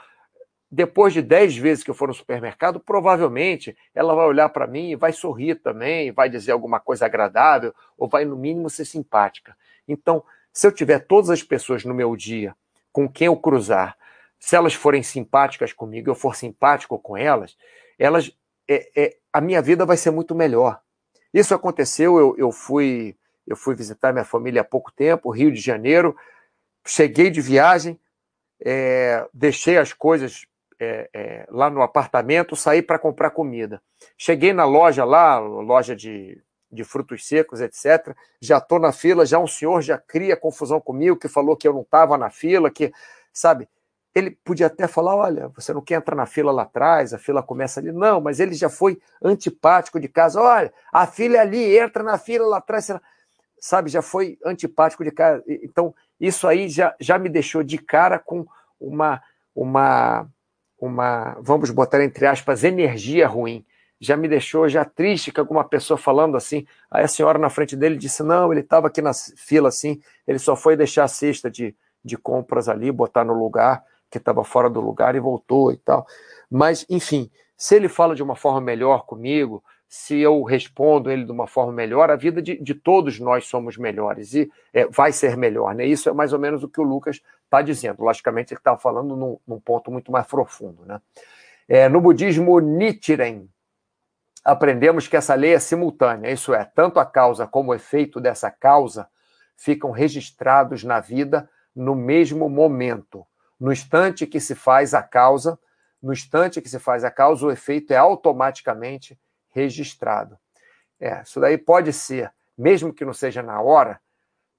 depois 0.70 1.14
de 1.14 1.22
dez 1.22 1.56
vezes 1.56 1.82
que 1.82 1.90
eu 1.90 1.94
for 1.94 2.08
no 2.08 2.14
supermercado, 2.14 2.78
provavelmente 2.78 3.76
ela 3.94 4.14
vai 4.14 4.26
olhar 4.26 4.48
para 4.50 4.66
mim 4.66 4.90
e 4.90 4.96
vai 4.96 5.12
sorrir 5.12 5.56
também, 5.56 6.12
vai 6.12 6.28
dizer 6.28 6.52
alguma 6.52 6.78
coisa 6.78 7.06
agradável, 7.06 7.74
ou 7.96 8.06
vai, 8.08 8.24
no 8.24 8.36
mínimo, 8.36 8.68
ser 8.68 8.84
simpática. 8.84 9.56
Então, 9.86 10.22
se 10.52 10.66
eu 10.66 10.72
tiver 10.72 11.00
todas 11.00 11.30
as 11.30 11.42
pessoas 11.42 11.84
no 11.84 11.94
meu 11.94 12.14
dia 12.14 12.54
com 12.92 13.08
quem 13.08 13.26
eu 13.28 13.36
cruzar, 13.36 13.96
se 14.38 14.56
elas 14.56 14.74
forem 14.74 15.02
simpáticas 15.02 15.72
comigo, 15.72 16.10
eu 16.10 16.14
for 16.14 16.36
simpático 16.36 16.98
com 16.98 17.16
elas, 17.16 17.56
elas 17.98 18.30
é, 18.68 18.90
é, 18.94 19.16
a 19.32 19.40
minha 19.40 19.62
vida 19.62 19.86
vai 19.86 19.96
ser 19.96 20.10
muito 20.10 20.34
melhor. 20.34 20.80
Isso 21.32 21.54
aconteceu, 21.54 22.18
eu, 22.18 22.34
eu 22.36 22.52
fui 22.52 23.16
eu 23.48 23.56
fui 23.56 23.74
visitar 23.74 24.12
minha 24.12 24.24
família 24.24 24.60
há 24.60 24.64
pouco 24.64 24.92
tempo, 24.92 25.30
Rio 25.30 25.50
de 25.50 25.60
Janeiro, 25.60 26.16
cheguei 26.86 27.30
de 27.30 27.40
viagem, 27.40 27.98
é, 28.64 29.26
deixei 29.32 29.78
as 29.78 29.92
coisas 29.92 30.46
é, 30.78 31.08
é, 31.12 31.46
lá 31.50 31.70
no 31.70 31.82
apartamento, 31.82 32.54
saí 32.54 32.82
para 32.82 32.98
comprar 32.98 33.30
comida. 33.30 33.82
Cheguei 34.16 34.52
na 34.52 34.64
loja 34.64 35.04
lá, 35.04 35.38
loja 35.38 35.96
de, 35.96 36.40
de 36.70 36.84
frutos 36.84 37.26
secos, 37.26 37.60
etc. 37.60 38.14
Já 38.40 38.58
estou 38.58 38.78
na 38.78 38.92
fila, 38.92 39.26
já 39.26 39.38
um 39.38 39.46
senhor 39.46 39.80
já 39.80 39.98
cria 39.98 40.36
confusão 40.36 40.80
comigo, 40.80 41.18
que 41.18 41.28
falou 41.28 41.56
que 41.56 41.66
eu 41.66 41.72
não 41.72 41.82
estava 41.82 42.16
na 42.16 42.30
fila, 42.30 42.70
que, 42.70 42.92
sabe, 43.32 43.68
ele 44.14 44.30
podia 44.44 44.66
até 44.66 44.86
falar: 44.86 45.16
olha, 45.16 45.48
você 45.48 45.72
não 45.72 45.80
quer 45.80 45.96
entrar 45.96 46.14
na 46.14 46.26
fila 46.26 46.52
lá 46.52 46.62
atrás, 46.62 47.12
a 47.12 47.18
fila 47.18 47.42
começa 47.42 47.80
ali. 47.80 47.92
Não, 47.92 48.20
mas 48.20 48.40
ele 48.40 48.54
já 48.54 48.68
foi 48.68 49.00
antipático 49.22 50.00
de 50.00 50.08
casa. 50.08 50.40
Olha, 50.40 50.72
a 50.92 51.06
fila 51.06 51.36
é 51.36 51.40
ali, 51.40 51.78
entra 51.78 52.02
na 52.02 52.18
fila 52.18 52.46
lá 52.46 52.58
atrás. 52.58 52.88
Sabe, 53.60 53.90
já 53.90 54.02
foi 54.02 54.38
antipático 54.44 55.04
de 55.04 55.10
casa. 55.10 55.42
Então, 55.46 55.94
isso 56.20 56.46
aí 56.46 56.68
já, 56.68 56.94
já 57.00 57.18
me 57.18 57.28
deixou 57.28 57.62
de 57.62 57.78
cara 57.78 58.18
com 58.18 58.46
uma, 58.80 59.22
uma, 59.54 60.28
uma, 60.80 61.36
vamos 61.40 61.70
botar 61.70 62.02
entre 62.02 62.26
aspas, 62.26 62.64
energia 62.64 63.26
ruim. 63.26 63.64
Já 64.00 64.16
me 64.16 64.28
deixou 64.28 64.68
já 64.68 64.84
triste 64.84 65.32
que 65.32 65.40
alguma 65.40 65.64
pessoa 65.64 65.98
falando 65.98 66.36
assim. 66.36 66.64
Aí 66.90 67.04
a 67.04 67.08
senhora 67.08 67.38
na 67.38 67.50
frente 67.50 67.74
dele 67.74 67.96
disse: 67.96 68.22
não, 68.22 68.52
ele 68.52 68.60
estava 68.60 68.86
aqui 68.86 69.02
na 69.02 69.12
fila 69.12 69.68
assim, 69.68 70.00
ele 70.26 70.38
só 70.38 70.54
foi 70.54 70.76
deixar 70.76 71.04
a 71.04 71.08
cesta 71.08 71.50
de, 71.50 71.74
de 72.04 72.16
compras 72.16 72.68
ali, 72.68 72.92
botar 72.92 73.24
no 73.24 73.32
lugar 73.32 73.82
que 74.10 74.18
estava 74.18 74.42
fora 74.44 74.70
do 74.70 74.80
lugar 74.80 75.14
e 75.14 75.20
voltou 75.20 75.72
e 75.72 75.76
tal. 75.76 76.06
Mas, 76.50 76.86
enfim, 76.88 77.30
se 77.56 77.74
ele 77.74 77.88
fala 77.88 78.14
de 78.14 78.22
uma 78.22 78.36
forma 78.36 78.60
melhor 78.60 79.04
comigo, 79.04 79.62
se 79.88 80.18
eu 80.18 80.42
respondo 80.42 81.10
ele 81.10 81.24
de 81.24 81.32
uma 81.32 81.46
forma 81.46 81.72
melhor, 81.72 82.10
a 82.10 82.16
vida 82.16 82.42
de, 82.42 82.58
de 82.58 82.74
todos 82.74 83.18
nós 83.18 83.46
somos 83.46 83.78
melhores 83.78 84.34
e 84.34 84.52
é, 84.72 84.86
vai 84.86 85.12
ser 85.12 85.34
melhor. 85.34 85.74
Né? 85.74 85.86
Isso 85.86 86.10
é 86.10 86.12
mais 86.12 86.34
ou 86.34 86.38
menos 86.38 86.62
o 86.62 86.68
que 86.68 86.80
o 86.80 86.84
Lucas 86.84 87.22
está 87.44 87.62
dizendo. 87.62 88.02
Logicamente, 88.02 88.52
ele 88.52 88.60
está 88.60 88.76
falando 88.76 89.16
num, 89.16 89.38
num, 89.46 89.58
ponto 89.58 89.90
muito 89.90 90.12
mais 90.12 90.26
profundo. 90.26 90.84
Né? 90.84 91.00
É, 91.66 91.88
no 91.88 92.02
budismo 92.02 92.60
Nichiren, 92.60 93.48
aprendemos 94.44 95.08
que 95.08 95.16
essa 95.16 95.34
lei 95.34 95.54
é 95.54 95.58
simultânea, 95.58 96.30
isso 96.30 96.52
é, 96.52 96.64
tanto 96.64 97.00
a 97.00 97.06
causa 97.06 97.46
como 97.46 97.70
o 97.70 97.74
efeito 97.74 98.20
dessa 98.20 98.50
causa 98.50 99.08
ficam 99.56 99.90
registrados 99.90 100.84
na 100.84 101.00
vida 101.00 101.48
no 101.74 101.94
mesmo 101.94 102.48
momento. 102.50 103.26
No 103.58 103.72
instante 103.72 104.26
que 104.26 104.38
se 104.38 104.54
faz 104.54 104.92
a 104.92 105.02
causa, 105.02 105.58
no 106.02 106.12
instante 106.12 106.60
que 106.60 106.68
se 106.68 106.78
faz 106.78 107.04
a 107.04 107.10
causa, 107.10 107.46
o 107.46 107.50
efeito 107.50 107.92
é 107.92 107.96
automaticamente 107.96 109.18
registrado. 109.50 110.38
É, 111.00 111.22
isso 111.22 111.40
daí 111.40 111.56
pode 111.56 111.92
ser, 111.92 112.32
mesmo 112.56 112.92
que 112.92 113.04
não 113.04 113.12
seja 113.12 113.42
na 113.42 113.60
hora, 113.60 114.00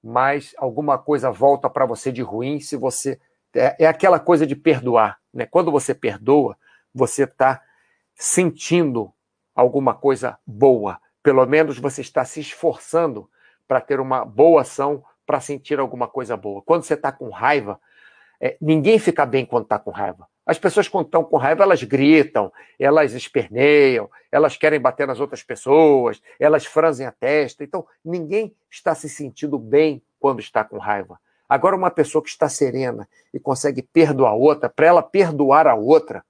mas 0.02 0.54
alguma 0.56 0.96
coisa 0.96 1.30
volta 1.30 1.68
para 1.68 1.84
você 1.84 2.10
de 2.10 2.22
ruim 2.22 2.60
se 2.60 2.76
você. 2.76 3.20
É, 3.54 3.84
é, 3.84 3.86
aquela 3.86 4.18
coisa 4.18 4.46
de 4.46 4.56
perdoar. 4.56 5.18
Né? 5.32 5.44
Quando 5.44 5.70
você 5.70 5.92
perdoa, 5.92 6.56
você 6.94 7.24
está 7.24 7.62
sentindo 8.14 9.12
alguma 9.54 9.94
coisa 9.94 10.38
boa. 10.46 11.00
Pelo 11.22 11.44
menos 11.46 11.78
você 11.78 12.00
está 12.00 12.24
se 12.24 12.40
esforçando 12.40 13.28
para 13.66 13.80
ter 13.80 14.00
uma 14.00 14.24
boa 14.24 14.62
ação, 14.62 15.04
para 15.26 15.40
sentir 15.40 15.78
alguma 15.78 16.08
coisa 16.08 16.36
boa. 16.36 16.62
Quando 16.62 16.82
você 16.82 16.94
está 16.94 17.12
com 17.12 17.28
raiva, 17.28 17.80
é, 18.40 18.56
ninguém 18.60 18.98
fica 18.98 19.26
bem 19.26 19.44
quando 19.44 19.64
está 19.64 19.78
com 19.78 19.90
raiva. 19.90 20.29
As 20.44 20.58
pessoas, 20.58 20.88
quando 20.88 21.06
estão 21.06 21.22
com 21.22 21.36
raiva, 21.36 21.62
elas 21.62 21.82
gritam, 21.82 22.52
elas 22.78 23.12
esperneiam, 23.12 24.10
elas 24.32 24.56
querem 24.56 24.80
bater 24.80 25.06
nas 25.06 25.20
outras 25.20 25.42
pessoas, 25.42 26.20
elas 26.38 26.64
franzem 26.64 27.06
a 27.06 27.12
testa. 27.12 27.62
Então, 27.62 27.86
ninguém 28.04 28.54
está 28.70 28.94
se 28.94 29.08
sentindo 29.08 29.58
bem 29.58 30.02
quando 30.18 30.40
está 30.40 30.64
com 30.64 30.78
raiva. 30.78 31.20
Agora, 31.48 31.76
uma 31.76 31.90
pessoa 31.90 32.22
que 32.22 32.30
está 32.30 32.48
serena 32.48 33.08
e 33.34 33.40
consegue 33.40 33.82
perdoar 33.82 34.30
a 34.30 34.34
outra, 34.34 34.68
para 34.68 34.86
ela 34.86 35.02
perdoar 35.02 35.66
a 35.66 35.74
outra, 35.74 36.24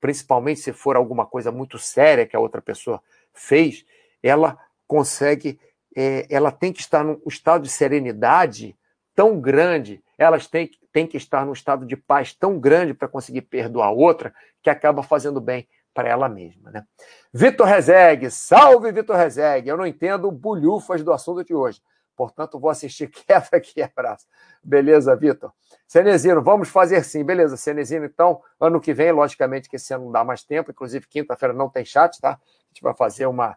principalmente 0.00 0.60
se 0.60 0.72
for 0.72 0.96
alguma 0.96 1.24
coisa 1.24 1.50
muito 1.50 1.78
séria 1.78 2.26
que 2.26 2.36
a 2.36 2.40
outra 2.40 2.60
pessoa 2.60 3.00
fez, 3.32 3.86
ela 4.22 4.58
consegue, 4.86 5.58
é, 5.96 6.26
ela 6.28 6.52
tem 6.52 6.72
que 6.72 6.80
estar 6.80 7.02
num 7.02 7.20
estado 7.26 7.62
de 7.62 7.70
serenidade 7.70 8.76
tão 9.14 9.40
grande, 9.40 10.02
elas 10.18 10.46
têm, 10.46 10.70
têm 10.92 11.06
que 11.06 11.16
estar 11.16 11.44
num 11.44 11.52
estado 11.52 11.84
de 11.86 11.96
paz 11.96 12.32
tão 12.32 12.58
grande 12.58 12.94
para 12.94 13.08
conseguir 13.08 13.42
perdoar 13.42 13.90
outra, 13.90 14.34
que 14.62 14.70
acaba 14.70 15.02
fazendo 15.02 15.40
bem 15.40 15.68
para 15.94 16.08
ela 16.08 16.28
mesma. 16.28 16.70
Né? 16.70 16.84
Vitor 17.32 17.66
Rezegue, 17.66 18.30
salve 18.30 18.90
Vitor 18.90 19.16
Rezegue. 19.16 19.68
Eu 19.68 19.76
não 19.76 19.86
entendo 19.86 20.30
bulhufas 20.30 21.02
do 21.02 21.12
assunto 21.12 21.44
de 21.44 21.54
hoje, 21.54 21.80
portanto 22.16 22.58
vou 22.58 22.70
assistir 22.70 23.08
quebra 23.26 23.48
aqui, 23.52 23.80
abraço. 23.80 24.26
Beleza, 24.62 25.14
Vitor? 25.14 25.52
Cenezino, 25.86 26.42
vamos 26.42 26.68
fazer 26.68 27.04
sim, 27.04 27.22
beleza. 27.22 27.56
Cenezino, 27.56 28.04
então, 28.04 28.42
ano 28.58 28.80
que 28.80 28.92
vem, 28.92 29.12
logicamente 29.12 29.68
que 29.68 29.76
esse 29.76 29.94
ano 29.94 30.06
não 30.06 30.12
dá 30.12 30.24
mais 30.24 30.42
tempo, 30.42 30.70
inclusive 30.70 31.06
quinta-feira 31.06 31.54
não 31.54 31.68
tem 31.68 31.84
chat, 31.84 32.20
tá? 32.20 32.30
A 32.30 32.66
gente 32.68 32.82
vai 32.82 32.94
fazer 32.94 33.26
uma, 33.26 33.56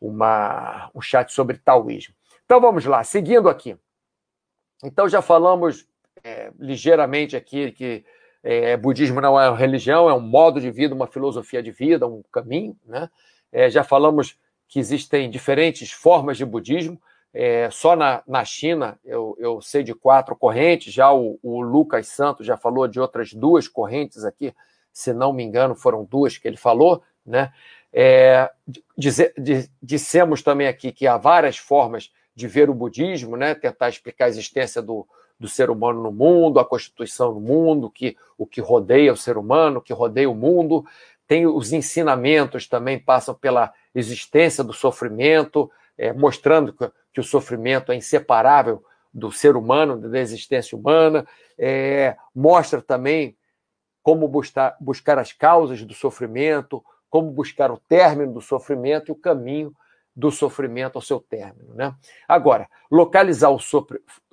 uma, 0.00 0.90
um 0.94 1.00
chat 1.00 1.32
sobre 1.32 1.58
taoísmo. 1.58 2.14
Então 2.44 2.60
vamos 2.60 2.84
lá, 2.84 3.02
seguindo 3.02 3.48
aqui. 3.48 3.78
Então 4.82 5.08
já 5.08 5.22
falamos 5.22 5.86
é, 6.24 6.50
ligeiramente 6.58 7.36
aqui 7.36 7.70
que 7.72 8.04
é, 8.42 8.76
budismo 8.76 9.20
não 9.20 9.38
é 9.40 9.48
uma 9.48 9.56
religião, 9.56 10.08
é 10.08 10.14
um 10.14 10.20
modo 10.20 10.60
de 10.60 10.70
vida, 10.70 10.94
uma 10.94 11.06
filosofia 11.06 11.62
de 11.62 11.70
vida, 11.70 12.06
um 12.06 12.22
caminho. 12.32 12.76
Né? 12.84 13.08
É, 13.52 13.70
já 13.70 13.84
falamos 13.84 14.36
que 14.66 14.80
existem 14.80 15.30
diferentes 15.30 15.92
formas 15.92 16.36
de 16.36 16.44
budismo. 16.44 17.00
É, 17.34 17.70
só 17.70 17.96
na, 17.96 18.22
na 18.26 18.44
China 18.44 18.98
eu, 19.04 19.36
eu 19.38 19.60
sei 19.62 19.82
de 19.82 19.94
quatro 19.94 20.36
correntes, 20.36 20.92
já 20.92 21.10
o, 21.12 21.38
o 21.42 21.62
Lucas 21.62 22.08
Santos 22.08 22.46
já 22.46 22.58
falou 22.58 22.86
de 22.86 23.00
outras 23.00 23.32
duas 23.32 23.66
correntes 23.66 24.22
aqui, 24.22 24.54
se 24.92 25.14
não 25.14 25.32
me 25.32 25.42
engano, 25.42 25.74
foram 25.74 26.04
duas 26.04 26.36
que 26.36 26.46
ele 26.46 26.58
falou. 26.58 27.02
Né? 27.24 27.50
É, 27.92 28.50
dizer, 28.98 29.34
dissemos 29.82 30.42
também 30.42 30.66
aqui 30.66 30.92
que 30.92 31.06
há 31.06 31.16
várias 31.16 31.56
formas 31.56 32.10
de 32.34 32.48
ver 32.48 32.70
o 32.70 32.74
budismo, 32.74 33.36
né? 33.36 33.54
tentar 33.54 33.88
explicar 33.88 34.26
a 34.26 34.28
existência 34.28 34.80
do, 34.80 35.06
do 35.38 35.48
ser 35.48 35.70
humano 35.70 36.02
no 36.02 36.12
mundo, 36.12 36.58
a 36.58 36.64
constituição 36.64 37.34
no 37.34 37.40
mundo, 37.40 37.90
que, 37.90 38.16
o 38.38 38.46
que 38.46 38.60
rodeia 38.60 39.12
o 39.12 39.16
ser 39.16 39.36
humano, 39.36 39.78
o 39.78 39.82
que 39.82 39.92
rodeia 39.92 40.30
o 40.30 40.34
mundo. 40.34 40.84
Tem 41.26 41.46
os 41.46 41.72
ensinamentos 41.72 42.66
também 42.66 42.98
passam 42.98 43.34
pela 43.34 43.72
existência 43.94 44.64
do 44.64 44.72
sofrimento, 44.72 45.70
é, 45.96 46.12
mostrando 46.12 46.72
que, 46.72 46.90
que, 47.12 47.20
o 47.20 47.24
sofrimento 47.24 47.92
é 47.92 47.96
inseparável 47.96 48.82
do 49.12 49.30
ser 49.30 49.56
humano, 49.56 49.98
da 49.98 50.18
existência 50.18 50.76
humana. 50.76 51.26
É, 51.58 52.16
mostra 52.34 52.80
também 52.80 53.36
como 54.02 54.26
buscar, 54.26 54.76
buscar 54.80 55.18
as 55.18 55.32
causas 55.32 55.82
do 55.84 55.94
sofrimento, 55.94 56.82
como 57.10 57.30
buscar 57.30 57.70
o 57.70 57.76
término 57.76 58.32
do 58.32 58.40
sofrimento 58.40 59.10
e 59.10 59.12
o 59.12 59.16
caminho 59.16 59.74
do 60.14 60.30
sofrimento 60.30 60.96
ao 60.96 61.02
seu 61.02 61.20
término. 61.20 61.74
Né? 61.74 61.94
Agora, 62.28 62.68
localizar 62.90 63.50
o 63.50 63.58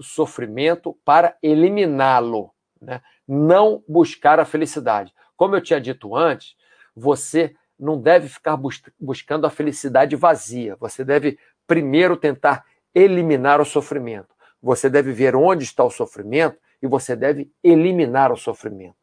sofrimento 0.02 0.98
para 1.06 1.38
eliminá-lo, 1.42 2.52
né? 2.82 3.02
não 3.28 3.84
buscar 3.88 4.40
a 4.40 4.46
felicidade. 4.46 5.14
Como 5.36 5.56
eu 5.56 5.62
tinha 5.62 5.80
dito 5.80 6.16
antes, 6.16 6.56
você 6.96 7.56
não 7.80 8.00
deve 8.00 8.28
ficar 8.28 8.58
bus 8.58 8.82
buscando 9.00 9.48
a 9.48 9.50
felicidade 9.50 10.16
vazia. 10.16 10.76
Você 10.80 11.06
deve 11.06 11.40
primeiro 11.66 12.18
tentar 12.18 12.66
eliminar 12.94 13.62
o 13.62 13.66
sofrimento. 13.66 14.36
Você 14.62 14.90
deve 14.90 15.14
ver 15.14 15.36
onde 15.36 15.64
está 15.64 15.84
o 15.84 15.90
sofrimento 15.90 16.58
e 16.82 16.88
você 16.88 17.16
deve 17.16 17.50
eliminar 17.64 18.32
o 18.32 18.38
sofrimento. 18.38 18.96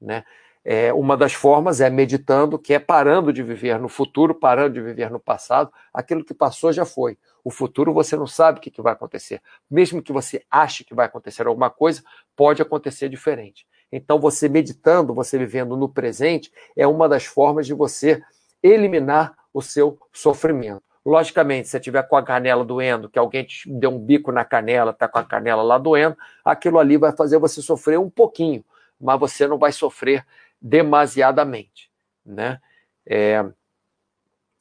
Né? 0.00 0.24
É, 0.64 0.92
uma 0.92 1.16
das 1.16 1.32
formas 1.32 1.80
é 1.80 1.90
meditando, 1.90 2.58
que 2.58 2.72
é 2.72 2.78
parando 2.78 3.32
de 3.32 3.42
viver 3.42 3.80
no 3.80 3.88
futuro, 3.88 4.34
parando 4.34 4.74
de 4.74 4.80
viver 4.80 5.10
no 5.10 5.18
passado. 5.18 5.72
Aquilo 5.92 6.24
que 6.24 6.32
passou 6.32 6.72
já 6.72 6.84
foi. 6.84 7.18
O 7.42 7.50
futuro 7.50 7.92
você 7.92 8.16
não 8.16 8.26
sabe 8.26 8.58
o 8.58 8.62
que, 8.62 8.70
que 8.70 8.80
vai 8.80 8.92
acontecer. 8.92 9.42
Mesmo 9.68 10.00
que 10.00 10.12
você 10.12 10.44
ache 10.50 10.84
que 10.84 10.94
vai 10.94 11.06
acontecer 11.06 11.46
alguma 11.46 11.68
coisa, 11.68 12.02
pode 12.36 12.62
acontecer 12.62 13.08
diferente. 13.08 13.66
Então, 13.90 14.18
você 14.18 14.48
meditando, 14.48 15.12
você 15.12 15.36
vivendo 15.36 15.76
no 15.76 15.88
presente, 15.88 16.50
é 16.76 16.86
uma 16.86 17.08
das 17.08 17.24
formas 17.24 17.66
de 17.66 17.74
você 17.74 18.22
eliminar 18.62 19.34
o 19.52 19.60
seu 19.60 19.98
sofrimento. 20.12 20.82
Logicamente, 21.04 21.66
se 21.66 21.72
você 21.72 21.78
estiver 21.78 22.02
com 22.04 22.16
a 22.16 22.22
canela 22.22 22.64
doendo, 22.64 23.10
que 23.10 23.18
alguém 23.18 23.44
te 23.44 23.68
deu 23.68 23.90
um 23.90 23.98
bico 23.98 24.30
na 24.30 24.44
canela, 24.44 24.92
está 24.92 25.08
com 25.08 25.18
a 25.18 25.24
canela 25.24 25.62
lá 25.62 25.76
doendo, 25.76 26.16
aquilo 26.44 26.78
ali 26.78 26.96
vai 26.96 27.10
fazer 27.12 27.38
você 27.38 27.60
sofrer 27.60 27.98
um 27.98 28.08
pouquinho, 28.08 28.64
mas 29.00 29.18
você 29.18 29.46
não 29.48 29.58
vai 29.58 29.72
sofrer 29.72 30.24
demasiadamente, 30.62 31.90
né? 32.24 32.60
É, 33.04 33.44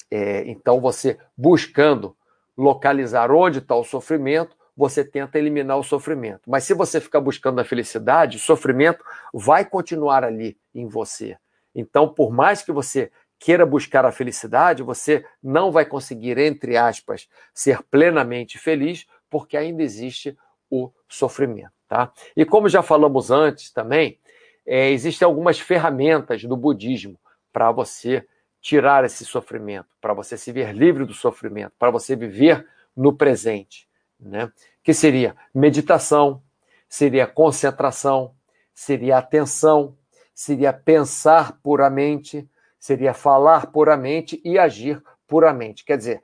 é, 0.09 0.43
então 0.49 0.81
você 0.81 1.17
buscando 1.37 2.17
localizar 2.57 3.31
onde 3.31 3.59
está 3.59 3.75
o 3.75 3.83
sofrimento, 3.83 4.57
você 4.75 5.05
tenta 5.05 5.37
eliminar 5.37 5.77
o 5.77 5.83
sofrimento. 5.83 6.49
Mas 6.49 6.63
se 6.63 6.73
você 6.73 6.99
ficar 6.99 7.21
buscando 7.21 7.59
a 7.61 7.65
felicidade, 7.65 8.37
o 8.37 8.39
sofrimento 8.39 9.03
vai 9.33 9.63
continuar 9.63 10.23
ali 10.23 10.57
em 10.73 10.87
você. 10.87 11.37
Então, 11.73 12.09
por 12.09 12.31
mais 12.31 12.61
que 12.61 12.71
você 12.71 13.11
queira 13.37 13.65
buscar 13.65 14.05
a 14.05 14.11
felicidade, 14.11 14.83
você 14.83 15.25
não 15.41 15.71
vai 15.71 15.85
conseguir, 15.85 16.37
entre 16.37 16.77
aspas, 16.77 17.27
ser 17.53 17.81
plenamente 17.83 18.57
feliz, 18.57 19.07
porque 19.29 19.57
ainda 19.57 19.81
existe 19.81 20.37
o 20.69 20.91
sofrimento. 21.07 21.73
Tá? 21.87 22.11
E 22.35 22.45
como 22.45 22.69
já 22.69 22.81
falamos 22.81 23.31
antes 23.31 23.71
também, 23.71 24.17
é, 24.65 24.89
existem 24.89 25.25
algumas 25.25 25.59
ferramentas 25.59 26.43
do 26.43 26.55
budismo 26.55 27.19
para 27.51 27.71
você 27.71 28.25
tirar 28.61 29.03
esse 29.03 29.25
sofrimento, 29.25 29.87
para 29.99 30.13
você 30.13 30.37
se 30.37 30.51
ver 30.51 30.73
livre 30.73 31.05
do 31.05 31.13
sofrimento, 31.13 31.73
para 31.79 31.91
você 31.91 32.15
viver 32.15 32.67
no 32.95 33.15
presente, 33.15 33.87
né? 34.19 34.51
Que 34.83 34.93
seria 34.93 35.35
meditação, 35.53 36.43
seria 36.87 37.25
concentração, 37.25 38.35
seria 38.73 39.17
atenção, 39.17 39.97
seria 40.33 40.71
pensar 40.71 41.59
puramente, 41.63 42.47
seria 42.79 43.13
falar 43.13 43.67
puramente 43.67 44.41
e 44.43 44.59
agir 44.59 45.01
puramente. 45.27 45.83
Quer 45.83 45.97
dizer, 45.97 46.21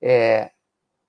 é, 0.00 0.50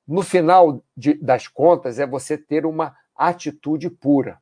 no 0.08 0.22
final 0.22 0.84
de, 0.96 1.14
das 1.16 1.48
contas, 1.48 2.00
é 2.00 2.06
você 2.06 2.38
ter 2.38 2.66
uma 2.66 2.96
atitude 3.16 3.90
pura. 3.90 4.40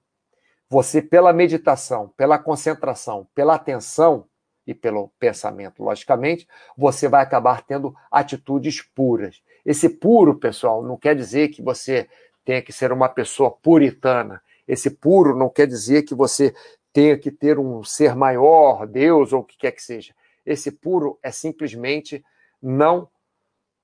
Você, 0.70 1.02
pela 1.02 1.32
meditação, 1.32 2.12
pela 2.18 2.40
concentração, 2.40 3.28
pela 3.36 3.56
atenção 3.56 4.26
e 4.66 4.74
pelo 4.74 5.10
pensamento, 5.20 5.84
logicamente, 5.84 6.48
você 6.76 7.08
vai 7.08 7.22
acabar 7.22 7.62
tendo 7.62 7.96
atitudes 8.12 8.82
puras. 8.82 9.42
Esse 9.64 9.88
puro, 9.90 10.40
pessoal, 10.40 10.82
não 10.84 10.98
quer 10.98 11.16
dizer 11.16 11.50
que 11.50 11.62
você 11.62 12.10
tenha 12.44 12.62
que 12.62 12.74
ser 12.74 12.92
uma 12.92 13.08
pessoa 13.08 13.52
puritana. 13.52 14.42
Esse 14.68 14.90
puro 14.90 15.36
não 15.38 15.50
quer 15.50 15.68
dizer 15.68 16.04
que 16.04 16.16
você 16.16 16.54
tenha 16.92 17.18
que 17.18 17.30
ter 17.30 17.60
um 17.60 17.84
ser 17.84 18.16
maior, 18.16 18.88
Deus 18.88 19.34
ou 19.34 19.42
o 19.42 19.44
que 19.44 19.58
quer 19.58 19.72
que 19.72 19.84
seja. 19.84 20.14
Esse 20.46 20.72
puro 20.72 21.20
é 21.22 21.32
simplesmente 21.32 22.24
não. 22.62 23.10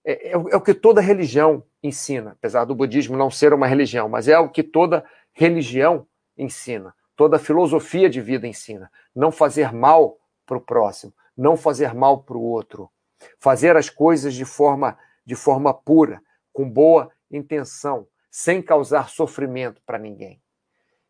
É, 0.05 0.29
é, 0.29 0.31
é, 0.31 0.37
o 0.37 0.61
que 0.61 0.73
toda 0.73 1.01
religião 1.01 1.63
ensina, 1.83 2.31
apesar 2.31 2.65
do 2.65 2.73
budismo 2.73 3.17
não 3.17 3.29
ser 3.29 3.53
uma 3.53 3.67
religião, 3.67 4.07
mas 4.07 4.27
é 4.27 4.37
o 4.37 4.49
que 4.49 4.63
toda 4.63 5.03
religião 5.33 6.07
ensina, 6.37 6.93
toda 7.15 7.39
filosofia 7.39 8.09
de 8.09 8.21
vida 8.21 8.47
ensina. 8.47 8.91
Não 9.15 9.31
fazer 9.31 9.73
mal 9.73 10.17
para 10.45 10.57
o 10.57 10.61
próximo, 10.61 11.13
não 11.35 11.55
fazer 11.55 11.93
mal 11.93 12.23
para 12.23 12.37
o 12.37 12.41
outro. 12.41 12.89
Fazer 13.39 13.77
as 13.77 13.89
coisas 13.89 14.33
de 14.33 14.45
forma, 14.45 14.97
de 15.25 15.35
forma 15.35 15.73
pura, 15.73 16.21
com 16.51 16.69
boa 16.69 17.11
intenção, 17.29 18.07
sem 18.29 18.61
causar 18.61 19.09
sofrimento 19.09 19.81
para 19.85 19.99
ninguém. 19.99 20.41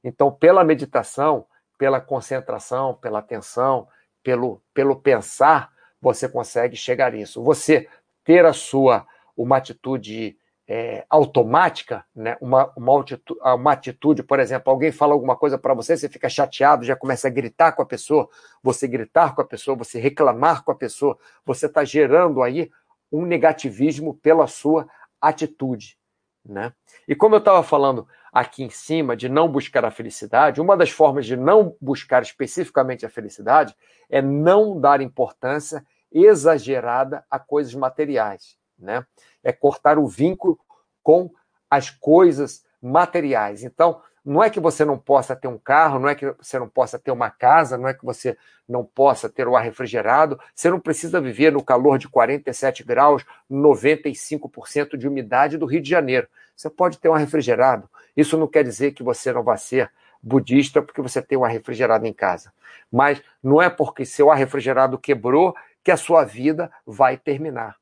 Então, 0.04 0.32
pela 0.32 0.64
meditação, 0.64 1.46
pela 1.78 2.02
concentração, 2.02 2.94
pela 2.96 3.20
atenção, 3.20 3.88
pelo, 4.24 4.62
pelo 4.74 4.96
pensar, 4.96 5.72
você 6.02 6.28
consegue 6.28 6.76
chegar 6.76 7.14
a 7.14 7.18
isso. 7.18 7.44
Você 7.44 7.88
ter 8.24 8.46
a 8.46 8.54
sua 8.54 9.08
uma 9.36 9.58
atitude 9.58 10.38
é, 10.74 11.06
automática, 11.10 12.06
né? 12.16 12.38
uma, 12.40 12.72
uma, 12.78 13.02
atitude, 13.02 13.40
uma 13.44 13.74
atitude, 13.74 14.24
por 14.24 14.40
exemplo, 14.40 14.72
alguém 14.72 14.90
fala 14.90 15.12
alguma 15.12 15.36
coisa 15.36 15.58
para 15.58 15.74
você, 15.74 15.98
você 15.98 16.08
fica 16.08 16.30
chateado, 16.30 16.86
já 16.86 16.96
começa 16.96 17.28
a 17.28 17.30
gritar 17.30 17.74
com 17.74 17.82
a 17.82 17.86
pessoa, 17.86 18.30
você 18.64 18.88
gritar 18.88 19.36
com 19.36 19.42
a 19.42 19.46
pessoa, 19.46 19.76
você 19.76 20.00
reclamar 20.00 20.64
com 20.64 20.72
a 20.72 20.76
pessoa, 20.76 21.18
você 21.46 21.66
está 21.66 21.84
gerando 21.84 22.42
aí 22.42 22.72
um 23.12 23.26
negativismo 23.26 24.14
pela 24.14 24.48
sua 24.48 24.88
atitude. 25.20 25.98
Né? 26.46 26.72
E 27.06 27.14
como 27.16 27.36
eu 27.36 27.40
estava 27.40 27.62
falando 27.64 28.08
aqui 28.32 28.64
em 28.64 28.70
cima 28.70 29.14
de 29.14 29.28
não 29.28 29.50
buscar 29.50 29.84
a 29.84 29.92
felicidade, 29.92 30.62
uma 30.62 30.78
das 30.78 30.90
formas 30.90 31.26
de 31.26 31.36
não 31.36 31.76
buscar 31.82 32.22
especificamente 32.22 33.06
a 33.06 33.10
felicidade 33.10 33.76
é 34.10 34.22
não 34.22 34.80
dar 34.80 35.02
importância 35.02 35.86
exagerada 36.10 37.26
a 37.30 37.38
coisas 37.38 37.76
materiais, 37.76 38.58
né? 38.82 39.06
É 39.44 39.52
cortar 39.52 39.98
o 39.98 40.08
vínculo 40.08 40.60
com 41.04 41.32
as 41.70 41.90
coisas 41.90 42.64
materiais. 42.82 43.64
Então, 43.64 44.02
não 44.24 44.44
é 44.44 44.50
que 44.50 44.60
você 44.60 44.86
não 44.86 44.98
possa 44.98 45.36
ter 45.36 45.48
um 45.48 45.58
carro, 45.58 46.00
não 46.00 46.08
é 46.08 46.16
que 46.16 46.32
você 46.38 46.60
não 46.60 46.70
possa 46.70 47.00
ter 47.00 47.12
uma 47.12 47.30
casa, 47.30 47.78
não 47.78 47.88
é 47.88 47.94
que 47.94 48.06
você 48.06 48.38
não 48.68 48.86
possa 48.86 49.28
ter 49.28 49.48
o 49.48 49.56
ar 49.56 49.64
refrigerado, 49.64 50.40
você 50.54 50.70
não 50.70 50.80
precisa 50.80 51.20
viver 51.20 51.52
no 51.52 51.64
calor 51.64 51.98
de 51.98 52.08
47 52.08 52.84
graus, 52.84 53.26
95% 53.50 54.96
de 54.96 55.08
umidade 55.08 55.58
do 55.58 55.66
Rio 55.66 55.82
de 55.82 55.90
Janeiro. 55.90 56.28
Você 56.56 56.70
pode 56.70 57.00
ter 57.00 57.10
um 57.10 57.16
ar 57.16 57.20
refrigerado. 57.20 57.90
Isso 58.16 58.38
não 58.38 58.48
quer 58.48 58.64
dizer 58.64 58.92
que 58.92 59.02
você 59.02 59.34
não 59.34 59.44
vai 59.44 59.58
ser 59.58 59.92
budista 60.22 60.82
porque 60.82 61.02
você 61.02 61.22
tem 61.22 61.38
um 61.38 61.44
ar 61.44 61.52
refrigerado 61.52 62.06
em 62.06 62.14
casa. 62.14 62.54
Mas 62.92 63.22
não 63.42 63.62
é 63.62 63.70
porque 63.70 64.06
seu 64.06 64.30
ar 64.30 64.36
refrigerado 64.36 65.00
quebrou 65.00 65.56
que 65.84 65.90
a 65.90 65.98
sua 65.98 66.24
vida 66.24 66.72
vai 66.86 67.18
terminar. 67.18 67.81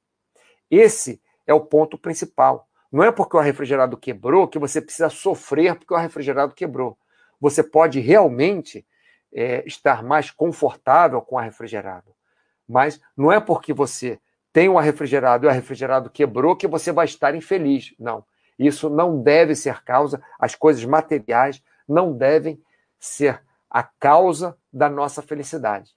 Esse 0.70 1.22
é 1.45 1.53
o 1.53 1.61
ponto 1.61 1.97
principal. 1.97 2.67
Não 2.91 3.03
é 3.03 3.11
porque 3.11 3.38
o 3.38 3.39
refrigerado 3.39 3.97
quebrou 3.97 4.47
que 4.47 4.59
você 4.59 4.82
precisa 4.82 5.09
sofrer 5.09 5.76
porque 5.76 5.93
o 5.93 5.97
refrigerado 5.97 6.53
quebrou. 6.53 6.97
Você 7.39 7.63
pode 7.63 7.99
realmente 7.99 8.86
é, 9.34 9.63
estar 9.65 10.03
mais 10.03 10.32
confortável 10.32 11.22
com 11.22 11.36
o 11.36 11.39
refrigerado. 11.39 12.13
Mas 12.67 12.99
não 13.15 13.32
é 13.32 13.39
porque 13.39 13.74
você 13.74 14.20
tem 14.51 14.67
um 14.70 14.78
refrigerado 14.78 15.45
e 15.45 15.49
o 15.49 15.51
refrigerado 15.51 16.09
quebrou 16.09 16.55
que 16.55 16.67
você 16.67 16.91
vai 16.91 17.05
estar 17.05 17.36
infeliz. 17.36 17.93
Não. 17.99 18.26
Isso 18.57 18.89
não 18.89 19.22
deve 19.22 19.55
ser 19.55 19.84
causa, 19.84 20.22
as 20.38 20.53
coisas 20.53 20.84
materiais 20.84 21.63
não 21.88 22.15
devem 22.15 22.61
ser 22.99 23.41
a 23.70 23.84
causa 23.84 24.57
da 24.72 24.89
nossa 24.89 25.22
felicidade. 25.22 25.95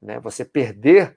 Né? 0.00 0.18
Você 0.20 0.44
perder 0.44 1.16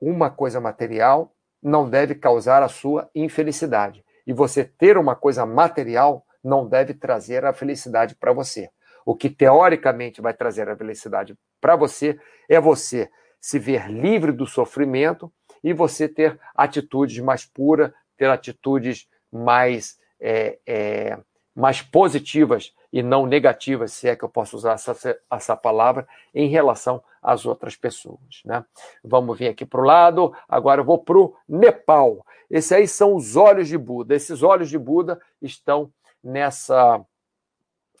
uma 0.00 0.30
coisa 0.30 0.60
material 0.60 1.34
não 1.62 1.88
deve 1.88 2.14
causar 2.14 2.62
a 2.62 2.68
sua 2.68 3.10
infelicidade. 3.14 4.04
E 4.26 4.32
você 4.32 4.64
ter 4.64 4.96
uma 4.96 5.14
coisa 5.14 5.44
material 5.44 6.24
não 6.42 6.66
deve 6.66 6.94
trazer 6.94 7.44
a 7.44 7.52
felicidade 7.52 8.14
para 8.14 8.32
você. 8.32 8.70
O 9.04 9.14
que 9.14 9.28
teoricamente 9.28 10.20
vai 10.20 10.32
trazer 10.34 10.68
a 10.68 10.76
felicidade 10.76 11.36
para 11.60 11.76
você 11.76 12.18
é 12.48 12.60
você 12.60 13.10
se 13.40 13.58
ver 13.58 13.90
livre 13.90 14.32
do 14.32 14.46
sofrimento 14.46 15.32
e 15.62 15.72
você 15.72 16.08
ter 16.08 16.38
atitudes 16.54 17.18
mais 17.18 17.44
puras, 17.44 17.92
ter 18.16 18.28
atitudes 18.30 19.08
mais, 19.32 19.98
é, 20.20 20.58
é, 20.66 21.18
mais 21.60 21.82
positivas 21.82 22.74
e 22.92 23.02
não 23.02 23.26
negativas, 23.26 23.92
se 23.92 24.08
é 24.08 24.16
que 24.16 24.24
eu 24.24 24.28
posso 24.28 24.56
usar 24.56 24.72
essa, 24.72 25.20
essa 25.30 25.56
palavra, 25.56 26.08
em 26.34 26.48
relação 26.48 27.02
às 27.22 27.46
outras 27.46 27.76
pessoas. 27.76 28.42
Né? 28.44 28.64
Vamos 29.04 29.38
vir 29.38 29.48
aqui 29.48 29.64
para 29.64 29.80
o 29.80 29.84
lado, 29.84 30.34
agora 30.48 30.80
eu 30.80 30.84
vou 30.84 30.98
para 30.98 31.18
o 31.18 31.36
Nepal. 31.48 32.26
Esses 32.50 32.72
aí 32.72 32.88
são 32.88 33.14
os 33.14 33.36
olhos 33.36 33.68
de 33.68 33.78
Buda. 33.78 34.14
Esses 34.14 34.42
olhos 34.42 34.68
de 34.68 34.78
Buda 34.78 35.20
estão 35.40 35.92
nessa, 36.24 37.00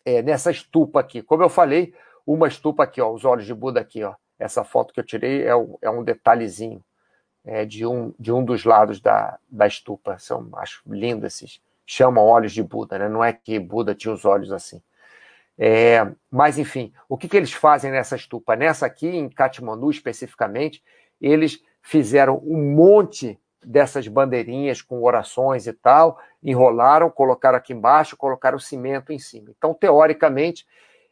é, 0.04 0.22
nessa 0.22 0.50
estupa 0.50 0.98
aqui. 0.98 1.22
Como 1.22 1.42
eu 1.42 1.48
falei, 1.48 1.94
uma 2.26 2.48
estupa 2.48 2.82
aqui, 2.82 3.00
ó, 3.00 3.12
os 3.12 3.24
olhos 3.24 3.46
de 3.46 3.54
Buda 3.54 3.80
aqui. 3.80 4.02
Ó. 4.02 4.14
Essa 4.38 4.64
foto 4.64 4.92
que 4.92 4.98
eu 4.98 5.04
tirei 5.04 5.44
é, 5.44 5.54
um, 5.54 5.78
é 5.80 5.90
um 5.90 6.02
detalhezinho 6.02 6.82
é, 7.44 7.64
de, 7.64 7.86
um, 7.86 8.12
de 8.18 8.32
um 8.32 8.44
dos 8.44 8.64
lados 8.64 9.00
da, 9.00 9.38
da 9.48 9.66
estupa. 9.66 10.18
São, 10.18 10.48
acho 10.54 10.82
lindo 10.86 11.26
esses 11.26 11.60
chamam 11.90 12.24
olhos 12.24 12.52
de 12.52 12.62
Buda, 12.62 12.98
né? 12.98 13.08
Não 13.08 13.22
é 13.22 13.32
que 13.32 13.58
Buda 13.58 13.96
tinha 13.96 14.14
os 14.14 14.24
olhos 14.24 14.52
assim. 14.52 14.80
É, 15.58 16.06
mas, 16.30 16.56
enfim, 16.56 16.92
o 17.08 17.18
que, 17.18 17.28
que 17.28 17.36
eles 17.36 17.52
fazem 17.52 17.90
nessa 17.90 18.14
estupa? 18.14 18.54
Nessa 18.54 18.86
aqui, 18.86 19.08
em 19.08 19.28
Katmandu 19.28 19.90
especificamente, 19.90 20.82
eles 21.20 21.60
fizeram 21.82 22.40
um 22.44 22.74
monte 22.76 23.38
dessas 23.62 24.06
bandeirinhas 24.06 24.80
com 24.80 25.02
orações 25.02 25.66
e 25.66 25.72
tal, 25.72 26.18
enrolaram, 26.40 27.10
colocaram 27.10 27.58
aqui 27.58 27.72
embaixo, 27.72 28.16
colocaram 28.16 28.58
cimento 28.58 29.12
em 29.12 29.18
cima. 29.18 29.50
Então, 29.50 29.74
teoricamente, 29.74 30.66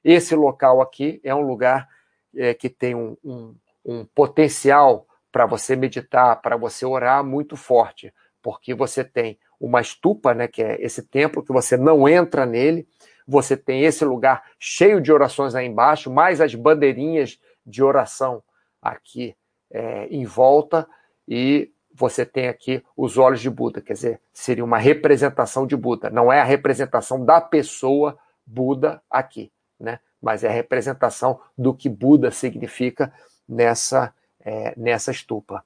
esse 0.04 0.36
local 0.36 0.80
aqui 0.80 1.20
é 1.24 1.34
um 1.34 1.42
lugar 1.42 1.88
é, 2.36 2.54
que 2.54 2.70
tem 2.70 2.94
um, 2.94 3.16
um, 3.24 3.54
um 3.84 4.04
potencial 4.04 5.06
para 5.32 5.44
você 5.44 5.74
meditar, 5.74 6.40
para 6.40 6.56
você 6.56 6.86
orar 6.86 7.24
muito 7.24 7.56
forte, 7.56 8.14
porque 8.40 8.72
você 8.72 9.02
tem 9.02 9.38
uma 9.60 9.80
estupa, 9.80 10.34
né, 10.34 10.46
que 10.46 10.62
é 10.62 10.80
esse 10.80 11.02
templo, 11.02 11.42
que 11.42 11.52
você 11.52 11.76
não 11.76 12.08
entra 12.08 12.46
nele, 12.46 12.86
você 13.26 13.56
tem 13.56 13.84
esse 13.84 14.04
lugar 14.04 14.42
cheio 14.58 15.00
de 15.00 15.12
orações 15.12 15.54
aí 15.54 15.66
embaixo, 15.66 16.10
mais 16.10 16.40
as 16.40 16.54
bandeirinhas 16.54 17.38
de 17.66 17.82
oração 17.82 18.42
aqui 18.80 19.36
é, 19.70 20.06
em 20.06 20.24
volta, 20.24 20.88
e 21.26 21.70
você 21.92 22.24
tem 22.24 22.48
aqui 22.48 22.82
os 22.96 23.18
olhos 23.18 23.40
de 23.40 23.50
Buda, 23.50 23.80
quer 23.80 23.92
dizer, 23.92 24.20
seria 24.32 24.64
uma 24.64 24.78
representação 24.78 25.66
de 25.66 25.76
Buda, 25.76 26.08
não 26.08 26.32
é 26.32 26.40
a 26.40 26.44
representação 26.44 27.24
da 27.24 27.40
pessoa 27.40 28.16
Buda 28.46 29.02
aqui, 29.10 29.52
né? 29.78 29.98
mas 30.22 30.42
é 30.42 30.48
a 30.48 30.52
representação 30.52 31.40
do 31.56 31.74
que 31.74 31.88
Buda 31.88 32.30
significa 32.30 33.12
nessa 33.48 34.14
é, 34.44 34.74
nessa 34.76 35.10
estupa. 35.10 35.64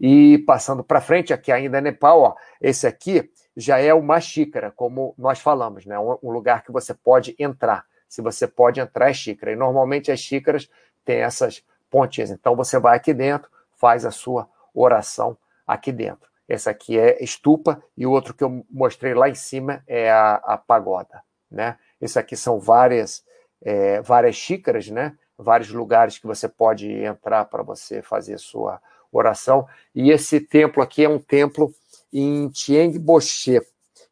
E 0.00 0.38
passando 0.46 0.82
para 0.82 1.00
frente, 1.00 1.32
aqui 1.32 1.52
ainda 1.52 1.78
é 1.78 1.80
Nepal, 1.80 2.20
ó, 2.20 2.34
esse 2.60 2.86
aqui 2.86 3.30
já 3.56 3.78
é 3.78 3.92
uma 3.94 4.20
xícara, 4.20 4.70
como 4.70 5.14
nós 5.16 5.38
falamos, 5.38 5.86
né? 5.86 5.98
um 5.98 6.30
lugar 6.30 6.62
que 6.64 6.72
você 6.72 6.92
pode 6.92 7.36
entrar. 7.38 7.84
Se 8.08 8.20
você 8.20 8.46
pode 8.46 8.80
entrar, 8.80 9.10
é 9.10 9.14
xícara. 9.14 9.52
E 9.52 9.56
normalmente 9.56 10.10
as 10.10 10.20
xícaras 10.20 10.68
têm 11.04 11.18
essas 11.18 11.64
pontinhas. 11.90 12.30
Então 12.30 12.56
você 12.56 12.78
vai 12.78 12.96
aqui 12.96 13.14
dentro, 13.14 13.50
faz 13.76 14.04
a 14.04 14.10
sua 14.10 14.48
oração 14.74 15.36
aqui 15.66 15.92
dentro. 15.92 16.28
Essa 16.48 16.70
aqui 16.70 16.98
é 16.98 17.22
estupa 17.22 17.82
e 17.96 18.06
o 18.06 18.10
outro 18.10 18.34
que 18.34 18.44
eu 18.44 18.64
mostrei 18.70 19.14
lá 19.14 19.28
em 19.28 19.34
cima 19.34 19.82
é 19.86 20.10
a, 20.10 20.34
a 20.34 20.58
pagoda, 20.58 21.22
né? 21.50 21.78
Isso 22.00 22.18
aqui 22.18 22.36
são 22.36 22.58
várias 22.60 23.24
é, 23.62 24.02
várias 24.02 24.36
xícaras, 24.36 24.88
né? 24.88 25.16
Vários 25.36 25.70
lugares 25.70 26.18
que 26.18 26.26
você 26.26 26.48
pode 26.48 26.90
entrar 26.90 27.44
para 27.46 27.62
você 27.62 28.02
fazer 28.02 28.38
sua 28.38 28.80
oração. 29.10 29.66
E 29.94 30.10
esse 30.10 30.40
templo 30.40 30.82
aqui 30.82 31.04
é 31.04 31.08
um 31.08 31.18
templo 31.18 31.72
em 32.12 32.48
Tiengboche, 32.48 33.60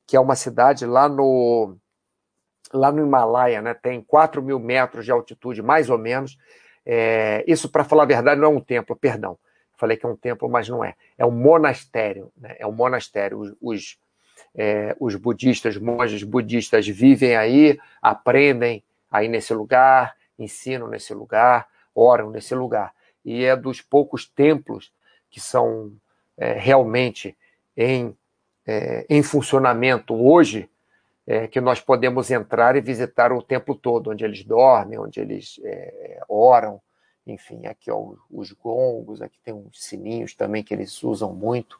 que 0.07 0.16
é 0.16 0.20
uma 0.20 0.37
cidade 0.37 0.85
lá 0.87 1.09
no 1.09 1.77
lá 2.73 2.91
no 2.91 3.03
Himalaia, 3.03 3.61
né? 3.61 3.75
Tem 3.75 4.01
4 4.01 4.43
mil 4.43 4.59
metros 4.59 5.05
de 5.05 5.12
altitude, 5.12 5.61
mais 5.61 5.91
ou 5.91 5.99
menos. 5.99 6.39
É, 6.87 7.45
isso, 7.47 7.68
para 7.68 7.85
falar 7.85 8.05
a 8.05 8.07
verdade, 8.07 8.41
não 8.41 8.49
é 8.49 8.57
um 8.57 8.61
templo, 8.61 8.97
perdão. 8.97 9.39
Falei 9.77 9.97
que 9.97 10.07
é 10.07 10.09
um 10.09 10.16
templo, 10.16 10.49
mas 10.49 10.68
não 10.68 10.83
é. 10.83 10.95
É 11.18 11.27
um 11.27 11.31
monastério. 11.31 12.33
Né? 12.37 12.57
É 12.59 12.66
um 12.66 12.73
monastério. 12.73 13.39
Os, 13.39 13.55
os, 13.61 13.99
é, 14.55 14.97
os 14.99 15.14
budistas, 15.16 15.77
monges 15.77 16.23
budistas 16.23 16.89
vivem 16.89 17.37
aí, 17.37 17.79
aprendem 18.01 18.83
aí 19.11 19.29
nesse 19.29 19.53
lugar, 19.53 20.14
ensinam 20.45 20.88
nesse 20.88 21.14
lugar, 21.14 21.68
oram 21.95 22.30
nesse 22.30 22.55
lugar. 22.55 22.93
E 23.24 23.45
é 23.45 23.57
dos 23.57 23.80
poucos 23.80 24.26
templos 24.26 24.93
que 25.30 25.40
são 25.40 25.93
é, 26.36 26.53
realmente 26.53 27.36
em, 27.76 28.16
é, 28.66 29.07
em 29.09 29.22
funcionamento 29.22 30.14
hoje 30.14 30.68
é, 31.26 31.47
que 31.47 31.61
nós 31.61 31.80
podemos 31.80 32.30
entrar 32.30 32.76
e 32.76 32.80
visitar 32.80 33.32
o 33.32 33.43
templo 33.43 33.74
todo, 33.74 34.11
onde 34.11 34.24
eles 34.24 34.45
dormem, 34.45 34.99
onde 34.99 35.20
eles 35.20 35.61
é, 35.64 36.20
oram, 36.28 36.80
enfim, 37.27 37.66
aqui 37.66 37.91
ó, 37.91 38.14
os 38.31 38.53
gongos, 38.53 39.23
aqui 39.23 39.39
tem 39.45 39.55
uns 39.55 39.85
sininhos 39.85 40.35
também 40.35 40.62
que 40.62 40.75
eles 40.75 41.03
usam 41.03 41.33
muito. 41.33 41.79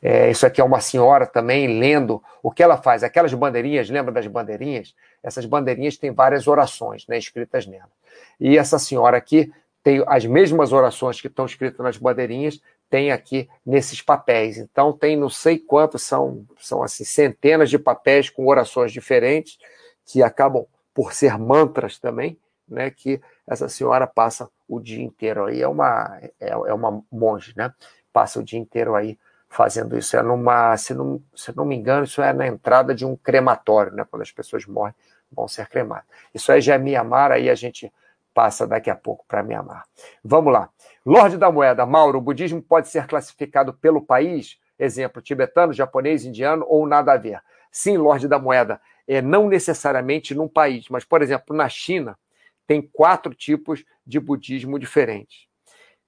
É, 0.00 0.30
isso 0.30 0.46
aqui 0.46 0.60
é 0.60 0.64
uma 0.64 0.80
senhora 0.80 1.26
também 1.26 1.78
lendo 1.78 2.22
o 2.42 2.50
que 2.52 2.62
ela 2.62 2.76
faz. 2.76 3.02
Aquelas 3.02 3.34
bandeirinhas, 3.34 3.90
lembra 3.90 4.12
das 4.12 4.26
bandeirinhas? 4.26 4.94
Essas 5.22 5.44
bandeirinhas 5.44 5.96
têm 5.96 6.12
várias 6.12 6.46
orações 6.46 7.06
né, 7.08 7.18
escritas 7.18 7.66
nela. 7.66 7.90
E 8.38 8.56
essa 8.56 8.78
senhora 8.78 9.16
aqui 9.16 9.52
tem 9.82 10.02
as 10.06 10.24
mesmas 10.24 10.72
orações 10.72 11.20
que 11.20 11.26
estão 11.26 11.46
escritas 11.46 11.78
nas 11.78 11.96
bandeirinhas, 11.96 12.60
tem 12.88 13.10
aqui 13.10 13.48
nesses 13.64 14.00
papéis. 14.00 14.56
Então 14.56 14.92
tem 14.92 15.16
não 15.16 15.28
sei 15.28 15.58
quantos, 15.58 16.02
são, 16.02 16.46
são 16.58 16.82
assim, 16.82 17.04
centenas 17.04 17.70
de 17.70 17.78
papéis 17.78 18.30
com 18.30 18.46
orações 18.46 18.92
diferentes, 18.92 19.58
que 20.04 20.22
acabam 20.22 20.64
por 20.94 21.12
ser 21.12 21.36
mantras 21.38 21.98
também, 21.98 22.38
né? 22.68 22.90
Que 22.90 23.20
essa 23.46 23.68
senhora 23.68 24.06
passa 24.06 24.50
o 24.68 24.80
dia 24.80 25.02
inteiro 25.02 25.44
aí, 25.44 25.62
é 25.62 25.68
uma, 25.68 26.18
é, 26.40 26.50
é 26.50 26.74
uma 26.74 27.02
monge, 27.10 27.54
né? 27.56 27.72
Passa 28.12 28.40
o 28.40 28.42
dia 28.42 28.58
inteiro 28.58 28.94
aí 28.94 29.18
fazendo 29.48 29.96
isso. 29.96 30.16
É 30.16 30.22
numa, 30.22 30.76
se 30.76 30.92
não, 30.92 31.22
se 31.34 31.56
não 31.56 31.64
me 31.64 31.76
engano, 31.76 32.04
isso 32.04 32.20
é 32.20 32.32
na 32.32 32.46
entrada 32.46 32.94
de 32.94 33.04
um 33.04 33.16
crematório, 33.16 33.92
né? 33.92 34.04
Quando 34.10 34.22
as 34.22 34.32
pessoas 34.32 34.66
morrem, 34.66 34.94
vão 35.30 35.46
ser 35.46 35.68
cremadas. 35.68 36.06
Isso 36.34 36.50
aí 36.50 36.60
já 36.60 36.74
é 36.74 36.78
Mianmar, 36.78 37.32
aí 37.32 37.48
a 37.48 37.54
gente 37.54 37.92
passa 38.34 38.66
daqui 38.66 38.90
a 38.90 38.96
pouco 38.96 39.24
para 39.26 39.42
Mianmar. 39.42 39.84
Vamos 40.22 40.52
lá. 40.52 40.68
Lorde 41.04 41.36
da 41.36 41.50
Moeda, 41.50 41.86
Mauro, 41.86 42.18
o 42.18 42.20
budismo 42.20 42.60
pode 42.60 42.88
ser 42.88 43.06
classificado 43.06 43.72
pelo 43.72 44.02
país? 44.02 44.58
Exemplo, 44.78 45.22
tibetano, 45.22 45.72
japonês, 45.72 46.24
indiano 46.24 46.66
ou 46.68 46.86
nada 46.86 47.12
a 47.12 47.16
ver? 47.16 47.40
Sim, 47.70 47.96
Lorde 47.96 48.28
da 48.28 48.38
Moeda, 48.38 48.80
é, 49.06 49.22
não 49.22 49.48
necessariamente 49.48 50.34
num 50.34 50.48
país, 50.48 50.88
mas, 50.90 51.04
por 51.04 51.22
exemplo, 51.22 51.56
na 51.56 51.68
China, 51.68 52.18
tem 52.66 52.82
quatro 52.82 53.34
tipos 53.34 53.84
de 54.06 54.18
budismo 54.18 54.78
diferentes. 54.78 55.46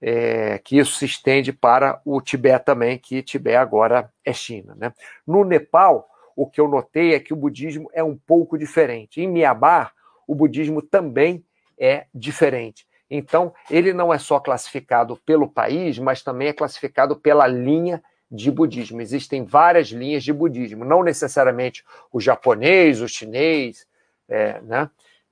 É, 0.00 0.58
que 0.58 0.78
isso 0.78 0.96
se 0.96 1.06
estende 1.06 1.52
para 1.52 2.00
o 2.04 2.20
Tibete 2.20 2.64
também, 2.64 2.98
que 2.98 3.22
Tibete 3.22 3.56
agora 3.56 4.12
é 4.24 4.32
China. 4.32 4.76
Né? 4.76 4.92
No 5.26 5.44
Nepal, 5.44 6.08
o 6.36 6.46
que 6.46 6.60
eu 6.60 6.68
notei 6.68 7.14
é 7.14 7.20
que 7.20 7.32
o 7.32 7.36
budismo 7.36 7.90
é 7.92 8.02
um 8.02 8.16
pouco 8.16 8.56
diferente. 8.56 9.20
Em 9.20 9.26
Myanmar, 9.26 9.92
o 10.26 10.34
budismo 10.34 10.80
também 10.80 11.44
é 11.76 12.06
diferente. 12.14 12.86
Então, 13.10 13.54
ele 13.70 13.92
não 13.92 14.12
é 14.12 14.18
só 14.18 14.38
classificado 14.38 15.16
pelo 15.24 15.48
país, 15.48 15.98
mas 15.98 16.22
também 16.22 16.48
é 16.48 16.52
classificado 16.52 17.16
pela 17.16 17.46
linha 17.46 18.02
de 18.30 18.50
budismo. 18.50 19.00
Existem 19.00 19.44
várias 19.44 19.88
linhas 19.88 20.22
de 20.22 20.32
budismo, 20.32 20.84
não 20.84 21.02
necessariamente 21.02 21.82
o 22.12 22.20
japonês, 22.20 23.00
o 23.00 23.08
chinês, 23.08 23.86
é, 24.28 24.60
né? 24.60 24.90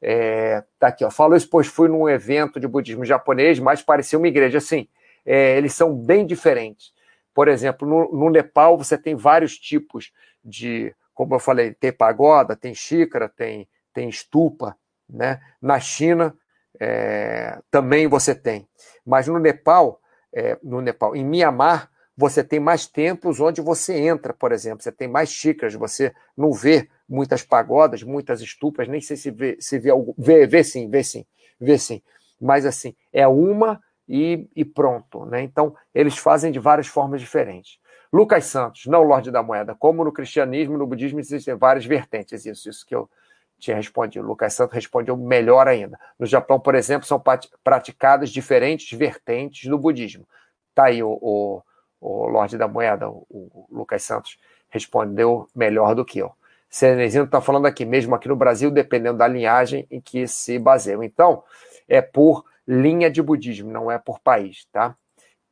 É, 0.08 0.62
tá 0.78 0.86
aqui, 0.86 1.04
ó. 1.04 1.10
Falou 1.10 1.36
isso, 1.36 1.50
pois 1.50 1.66
fui 1.66 1.88
num 1.88 2.08
evento 2.08 2.60
de 2.60 2.68
budismo 2.68 3.04
japonês, 3.04 3.58
mas 3.58 3.82
parecia 3.82 4.16
uma 4.16 4.28
igreja. 4.28 4.58
Assim, 4.58 4.86
é, 5.24 5.58
eles 5.58 5.72
são 5.72 5.92
bem 5.92 6.24
diferentes. 6.24 6.92
Por 7.34 7.48
exemplo, 7.48 7.88
no, 7.88 8.16
no 8.16 8.30
Nepal 8.30 8.78
você 8.78 8.96
tem 8.96 9.16
vários 9.16 9.58
tipos 9.58 10.12
de, 10.44 10.94
como 11.12 11.34
eu 11.34 11.40
falei, 11.40 11.74
tem 11.74 11.90
pagoda, 11.90 12.54
tem 12.54 12.72
xícara, 12.72 13.28
tem, 13.28 13.68
tem 13.92 14.08
estupa, 14.08 14.76
né? 15.10 15.40
Na 15.60 15.80
China 15.80 16.32
é, 16.78 17.58
também 17.68 18.06
você 18.06 18.32
tem. 18.32 18.68
Mas 19.04 19.26
no 19.26 19.40
Nepal, 19.40 20.00
é, 20.32 20.56
no 20.62 20.80
Nepal, 20.80 21.16
em 21.16 21.24
Mianmar, 21.24 21.90
você 22.16 22.42
tem 22.42 22.58
mais 22.58 22.86
templos 22.86 23.40
onde 23.40 23.60
você 23.60 23.94
entra, 23.94 24.32
por 24.32 24.50
exemplo. 24.50 24.82
Você 24.82 24.90
tem 24.90 25.06
mais 25.06 25.28
xícaras, 25.28 25.74
você 25.74 26.14
não 26.36 26.52
vê 26.52 26.88
muitas 27.08 27.42
pagodas, 27.42 28.02
muitas 28.02 28.40
estupas, 28.40 28.88
nem 28.88 29.00
sei 29.00 29.16
se 29.16 29.30
vê, 29.30 29.56
se 29.60 29.78
vê 29.78 29.90
algo. 29.90 30.14
Vê, 30.16 30.46
vê 30.46 30.64
sim, 30.64 30.88
vê 30.88 31.04
sim, 31.04 31.26
vê 31.60 31.78
sim. 31.78 32.02
Mas 32.40 32.64
assim, 32.64 32.94
é 33.12 33.26
uma 33.28 33.80
e, 34.08 34.48
e 34.56 34.64
pronto. 34.64 35.26
Né? 35.26 35.42
Então, 35.42 35.74
eles 35.94 36.16
fazem 36.16 36.50
de 36.50 36.58
várias 36.58 36.86
formas 36.86 37.20
diferentes. 37.20 37.78
Lucas 38.12 38.46
Santos, 38.46 38.86
não 38.86 39.02
Lorde 39.02 39.30
da 39.30 39.42
Moeda, 39.42 39.74
como 39.74 40.04
no 40.04 40.12
cristianismo, 40.12 40.78
no 40.78 40.86
budismo 40.86 41.18
existem 41.18 41.54
várias 41.54 41.84
vertentes, 41.84 42.46
isso, 42.46 42.68
isso 42.68 42.86
que 42.86 42.94
eu 42.94 43.10
tinha 43.58 43.76
respondido. 43.76 44.26
Lucas 44.26 44.54
Santos 44.54 44.74
respondeu 44.74 45.16
melhor 45.16 45.66
ainda. 45.66 45.98
No 46.18 46.24
Japão, 46.24 46.58
por 46.58 46.74
exemplo, 46.74 47.06
são 47.06 47.22
praticadas 47.62 48.30
diferentes 48.30 48.96
vertentes 48.96 49.68
do 49.68 49.78
budismo. 49.78 50.26
Tá 50.74 50.86
aí 50.86 51.02
o, 51.02 51.18
o, 51.20 51.62
o 52.06 52.28
Lorde 52.28 52.56
da 52.56 52.68
Moeda, 52.68 53.10
o, 53.10 53.66
Lucas 53.70 54.04
Santos, 54.04 54.38
respondeu 54.68 55.48
melhor 55.54 55.94
do 55.94 56.04
que 56.04 56.20
eu. 56.20 56.32
Cenezino 56.70 57.24
está 57.24 57.40
falando 57.40 57.66
aqui, 57.66 57.84
mesmo 57.84 58.14
aqui 58.14 58.28
no 58.28 58.36
Brasil, 58.36 58.70
dependendo 58.70 59.18
da 59.18 59.26
linhagem 59.26 59.86
em 59.90 60.00
que 60.00 60.26
se 60.28 60.58
baseia. 60.58 60.98
Então, 61.02 61.42
é 61.88 62.00
por 62.00 62.44
linha 62.66 63.10
de 63.10 63.20
budismo, 63.20 63.70
não 63.70 63.90
é 63.90 63.98
por 63.98 64.20
país, 64.20 64.66
tá? 64.72 64.96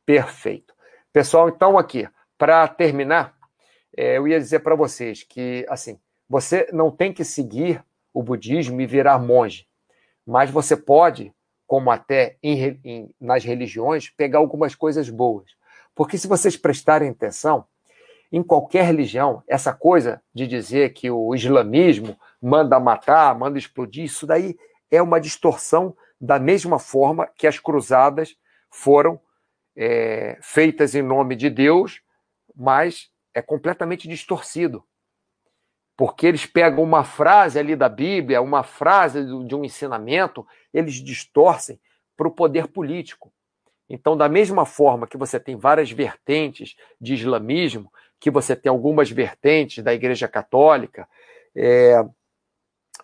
Perfeito. 0.06 0.74
Pessoal, 1.12 1.48
então 1.48 1.78
aqui, 1.78 2.08
para 2.36 2.66
terminar, 2.68 3.34
é, 3.96 4.18
eu 4.18 4.28
ia 4.28 4.38
dizer 4.38 4.60
para 4.60 4.74
vocês 4.74 5.22
que, 5.22 5.64
assim, 5.68 5.98
você 6.28 6.68
não 6.72 6.90
tem 6.90 7.12
que 7.12 7.24
seguir 7.24 7.84
o 8.12 8.22
budismo 8.22 8.80
e 8.80 8.86
virar 8.86 9.18
monge. 9.18 9.66
Mas 10.26 10.50
você 10.50 10.76
pode, 10.76 11.32
como 11.66 11.90
até 11.90 12.36
em, 12.42 12.80
em, 12.84 13.14
nas 13.20 13.44
religiões, 13.44 14.10
pegar 14.10 14.38
algumas 14.38 14.74
coisas 14.74 15.08
boas. 15.08 15.50
Porque 15.94 16.18
se 16.18 16.26
vocês 16.26 16.56
prestarem 16.56 17.10
atenção, 17.10 17.66
em 18.32 18.42
qualquer 18.42 18.84
religião, 18.84 19.42
essa 19.46 19.72
coisa 19.72 20.20
de 20.34 20.46
dizer 20.46 20.92
que 20.92 21.10
o 21.10 21.34
islamismo 21.34 22.18
manda 22.42 22.80
matar, 22.80 23.36
manda 23.38 23.58
explodir, 23.58 24.04
isso 24.04 24.26
daí 24.26 24.56
é 24.90 25.00
uma 25.00 25.20
distorção 25.20 25.96
da 26.20 26.38
mesma 26.38 26.78
forma 26.78 27.28
que 27.36 27.46
as 27.46 27.58
cruzadas 27.58 28.36
foram 28.70 29.20
é, 29.76 30.38
feitas 30.40 30.94
em 30.94 31.02
nome 31.02 31.36
de 31.36 31.48
Deus, 31.48 32.00
mas 32.56 33.08
é 33.32 33.40
completamente 33.40 34.08
distorcido 34.08 34.84
porque 35.96 36.26
eles 36.26 36.46
pegam 36.46 36.82
uma 36.82 37.04
frase 37.04 37.58
ali 37.58 37.76
da 37.76 37.88
Bíblia, 37.88 38.42
uma 38.42 38.62
frase 38.62 39.24
de 39.24 39.54
um 39.54 39.64
ensinamento, 39.64 40.46
eles 40.72 40.94
distorcem 40.94 41.80
para 42.16 42.28
o 42.28 42.32
poder 42.32 42.68
político. 42.68 43.32
Então, 43.88 44.16
da 44.16 44.28
mesma 44.28 44.64
forma 44.64 45.06
que 45.06 45.16
você 45.16 45.38
tem 45.38 45.56
várias 45.56 45.90
vertentes 45.90 46.76
de 47.00 47.14
islamismo, 47.14 47.92
que 48.18 48.30
você 48.30 48.56
tem 48.56 48.70
algumas 48.70 49.10
vertentes 49.10 49.84
da 49.84 49.92
Igreja 49.92 50.26
Católica, 50.26 51.06
é, 51.54 52.02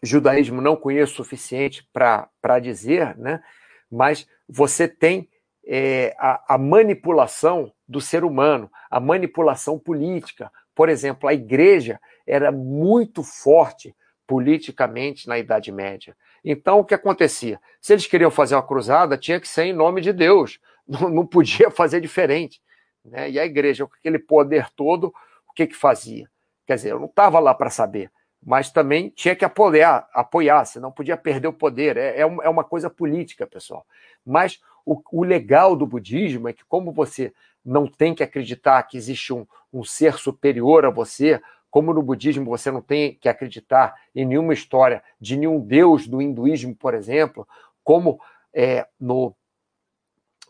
judaísmo 0.03 0.61
não 0.61 0.77
conheço 0.77 1.13
o 1.13 1.25
suficiente 1.25 1.87
para 1.93 2.59
dizer, 2.61 3.17
né? 3.19 3.43
mas 3.91 4.27
você 4.49 4.89
tem 4.89 5.29
é, 5.67 6.15
a, 6.19 6.55
a 6.55 6.59
manipulação 6.59 7.73
do 7.87 8.01
ser 8.01 8.25
humano, 8.25 8.71
a 8.91 8.99
manipulação 8.99 9.79
política. 9.79 10.51
Por 10.75 10.89
exemplo, 10.89 11.29
a 11.29 11.35
igreja 11.35 12.01
era 12.27 12.51
muito 12.51 13.23
forte 13.23 13.95
politicamente 14.27 15.29
na 15.29 15.39
Idade 15.39 15.73
Média. 15.73 16.17
Então, 16.45 16.79
o 16.79 16.85
que 16.85 16.95
acontecia? 16.95 17.61
Se 17.81 17.93
eles 17.93 18.07
queriam 18.07 18.31
fazer 18.31 18.55
uma 18.55 18.67
cruzada, 18.67 19.19
tinha 19.19 19.41
que 19.41 19.49
ser 19.49 19.65
em 19.65 19.73
nome 19.73 20.01
de 20.01 20.13
Deus, 20.13 20.61
não, 20.91 21.27
podia 21.27 21.71
fazer 21.71 22.01
diferente. 22.01 22.61
Né? 23.05 23.31
E 23.31 23.39
a 23.39 23.45
igreja, 23.45 23.87
com 23.87 23.95
aquele 23.95 24.19
poder 24.19 24.69
todo, 24.75 25.15
o 25.49 25.53
que, 25.55 25.67
que 25.67 25.77
fazia? 25.77 26.29
Quer 26.67 26.75
dizer, 26.75 26.91
eu 26.93 26.99
não 26.99 27.07
estava 27.07 27.39
lá 27.39 27.55
para 27.55 27.71
saber, 27.71 28.11
mas 28.43 28.71
também 28.71 29.11
tinha 29.11 29.37
que 29.37 29.45
apoiar, 29.45 30.09
apoiar, 30.13 30.65
senão 30.65 30.91
podia 30.91 31.17
perder 31.17 31.49
o 31.49 31.53
poder. 31.53 31.97
É, 31.97 32.19
é, 32.19 32.21
é 32.21 32.49
uma 32.49 32.65
coisa 32.65 32.91
política, 32.91 33.47
pessoal. 33.47 33.87
Mas 34.25 34.61
o, 34.85 35.01
o, 35.13 35.23
legal 35.23 35.77
do 35.77 35.87
budismo 35.87 36.49
é 36.49 36.53
que, 36.53 36.65
como 36.65 36.93
você 36.93 37.33
não 37.65 37.87
tem 37.87 38.15
que 38.15 38.23
acreditar 38.23 38.83
que 38.85 38.97
existe 38.97 39.33
um, 39.33 39.47
um 39.73 39.85
ser 39.85 40.15
superior 40.15 40.85
a 40.85 40.91
você, 40.91 41.41
como 41.71 41.95
no 41.95 42.03
budismo 42.03 42.47
você 42.47 42.71
não 42.71 42.81
tem 42.81 43.15
que 43.15 43.29
acreditar 43.29 43.95
em 44.15 44.25
nenhuma 44.25 44.53
história 44.53 45.03
de 45.21 45.37
nenhum 45.37 45.61
deus 45.61 46.07
do 46.07 46.21
hinduísmo, 46.21 46.75
por 46.75 46.95
exemplo, 46.95 47.47
como 47.85 48.21
é, 48.53 48.87
no, 48.99 49.35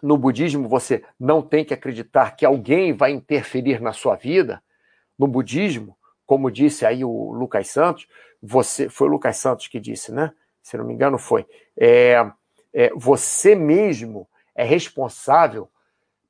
no 0.02 0.16
budismo 0.16 0.68
você 0.68 1.04
não 1.18 1.42
tem 1.42 1.64
que 1.64 1.74
acreditar 1.74 2.36
que 2.36 2.44
alguém 2.44 2.92
vai 2.92 3.10
interferir 3.12 3.80
na 3.80 3.92
sua 3.92 4.16
vida, 4.16 4.62
no 5.18 5.26
budismo, 5.26 5.96
como 6.26 6.50
disse 6.50 6.86
aí 6.86 7.04
o 7.04 7.32
Lucas 7.32 7.68
Santos, 7.68 8.06
você 8.42 8.88
foi 8.88 9.08
o 9.08 9.10
Lucas 9.10 9.36
Santos 9.36 9.68
que 9.68 9.80
disse, 9.80 10.12
né? 10.12 10.32
Se 10.62 10.76
não 10.76 10.84
me 10.84 10.94
engano, 10.94 11.18
foi. 11.18 11.46
É, 11.76 12.30
é, 12.72 12.90
você 12.94 13.54
mesmo 13.54 14.28
é 14.54 14.64
responsável 14.64 15.68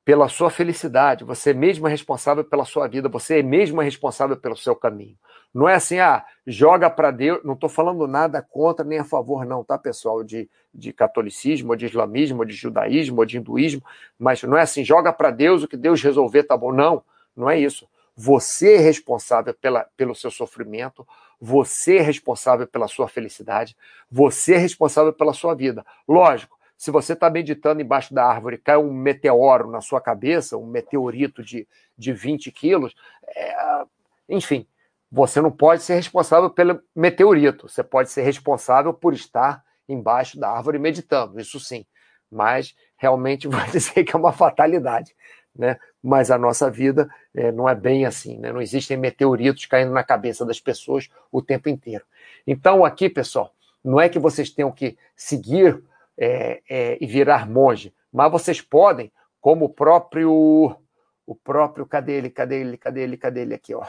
pela 0.03 0.27
sua 0.27 0.49
felicidade, 0.49 1.23
você 1.23 1.53
mesmo 1.53 1.87
é 1.87 1.91
responsável 1.91 2.43
pela 2.43 2.65
sua 2.65 2.87
vida, 2.87 3.07
você 3.07 3.43
mesmo 3.43 3.81
é 3.81 3.85
responsável 3.85 4.35
pelo 4.35 4.57
seu 4.57 4.75
caminho. 4.75 5.15
Não 5.53 5.67
é 5.67 5.75
assim, 5.75 5.99
ah, 5.99 6.25
joga 6.47 6.89
para 6.89 7.11
Deus. 7.11 7.41
Não 7.43 7.53
estou 7.53 7.69
falando 7.69 8.07
nada 8.07 8.41
contra 8.41 8.85
nem 8.85 8.99
a 8.99 9.03
favor, 9.03 9.45
não, 9.45 9.63
tá, 9.63 9.77
pessoal? 9.77 10.23
De, 10.23 10.49
de 10.73 10.93
catolicismo, 10.93 11.71
ou 11.71 11.75
de 11.75 11.85
islamismo, 11.85 12.39
ou 12.39 12.45
de 12.45 12.53
judaísmo, 12.53 13.19
ou 13.19 13.25
de 13.25 13.37
hinduísmo, 13.37 13.83
mas 14.17 14.41
não 14.43 14.57
é 14.57 14.61
assim, 14.61 14.83
joga 14.83 15.11
para 15.11 15.29
Deus 15.29 15.63
o 15.63 15.67
que 15.67 15.77
Deus 15.77 16.01
resolver, 16.01 16.43
tá 16.43 16.55
bom? 16.55 16.71
Não, 16.71 17.03
não 17.35 17.49
é 17.49 17.59
isso. 17.59 17.87
Você 18.15 18.75
é 18.75 18.79
responsável 18.79 19.53
pela, 19.53 19.85
pelo 19.97 20.15
seu 20.15 20.31
sofrimento, 20.31 21.05
você 21.39 21.97
é 21.97 22.01
responsável 22.01 22.67
pela 22.67 22.87
sua 22.87 23.07
felicidade, 23.07 23.75
você 24.09 24.53
é 24.55 24.57
responsável 24.57 25.11
pela 25.11 25.33
sua 25.33 25.53
vida. 25.53 25.85
Lógico, 26.07 26.57
se 26.81 26.89
você 26.89 27.13
está 27.13 27.29
meditando 27.29 27.79
embaixo 27.79 28.11
da 28.11 28.25
árvore 28.25 28.57
cai 28.57 28.75
um 28.75 28.91
meteoro 28.91 29.69
na 29.69 29.81
sua 29.81 30.01
cabeça, 30.01 30.57
um 30.57 30.65
meteorito 30.65 31.43
de, 31.43 31.67
de 31.95 32.11
20 32.11 32.51
quilos, 32.51 32.95
é, 33.27 33.83
enfim, 34.27 34.65
você 35.11 35.39
não 35.39 35.51
pode 35.51 35.83
ser 35.83 35.93
responsável 35.93 36.49
pelo 36.49 36.81
meteorito, 36.95 37.69
você 37.69 37.83
pode 37.83 38.09
ser 38.09 38.23
responsável 38.23 38.91
por 38.95 39.13
estar 39.13 39.63
embaixo 39.87 40.39
da 40.39 40.49
árvore 40.49 40.79
meditando, 40.79 41.39
isso 41.39 41.59
sim. 41.59 41.85
Mas 42.31 42.75
realmente 42.97 43.45
vai 43.47 43.69
dizer 43.69 44.03
que 44.03 44.15
é 44.15 44.17
uma 44.17 44.33
fatalidade, 44.33 45.15
né? 45.55 45.77
Mas 46.01 46.31
a 46.31 46.37
nossa 46.39 46.67
vida 46.67 47.07
é, 47.35 47.51
não 47.51 47.69
é 47.69 47.75
bem 47.75 48.07
assim, 48.07 48.39
né? 48.39 48.51
Não 48.51 48.59
existem 48.59 48.97
meteoritos 48.97 49.67
caindo 49.67 49.91
na 49.91 50.03
cabeça 50.03 50.43
das 50.43 50.59
pessoas 50.59 51.11
o 51.31 51.43
tempo 51.43 51.69
inteiro. 51.69 52.03
Então, 52.47 52.83
aqui, 52.83 53.07
pessoal, 53.07 53.53
não 53.83 54.01
é 54.01 54.09
que 54.09 54.17
vocês 54.17 54.49
tenham 54.49 54.71
que 54.71 54.97
seguir 55.15 55.79
é, 56.23 56.61
é, 56.69 56.97
e 57.01 57.07
virar 57.07 57.49
monge, 57.49 57.91
mas 58.13 58.31
vocês 58.31 58.61
podem, 58.61 59.11
como 59.39 59.65
o 59.65 59.69
próprio. 59.69 60.77
O 61.25 61.35
próprio. 61.35 61.85
Cadê 61.87 62.13
ele? 62.13 62.29
Cadê 62.29 62.61
ele? 62.61 62.77
Cadê 62.77 63.01
ele? 63.01 63.17
Cadê 63.17 63.41
ele 63.41 63.55
aqui, 63.55 63.73
ó? 63.73 63.83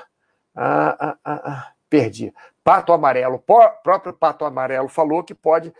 Ah, 0.55 0.97
ah, 0.99 1.19
ah, 1.23 1.43
ah, 1.45 1.73
perdi. 1.91 2.33
Pato 2.65 2.93
Amarelo, 2.93 3.37
o 3.37 3.39
próprio 3.83 4.13
Pato 4.15 4.45
Amarelo 4.47 4.89
falou 4.89 5.23
que 5.23 5.35
pode 5.35 5.75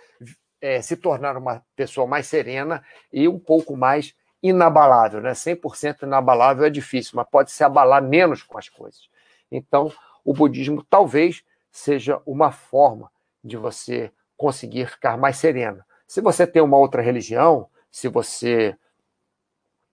é, 0.61 0.83
se 0.83 0.97
tornar 0.97 1.37
uma 1.37 1.65
pessoa 1.75 2.07
mais 2.07 2.27
serena 2.27 2.85
e 3.11 3.27
um 3.27 3.39
pouco 3.39 3.77
mais 3.77 4.15
inabalável, 4.43 5.21
né? 5.21 5.33
100% 5.33 6.03
inabalável 6.03 6.65
é 6.65 6.71
difícil, 6.71 7.13
mas 7.15 7.27
pode 7.31 7.51
se 7.51 7.65
abalar 7.65 8.03
menos 8.03 8.43
com 8.43 8.59
as 8.59 8.69
coisas. 8.69 9.09
Então, 9.51 9.93
o 10.25 10.35
budismo 10.35 10.85
talvez 10.85 11.45
seja 11.71 12.21
uma 12.27 12.51
forma 12.51 13.11
de 13.43 13.57
você 13.57 14.11
conseguir 14.37 14.87
ficar 14.91 15.17
mais 15.17 15.37
sereno. 15.37 15.83
Se 16.13 16.21
você 16.21 16.47
tem 16.47 16.61
uma 16.61 16.77
outra 16.77 17.01
religião, 17.01 17.67
se 17.91 18.07
você 18.07 18.77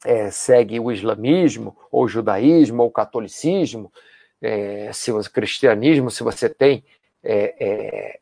é, 0.03 0.30
segue 0.30 0.78
o 0.78 0.91
islamismo, 0.91 1.78
ou 1.89 2.03
o 2.03 2.07
judaísmo, 2.09 2.84
ou 2.84 2.89
o 2.89 2.91
catolicismo, 2.91 3.89
é, 4.41 4.91
se 4.91 5.13
o 5.13 5.24
cristianismo, 5.32 6.11
se 6.11 6.22
você 6.22 6.49
tem 6.49 6.84
é, 7.24 7.55
é, 7.57 8.20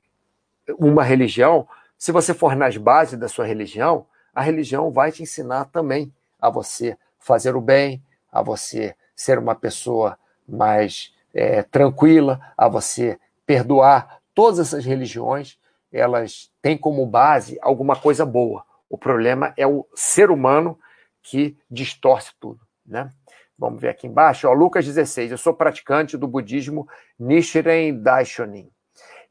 uma 0.78 1.04
religião, 1.04 1.68
se 1.98 2.12
você 2.12 2.36
for 2.36 2.56
nas 2.56 2.78
bases 2.78 3.18
da 3.18 3.28
sua 3.28 3.48
religião, 3.48 4.06
a 4.32 4.44
religião 4.44 4.92
vai 4.92 5.12
te 5.12 5.24
ensinar 5.24 5.66
também 5.66 6.14
a 6.40 6.52
você 6.52 6.96
fazer 7.18 7.56
o 7.56 7.62
bem, 7.62 8.00
a 8.32 8.44
você 8.44 8.96
ser 9.16 9.40
uma 9.40 9.56
pessoa 9.56 10.20
mais 10.48 11.16
é, 11.34 11.64
tranquila, 11.64 12.40
a 12.56 12.70
você 12.70 13.20
perdoar. 13.44 14.20
Todas 14.36 14.60
essas 14.60 14.86
religiões, 14.86 15.58
elas 15.98 16.52
têm 16.62 16.78
como 16.78 17.06
base 17.06 17.58
alguma 17.62 17.96
coisa 17.96 18.26
boa. 18.26 18.64
O 18.90 18.98
problema 18.98 19.54
é 19.58 19.68
o 19.68 19.88
ser 19.94 20.32
humano 20.32 20.80
que 21.22 21.58
distorce 21.70 22.32
tudo, 22.40 22.60
né? 22.86 23.12
Vamos 23.58 23.82
ver 23.82 23.90
aqui 23.90 24.06
embaixo, 24.06 24.48
ó, 24.48 24.54
Lucas 24.54 24.86
16. 24.86 25.32
Eu 25.32 25.38
sou 25.38 25.54
praticante 25.54 26.16
do 26.16 26.28
budismo 26.28 26.88
Nichiren 27.20 28.00
Daishonin. 28.02 28.70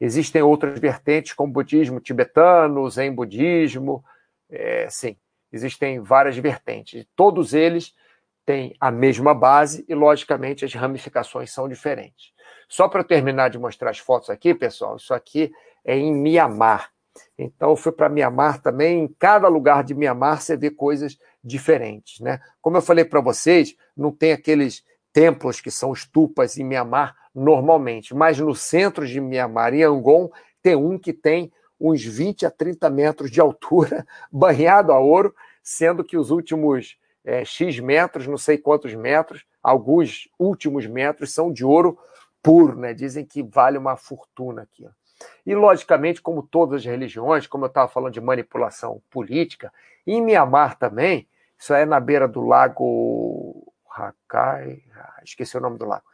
Existem 0.01 0.43
outras 0.43 0.79
vertentes, 0.79 1.33
como 1.33 1.53
budismo 1.53 2.01
tibetano, 2.01 2.91
zen 2.91 3.13
budismo. 3.13 4.05
É, 4.51 4.89
sim, 4.91 5.17
existem 5.53 6.01
várias 6.01 6.37
vertentes. 6.37 7.07
Todos 7.15 7.55
eles 7.55 7.95
têm 8.45 8.77
a 8.81 8.91
mesma 8.91 9.33
base 9.33 9.85
e, 9.89 9.95
logicamente, 9.95 10.65
as 10.65 10.75
ramificações 10.75 11.53
são 11.53 11.69
diferentes. 11.69 12.33
Só 12.69 12.89
para 12.89 13.05
terminar 13.05 13.49
de 13.49 13.59
mostrar 13.59 13.91
as 13.91 13.99
fotos 13.99 14.29
aqui, 14.29 14.55
pessoal, 14.55 14.97
isso 14.97 15.15
aqui 15.15 15.53
é 15.87 15.97
em 15.97 16.13
Mianmar. 16.13 16.91
Então, 17.39 17.71
eu 17.71 17.77
fui 17.77 17.93
para 17.93 18.09
Mianmar 18.09 18.61
também. 18.61 19.05
Em 19.05 19.09
cada 19.09 19.47
lugar 19.47 19.85
de 19.85 19.95
Mianmar 19.95 20.43
você 20.43 20.57
vê 20.57 20.71
coisas 20.71 21.17
diferentes. 21.43 22.21
Né? 22.21 22.41
Como 22.61 22.77
eu 22.77 22.83
falei 22.83 23.05
para 23.05 23.21
vocês, 23.21 23.75
não 23.97 24.11
tem 24.11 24.33
aqueles 24.33 24.83
templos 25.13 25.61
que 25.61 25.71
são 25.71 25.93
estupas 25.93 26.59
em 26.59 26.65
Mianmar 26.65 27.15
normalmente, 27.35 28.15
mas 28.15 28.39
no 28.39 28.55
centro 28.55 29.07
de 29.07 29.21
Mianmar, 29.21 29.73
em 29.73 29.81
Yangon, 29.81 30.31
tem 30.63 30.75
um 30.75 30.99
que 30.99 31.13
tem 31.13 31.53
uns 31.79 32.03
20 32.03 32.47
a 32.47 32.51
30 32.51 32.91
metros 32.91 33.31
de 33.31 33.41
altura, 33.41 34.07
banhado 34.33 34.93
a 34.93 34.99
ouro, 34.99 35.35
sendo 35.63 36.03
que 36.03 36.17
os 36.17 36.31
últimos 36.31 36.99
é, 37.25 37.45
X 37.45 37.79
metros, 37.79 38.27
não 38.27 38.39
sei 38.39 38.57
quantos 38.59 38.95
metros, 38.95 39.45
alguns 39.63 40.29
últimos 40.39 40.87
metros 40.87 41.33
são 41.33 41.53
de 41.53 41.65
ouro 41.65 41.99
puro, 42.43 42.79
né? 42.79 42.95
Dizem 42.95 43.25
que 43.25 43.43
vale 43.43 43.77
uma 43.77 43.97
fortuna 43.97 44.63
aqui. 44.63 44.87
E, 45.45 45.55
logicamente, 45.55 46.21
como 46.21 46.43
todas 46.43 46.81
as 46.81 46.85
religiões, 46.85 47.47
como 47.47 47.65
eu 47.65 47.69
estava 47.69 47.89
falando 47.89 48.13
de 48.13 48.21
manipulação 48.21 49.03
política, 49.11 49.73
em 50.07 50.23
Mianmar 50.23 50.79
também, 50.79 51.29
isso 51.59 51.73
é 51.73 51.85
na 51.85 51.99
beira 51.99 52.29
do 52.29 52.43
lago 52.43 53.73
Hakai, 53.91 54.83
ah, 54.95 55.21
esqueci 55.25 55.57
o 55.57 55.61
nome 55.61 55.79
do 55.79 55.87
lago. 55.87 56.05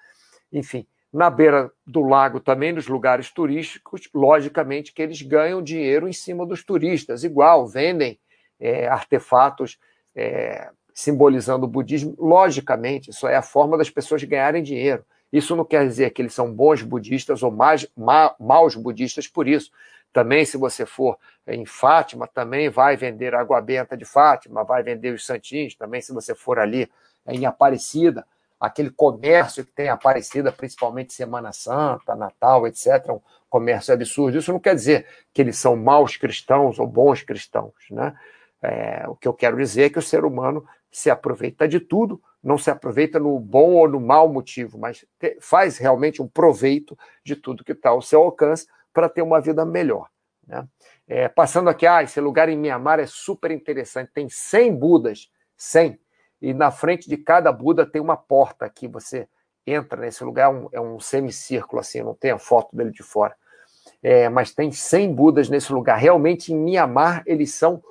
Enfim, 0.52 0.86
na 1.12 1.28
beira 1.28 1.70
do 1.86 2.00
lago 2.00 2.40
também, 2.40 2.72
nos 2.72 2.86
lugares 2.86 3.30
turísticos, 3.30 4.08
logicamente 4.14 4.92
que 4.92 5.02
eles 5.02 5.20
ganham 5.20 5.62
dinheiro 5.62 6.08
em 6.08 6.12
cima 6.12 6.46
dos 6.46 6.64
turistas, 6.64 7.24
igual, 7.24 7.66
vendem 7.66 8.18
é, 8.58 8.86
artefatos 8.86 9.78
é, 10.14 10.70
simbolizando 10.94 11.66
o 11.66 11.68
budismo. 11.68 12.14
Logicamente, 12.18 13.10
isso 13.10 13.26
é 13.26 13.36
a 13.36 13.42
forma 13.42 13.76
das 13.76 13.90
pessoas 13.90 14.22
ganharem 14.24 14.62
dinheiro. 14.62 15.04
Isso 15.32 15.56
não 15.56 15.64
quer 15.64 15.86
dizer 15.86 16.10
que 16.10 16.20
eles 16.20 16.34
são 16.34 16.52
bons 16.52 16.82
budistas 16.82 17.42
ou 17.42 17.50
mais, 17.50 17.88
ma, 17.96 18.34
maus 18.38 18.74
budistas 18.74 19.26
por 19.26 19.48
isso. 19.48 19.70
Também, 20.12 20.44
se 20.44 20.58
você 20.58 20.84
for 20.84 21.16
em 21.46 21.64
Fátima, 21.64 22.28
também 22.28 22.68
vai 22.68 22.96
vender 22.96 23.34
água 23.34 23.60
benta 23.60 23.96
de 23.96 24.04
Fátima, 24.04 24.62
vai 24.62 24.82
vender 24.82 25.14
os 25.14 25.24
santinhos. 25.24 25.74
Também, 25.74 26.02
se 26.02 26.12
você 26.12 26.34
for 26.34 26.58
ali 26.58 26.90
em 27.26 27.46
Aparecida, 27.46 28.26
aquele 28.60 28.90
comércio 28.90 29.64
que 29.64 29.72
tem 29.72 29.88
Aparecida, 29.88 30.52
principalmente 30.52 31.14
Semana 31.14 31.52
Santa, 31.52 32.14
Natal, 32.14 32.66
etc., 32.66 33.08
um 33.08 33.20
comércio 33.48 33.92
absurdo. 33.94 34.38
Isso 34.38 34.52
não 34.52 34.60
quer 34.60 34.74
dizer 34.74 35.06
que 35.32 35.40
eles 35.40 35.58
são 35.58 35.74
maus 35.76 36.16
cristãos 36.16 36.78
ou 36.78 36.86
bons 36.86 37.22
cristãos. 37.22 37.72
Né? 37.90 38.14
É, 38.62 39.04
o 39.08 39.16
que 39.16 39.26
eu 39.26 39.32
quero 39.32 39.56
dizer 39.56 39.84
é 39.84 39.90
que 39.90 39.98
o 39.98 40.02
ser 40.02 40.24
humano 40.24 40.64
se 40.90 41.10
aproveita 41.10 41.66
de 41.66 41.80
tudo, 41.80 42.22
não 42.42 42.58
se 42.58 42.70
aproveita 42.70 43.18
no 43.18 43.38
bom 43.38 43.74
ou 43.74 43.88
no 43.88 44.00
mau 44.00 44.28
motivo, 44.28 44.78
mas 44.78 45.04
faz 45.40 45.78
realmente 45.78 46.20
um 46.20 46.26
proveito 46.26 46.98
de 47.24 47.36
tudo 47.36 47.64
que 47.64 47.72
está 47.72 47.90
ao 47.90 48.02
seu 48.02 48.22
alcance 48.22 48.66
para 48.92 49.08
ter 49.08 49.22
uma 49.22 49.40
vida 49.40 49.64
melhor. 49.64 50.08
Né? 50.46 50.66
É, 51.06 51.28
passando 51.28 51.70
aqui, 51.70 51.86
ah, 51.86 52.02
esse 52.02 52.20
lugar 52.20 52.48
em 52.48 52.56
Mianmar 52.56 52.98
é 52.98 53.06
super 53.06 53.50
interessante, 53.50 54.10
tem 54.12 54.28
100 54.28 54.74
Budas, 54.74 55.30
100, 55.56 55.98
e 56.40 56.52
na 56.52 56.72
frente 56.72 57.08
de 57.08 57.16
cada 57.16 57.52
Buda 57.52 57.86
tem 57.86 58.02
uma 58.02 58.16
porta 58.16 58.68
que 58.68 58.88
você 58.88 59.28
entra 59.64 60.00
nesse 60.00 60.24
lugar, 60.24 60.46
é 60.46 60.48
um, 60.48 60.68
é 60.72 60.80
um 60.80 60.98
semicírculo 60.98 61.80
assim, 61.80 62.02
não 62.02 62.14
tem 62.14 62.32
a 62.32 62.38
foto 62.38 62.74
dele 62.76 62.90
de 62.90 63.02
fora. 63.02 63.34
É, 64.02 64.28
mas 64.28 64.52
tem 64.52 64.72
100 64.72 65.14
Budas 65.14 65.48
nesse 65.48 65.72
lugar. 65.72 65.96
Realmente, 65.96 66.52
em 66.52 66.56
Mianmar, 66.56 67.22
eles 67.26 67.54
são 67.54 67.82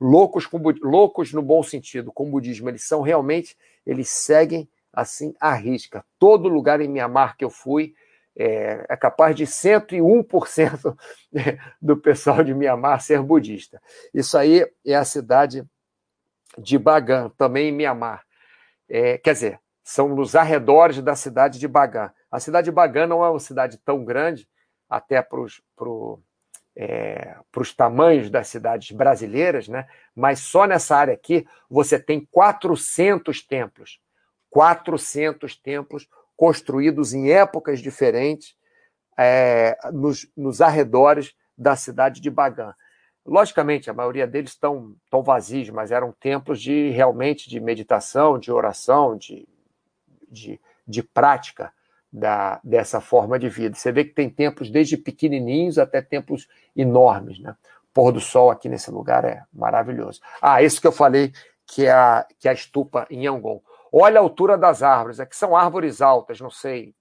loucos, 0.00 0.46
com, 0.46 0.58
loucos 0.82 1.32
no 1.32 1.42
bom 1.42 1.62
sentido, 1.62 2.12
com 2.12 2.28
o 2.28 2.30
budismo. 2.30 2.68
Eles 2.68 2.84
são 2.84 3.00
realmente, 3.00 3.56
eles 3.86 4.08
seguem 4.08 4.68
assim 4.92 5.34
à 5.40 5.54
risca. 5.54 6.04
Todo 6.18 6.48
lugar 6.48 6.80
em 6.80 6.88
Mianmar 6.88 7.36
que 7.36 7.44
eu 7.44 7.50
fui, 7.50 7.94
é, 8.36 8.86
é 8.88 8.96
capaz 8.96 9.34
de 9.34 9.44
101% 9.44 10.96
do 11.82 11.96
pessoal 11.96 12.44
de 12.44 12.54
Mianmar 12.54 13.00
ser 13.00 13.20
budista. 13.22 13.80
Isso 14.14 14.38
aí 14.38 14.64
é 14.86 14.94
a 14.94 15.04
cidade 15.04 15.64
de 16.56 16.78
Bagan, 16.78 17.30
também 17.36 17.68
em 17.68 17.72
Mianmar. 17.72 18.24
É, 18.88 19.18
quer 19.18 19.32
dizer, 19.32 19.60
são 19.82 20.08
nos 20.08 20.36
arredores 20.36 21.02
da 21.02 21.16
cidade 21.16 21.58
de 21.58 21.66
Bagan. 21.66 22.12
A 22.30 22.38
cidade 22.38 22.66
de 22.66 22.72
Bagan 22.72 23.06
não 23.06 23.24
é 23.24 23.30
uma 23.30 23.40
cidade 23.40 23.78
tão 23.78 24.04
grande, 24.04 24.48
até 24.88 25.20
para 25.20 25.40
os 25.40 25.60
pro, 25.76 26.22
é, 26.80 27.34
tamanhos 27.76 28.30
das 28.30 28.46
cidades 28.46 28.92
brasileiras, 28.92 29.66
né? 29.66 29.88
mas 30.14 30.38
só 30.38 30.64
nessa 30.64 30.96
área 30.96 31.12
aqui 31.12 31.44
você 31.68 31.98
tem 31.98 32.24
400 32.30 33.42
templos. 33.42 34.00
400 34.48 35.56
templos 35.56 36.08
construídos 36.36 37.12
em 37.12 37.32
épocas 37.32 37.80
diferentes 37.80 38.56
é, 39.18 39.76
nos, 39.92 40.30
nos 40.36 40.60
arredores 40.60 41.34
da 41.56 41.74
cidade 41.74 42.20
de 42.20 42.30
Bagan. 42.30 42.72
Logicamente, 43.26 43.90
a 43.90 43.94
maioria 43.94 44.26
deles 44.26 44.52
estão, 44.52 44.94
estão 45.04 45.20
vazios, 45.20 45.68
mas 45.70 45.90
eram 45.90 46.12
templos 46.12 46.62
de 46.62 46.90
realmente 46.90 47.50
de 47.50 47.58
meditação, 47.58 48.38
de 48.38 48.52
oração, 48.52 49.16
de, 49.16 49.48
de, 50.30 50.60
de 50.86 51.02
prática 51.02 51.72
da, 52.12 52.60
dessa 52.64 53.00
forma 53.00 53.38
de 53.38 53.48
vida. 53.48 53.76
Você 53.76 53.92
vê 53.92 54.04
que 54.04 54.14
tem 54.14 54.30
templos 54.30 54.70
desde 54.70 54.96
pequenininhos 54.96 55.78
até 55.78 56.00
templos 56.00 56.48
enormes. 56.74 57.38
Né? 57.38 57.54
O 57.84 57.86
pôr 57.92 58.12
do 58.12 58.20
sol 58.20 58.50
aqui 58.50 58.68
nesse 58.68 58.90
lugar 58.90 59.24
é 59.24 59.42
maravilhoso. 59.52 60.20
Ah, 60.40 60.62
isso 60.62 60.80
que 60.80 60.86
eu 60.86 60.92
falei, 60.92 61.32
que 61.66 61.86
é 61.86 61.92
a, 61.92 62.26
que 62.38 62.48
é 62.48 62.50
a 62.50 62.54
estupa 62.54 63.06
em 63.10 63.26
Yangon. 63.26 63.60
Olha 63.92 64.20
a 64.20 64.22
altura 64.22 64.56
das 64.56 64.82
árvores. 64.82 65.20
Aqui 65.20 65.36
são 65.36 65.56
árvores 65.56 66.00
altas, 66.00 66.40
não 66.40 66.50
sei 66.50 66.94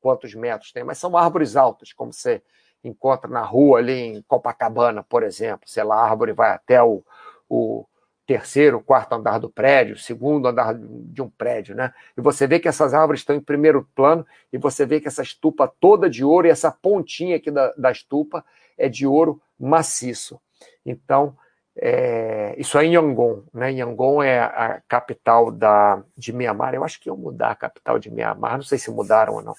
quantos 0.00 0.34
metros 0.34 0.72
tem, 0.72 0.82
mas 0.82 0.98
são 0.98 1.16
árvores 1.16 1.54
altas, 1.54 1.92
como 1.92 2.12
você 2.12 2.42
encontra 2.82 3.30
na 3.30 3.42
rua 3.42 3.78
ali 3.78 3.92
em 3.92 4.22
Copacabana, 4.22 5.02
por 5.02 5.22
exemplo. 5.22 5.68
Sei 5.68 5.84
lá, 5.84 5.96
a 5.96 6.10
árvore 6.10 6.32
vai 6.32 6.50
até 6.50 6.82
o, 6.82 7.04
o 7.48 7.86
terceiro, 8.32 8.80
quarto 8.80 9.12
andar 9.12 9.38
do 9.38 9.50
prédio, 9.50 9.98
segundo 9.98 10.48
andar 10.48 10.74
de 10.74 11.20
um 11.20 11.28
prédio, 11.28 11.74
né? 11.74 11.92
E 12.16 12.20
você 12.22 12.46
vê 12.46 12.58
que 12.58 12.66
essas 12.66 12.94
árvores 12.94 13.20
estão 13.20 13.36
em 13.36 13.40
primeiro 13.40 13.86
plano 13.94 14.26
e 14.50 14.56
você 14.56 14.86
vê 14.86 15.00
que 15.00 15.08
essa 15.08 15.22
estupa 15.22 15.70
toda 15.78 16.08
de 16.08 16.24
ouro 16.24 16.46
e 16.46 16.50
essa 16.50 16.70
pontinha 16.70 17.36
aqui 17.36 17.50
da, 17.50 17.72
da 17.76 17.92
estupa 17.92 18.42
é 18.78 18.88
de 18.88 19.06
ouro 19.06 19.38
maciço. 19.60 20.40
Então, 20.84 21.36
é, 21.76 22.54
isso 22.56 22.78
é 22.78 22.86
em 22.86 22.94
Yangon, 22.94 23.42
né? 23.52 23.70
Yangon 23.70 24.22
é 24.22 24.40
a 24.40 24.80
capital 24.88 25.50
da, 25.50 26.02
de 26.16 26.32
Mianmar. 26.32 26.74
Eu 26.74 26.84
acho 26.84 26.98
que 26.98 27.10
iam 27.10 27.16
mudar 27.16 27.50
a 27.50 27.56
capital 27.56 27.98
de 27.98 28.10
Mianmar, 28.10 28.56
não 28.56 28.64
sei 28.64 28.78
se 28.78 28.90
mudaram 28.90 29.34
ou 29.34 29.42
não, 29.42 29.54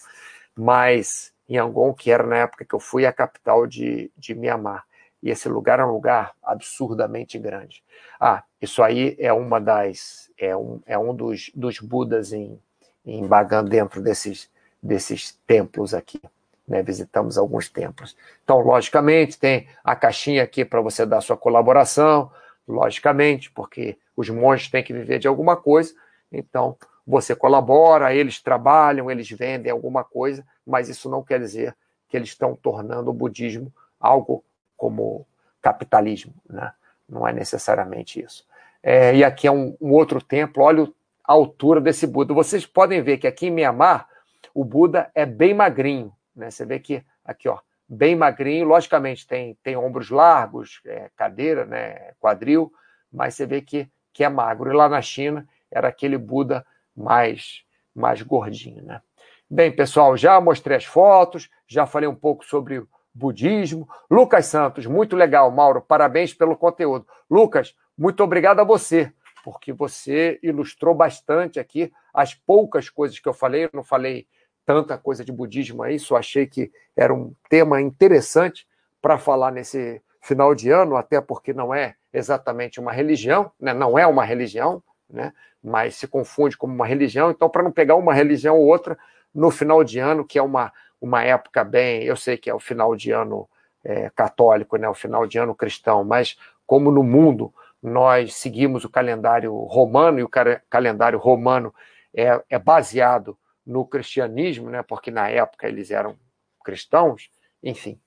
mas 0.57 1.31
Yangon, 1.47 1.93
que 1.93 2.09
era 2.09 2.25
na 2.25 2.37
época 2.37 2.65
que 2.65 2.73
eu 2.73 2.79
fui, 2.79 3.03
é 3.03 3.07
a 3.07 3.13
capital 3.13 3.67
de, 3.67 4.11
de 4.17 4.33
Mianmar. 4.33 4.83
E 5.23 5.29
esse 5.29 5.47
lugar 5.47 5.79
é 5.79 5.85
um 5.85 5.91
lugar 5.93 6.33
absurdamente 6.43 7.39
grande. 7.39 7.81
Ah, 8.19 8.43
isso 8.63 8.81
aí 8.81 9.15
é 9.19 9.31
uma 9.31 9.59
das 9.59 10.29
é 10.37 10.55
um, 10.55 10.81
é 10.85 10.97
um 10.97 11.13
dos, 11.15 11.51
dos 11.53 11.79
Budas 11.79 12.33
em, 12.33 12.59
em 13.05 13.25
Bagan 13.27 13.63
dentro 13.63 14.01
desses, 14.01 14.49
desses 14.81 15.37
templos 15.45 15.93
aqui 15.93 16.19
né, 16.67 16.81
visitamos 16.81 17.37
alguns 17.37 17.69
templos. 17.69 18.15
Então, 18.43 18.59
logicamente, 18.59 19.39
tem 19.39 19.67
a 19.83 19.95
caixinha 19.95 20.43
aqui 20.43 20.63
para 20.63 20.81
você 20.81 21.05
dar 21.05 21.21
sua 21.21 21.37
colaboração, 21.37 22.31
logicamente, 22.67 23.51
porque 23.51 23.97
os 24.15 24.29
monges 24.29 24.69
têm 24.69 24.83
que 24.83 24.93
viver 24.93 25.19
de 25.19 25.27
alguma 25.27 25.55
coisa, 25.55 25.93
então 26.31 26.77
você 27.05 27.35
colabora, 27.35 28.15
eles 28.15 28.41
trabalham, 28.41 29.11
eles 29.11 29.29
vendem 29.29 29.71
alguma 29.71 30.03
coisa, 30.03 30.45
mas 30.65 30.87
isso 30.87 31.09
não 31.09 31.21
quer 31.21 31.39
dizer 31.39 31.75
que 32.07 32.15
eles 32.15 32.29
estão 32.29 32.55
tornando 32.55 33.09
o 33.09 33.13
budismo 33.13 33.73
algo 33.99 34.43
como 34.77 35.25
capitalismo, 35.61 36.33
né? 36.49 36.71
não 37.07 37.27
é 37.27 37.33
necessariamente 37.33 38.21
isso. 38.21 38.45
É, 38.83 39.15
e 39.15 39.23
aqui 39.23 39.47
é 39.47 39.51
um, 39.51 39.77
um 39.79 39.91
outro 39.91 40.21
templo, 40.21 40.61
olha 40.61 40.91
a 41.23 41.31
altura 41.31 41.79
desse 41.79 42.05
Buda. 42.05 42.33
Vocês 42.33 42.65
podem 42.65 43.01
ver 43.01 43.17
que 43.17 43.25
aqui 43.25 43.47
em 43.47 43.51
Mianmar, 43.51 44.07
o 44.53 44.65
Buda 44.65 45.09
é 45.15 45.25
bem 45.25 45.53
magrinho, 45.53 46.13
né? 46.35 46.51
Você 46.51 46.65
vê 46.65 46.79
que 46.79 47.01
aqui, 47.23 47.47
ó, 47.47 47.59
bem 47.87 48.15
magrinho, 48.15 48.67
logicamente 48.67 49.25
tem, 49.25 49.57
tem 49.63 49.77
ombros 49.77 50.09
largos, 50.09 50.81
é, 50.85 51.09
cadeira, 51.15 51.65
né, 51.65 52.11
quadril, 52.19 52.73
mas 53.11 53.35
você 53.35 53.45
vê 53.45 53.61
que, 53.61 53.87
que 54.11 54.23
é 54.23 54.29
magro. 54.29 54.69
E 54.69 54.75
lá 54.75 54.89
na 54.89 55.01
China 55.01 55.47
era 55.71 55.87
aquele 55.87 56.17
Buda 56.17 56.65
mais, 56.95 57.63
mais 57.95 58.21
gordinho. 58.21 58.83
Né? 58.83 59.01
Bem, 59.49 59.71
pessoal, 59.71 60.17
já 60.17 60.39
mostrei 60.41 60.75
as 60.75 60.85
fotos, 60.85 61.49
já 61.67 61.85
falei 61.85 62.09
um 62.09 62.15
pouco 62.15 62.43
sobre 62.43 62.83
budismo. 63.13 63.87
Lucas 64.09 64.47
Santos, 64.47 64.85
muito 64.85 65.15
legal, 65.15 65.49
Mauro, 65.51 65.81
parabéns 65.81 66.33
pelo 66.33 66.57
conteúdo. 66.57 67.07
Lucas, 67.29 67.75
muito 67.97 68.23
obrigado 68.23 68.59
a 68.59 68.63
você, 68.63 69.11
porque 69.43 69.71
você 69.71 70.39
ilustrou 70.41 70.95
bastante 70.95 71.59
aqui 71.59 71.91
as 72.13 72.33
poucas 72.33 72.89
coisas 72.89 73.19
que 73.19 73.27
eu 73.27 73.33
falei. 73.33 73.65
Eu 73.65 73.69
não 73.73 73.83
falei 73.83 74.27
tanta 74.65 74.97
coisa 74.97 75.23
de 75.23 75.31
budismo 75.31 75.83
aí, 75.83 75.99
só 75.99 76.17
achei 76.17 76.47
que 76.47 76.71
era 76.95 77.13
um 77.13 77.33
tema 77.49 77.81
interessante 77.81 78.67
para 79.01 79.17
falar 79.17 79.51
nesse 79.51 80.01
final 80.21 80.55
de 80.55 80.69
ano, 80.69 80.95
até 80.95 81.19
porque 81.19 81.53
não 81.53 81.75
é 81.75 81.95
exatamente 82.13 82.79
uma 82.79 82.93
religião, 82.93 83.51
né? 83.59 83.73
não 83.73 83.99
é 83.99 84.07
uma 84.07 84.23
religião, 84.23 84.81
né? 85.09 85.33
mas 85.61 85.95
se 85.95 86.07
confunde 86.07 86.57
como 86.57 86.73
uma 86.73 86.87
religião, 86.87 87.29
então 87.29 87.49
para 87.49 87.61
não 87.61 87.71
pegar 87.71 87.95
uma 87.95 88.13
religião 88.13 88.57
ou 88.57 88.65
outra 88.65 88.97
no 89.35 89.51
final 89.51 89.83
de 89.83 89.99
ano, 89.99 90.25
que 90.25 90.39
é 90.39 90.41
uma, 90.41 90.71
uma 91.01 91.23
época 91.23 91.63
bem, 91.63 92.03
eu 92.03 92.15
sei 92.15 92.37
que 92.37 92.49
é 92.49 92.53
o 92.53 92.59
final 92.59 92.95
de 92.95 93.11
ano 93.11 93.49
é, 93.83 94.09
católico, 94.11 94.77
né? 94.77 94.87
o 94.87 94.93
final 94.93 95.27
de 95.27 95.37
ano 95.37 95.53
cristão, 95.53 96.05
mas 96.05 96.37
como 96.65 96.89
no 96.89 97.03
mundo 97.03 97.53
nós 97.83 98.35
seguimos 98.35 98.85
o 98.85 98.89
calendário 98.89 99.53
romano, 99.65 100.19
e 100.19 100.23
o 100.23 100.29
calendário 100.69 101.19
romano 101.19 101.73
é, 102.15 102.41
é 102.49 102.57
baseado 102.57 103.37
no 103.65 103.85
cristianismo, 103.85 104.69
né, 104.69 104.81
porque 104.81 105.11
na 105.11 105.29
época 105.29 105.67
eles 105.67 105.91
eram 105.91 106.15
cristãos, 106.63 107.29
enfim. 107.61 107.99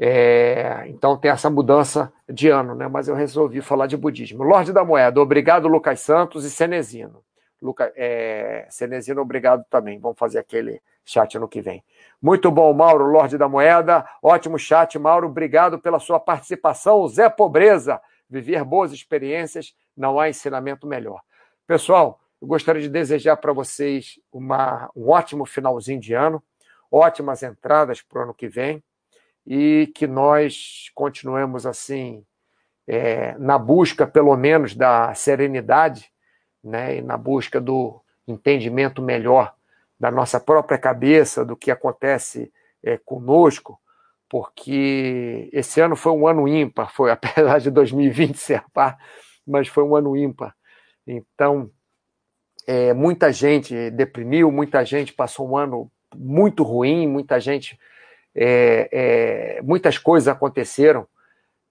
É, 0.00 0.84
então 0.86 1.16
tem 1.16 1.30
essa 1.30 1.50
mudança 1.50 2.12
de 2.28 2.48
ano, 2.48 2.74
né, 2.74 2.88
mas 2.88 3.08
eu 3.08 3.14
resolvi 3.14 3.60
falar 3.60 3.86
de 3.86 3.96
budismo. 3.96 4.42
Lorde 4.42 4.72
da 4.72 4.84
Moeda, 4.84 5.20
obrigado, 5.20 5.68
Lucas 5.68 6.00
Santos 6.00 6.44
e 6.44 6.50
Cenezino. 6.50 7.22
Luca, 7.60 7.92
é, 7.96 8.66
Cenezino, 8.70 9.20
obrigado 9.20 9.64
também. 9.68 9.98
Vamos 9.98 10.18
fazer 10.18 10.38
aquele 10.38 10.80
chat 11.04 11.36
ano 11.36 11.48
que 11.48 11.60
vem. 11.60 11.82
Muito 12.22 12.50
bom, 12.50 12.72
Mauro, 12.72 13.04
Lorde 13.04 13.36
da 13.36 13.48
Moeda. 13.48 14.06
Ótimo 14.22 14.58
chat, 14.58 14.96
Mauro. 14.96 15.26
Obrigado 15.26 15.78
pela 15.78 15.98
sua 15.98 16.20
participação. 16.20 17.08
Zé 17.08 17.28
Pobreza, 17.28 18.00
viver 18.28 18.62
boas 18.64 18.92
experiências, 18.92 19.74
não 19.96 20.18
há 20.18 20.28
ensinamento 20.28 20.86
melhor. 20.86 21.20
Pessoal, 21.66 22.20
eu 22.40 22.46
gostaria 22.46 22.82
de 22.82 22.88
desejar 22.88 23.36
para 23.36 23.52
vocês 23.52 24.18
uma, 24.32 24.90
um 24.94 25.08
ótimo 25.08 25.44
finalzinho 25.44 26.00
de 26.00 26.14
ano, 26.14 26.42
ótimas 26.90 27.42
entradas 27.42 28.00
para 28.00 28.20
o 28.20 28.22
ano 28.22 28.34
que 28.34 28.48
vem 28.48 28.82
e 29.46 29.90
que 29.94 30.06
nós 30.06 30.90
continuemos 30.94 31.66
assim 31.66 32.24
é, 32.86 33.36
na 33.38 33.58
busca, 33.58 34.06
pelo 34.06 34.34
menos, 34.36 34.74
da 34.74 35.14
serenidade, 35.14 36.10
né, 36.62 36.96
e 36.96 37.02
na 37.02 37.16
busca 37.16 37.60
do 37.60 38.00
entendimento 38.26 39.02
melhor 39.02 39.54
da 39.98 40.10
nossa 40.10 40.38
própria 40.38 40.78
cabeça, 40.78 41.44
do 41.44 41.56
que 41.56 41.70
acontece 41.70 42.52
é, 42.82 42.96
conosco, 42.96 43.80
porque 44.28 45.48
esse 45.52 45.80
ano 45.80 45.96
foi 45.96 46.12
um 46.12 46.26
ano 46.26 46.46
ímpar, 46.46 46.92
foi 46.92 47.10
apesar 47.12 47.58
de 47.58 47.70
2020 47.70 48.36
ser 48.36 48.62
par, 48.72 48.98
mas 49.46 49.68
foi 49.68 49.82
um 49.82 49.96
ano 49.96 50.16
ímpar. 50.16 50.54
Então, 51.06 51.70
é, 52.66 52.92
muita 52.92 53.32
gente 53.32 53.90
deprimiu, 53.90 54.52
muita 54.52 54.84
gente 54.84 55.14
passou 55.14 55.48
um 55.48 55.56
ano 55.56 55.90
muito 56.14 56.62
ruim, 56.62 57.06
muita 57.06 57.40
gente. 57.40 57.78
É, 58.34 58.88
é, 59.58 59.62
muitas 59.62 59.96
coisas 59.96 60.28
aconteceram 60.28 61.06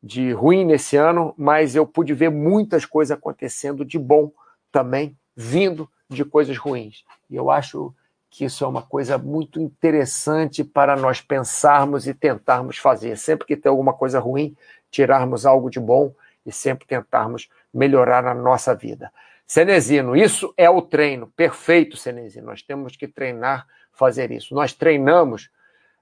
de 0.01 0.32
ruim 0.32 0.66
nesse 0.66 0.97
ano, 0.97 1.34
mas 1.38 1.76
eu 1.76 1.86
pude 1.86 2.14
ver 2.14 2.30
muitas 2.30 2.86
coisas 2.86 3.16
acontecendo 3.16 3.86
de 3.86 3.99
bom 3.99 4.32
também, 4.72 5.16
vindo 5.36 5.89
de 6.10 6.26
coisas 6.26 6.58
ruins. 6.58 7.03
E 7.30 7.36
eu 7.36 7.51
acho 7.51 7.93
que 8.30 8.46
isso 8.46 8.64
é 8.64 8.68
uma 8.68 8.82
coisa 8.82 9.18
muito 9.18 9.60
interessante 9.60 10.64
para 10.64 10.96
nós 10.96 11.22
pensarmos 11.22 12.08
e 12.08 12.14
tentarmos 12.14 12.78
fazer. 12.78 13.18
Sempre 13.18 13.48
que 13.48 13.56
tem 13.56 13.70
alguma 13.70 13.94
coisa 13.94 14.20
ruim, 14.20 14.56
tirarmos 14.92 15.46
algo 15.46 15.70
de 15.70 15.80
bom 15.80 16.14
e 16.46 16.52
sempre 16.52 16.88
tentarmos 16.88 17.50
melhorar 17.74 18.26
a 18.26 18.34
nossa 18.34 18.74
vida. 18.76 19.12
Cenezino, 19.46 20.16
isso 20.16 20.54
é 20.58 20.70
o 20.70 20.82
treino. 20.82 21.28
Perfeito, 21.36 21.96
Cenezino. 21.96 22.48
Nós 22.48 22.62
temos 22.62 22.96
que 22.96 23.08
treinar, 23.08 23.66
fazer 23.94 24.32
isso. 24.32 24.54
Nós 24.54 24.74
treinamos, 24.74 25.50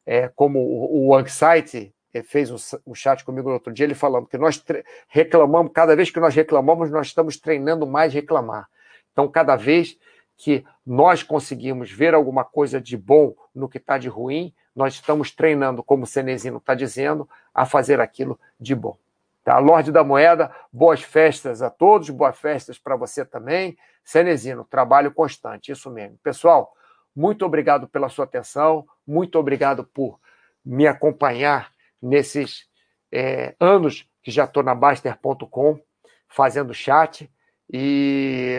é, 0.06 0.28
como 0.36 0.60
o, 0.60 1.08
o 1.08 1.16
Anxiety 1.16 1.94
é, 2.14 2.24
fez 2.24 2.50
um, 2.50 2.58
um, 2.88 2.96
chat 2.96 3.24
comigo 3.24 3.50
no 3.50 3.54
outro 3.54 3.72
dia, 3.72 3.86
ele 3.86 3.94
falando 3.94 4.26
que 4.26 4.38
nós 4.38 4.64
reclamamos, 5.08 5.72
cada 5.74 5.96
vez 5.96 6.10
que 6.10 6.20
nós 6.20 6.34
reclamamos, 6.34 6.90
nós 6.90 7.08
estamos 7.08 7.38
treinando 7.38 7.86
mais 7.86 8.14
reclamar. 8.14 8.68
Então, 9.12 9.28
cada 9.28 9.56
vez 9.56 9.98
que 10.38 10.66
nós 10.86 11.24
conseguimos 11.24 11.92
ver 11.92 12.14
alguma 12.14 12.44
coisa 12.44 12.80
de 12.82 12.98
bom 12.98 13.36
no 13.54 13.70
que 13.70 13.78
está 13.78 13.98
de 13.98 14.08
ruim, 14.08 14.54
nós 14.76 14.96
estamos 14.96 15.32
treinando, 15.32 15.82
como 15.82 16.04
o 16.04 16.08
Cenezino 16.08 16.58
está 16.58 16.76
dizendo, 16.76 17.30
a 17.54 17.66
fazer 17.66 18.02
aquilo 18.02 18.40
de 18.60 18.76
bom. 18.76 18.98
Tá? 19.44 19.58
Lorde 19.60 19.92
da 19.92 20.04
Moeda, 20.04 20.52
boas 20.72 21.02
festas 21.02 21.62
a 21.62 21.70
todos, 21.70 22.10
boas 22.10 22.38
festas 22.38 22.78
para 22.78 22.96
você 22.96 23.24
também. 23.24 23.78
Cenezino, 24.04 24.66
trabalho 24.66 25.14
constante, 25.14 25.72
isso 25.72 25.90
mesmo. 25.90 26.18
Pessoal, 26.22 26.74
muito 27.16 27.46
obrigado 27.46 27.88
pela 27.88 28.10
sua 28.10 28.26
atenção, 28.26 28.86
muito 29.08 29.40
obrigado 29.40 29.84
por 29.86 30.20
me 30.64 30.86
acompanhar 30.86 31.72
nesses 32.02 32.68
é, 33.12 33.56
anos 33.60 34.10
que 34.22 34.32
já 34.32 34.44
estou 34.44 34.64
na 34.64 34.76
Baster.com 34.76 35.80
fazendo 36.28 36.74
chat 36.74 37.32
e, 37.72 38.58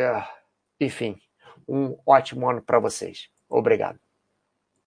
enfim, 0.80 1.20
um 1.68 1.96
ótimo 2.06 2.48
ano 2.48 2.62
para 2.62 2.78
vocês. 2.78 3.28
Obrigado. 3.48 4.05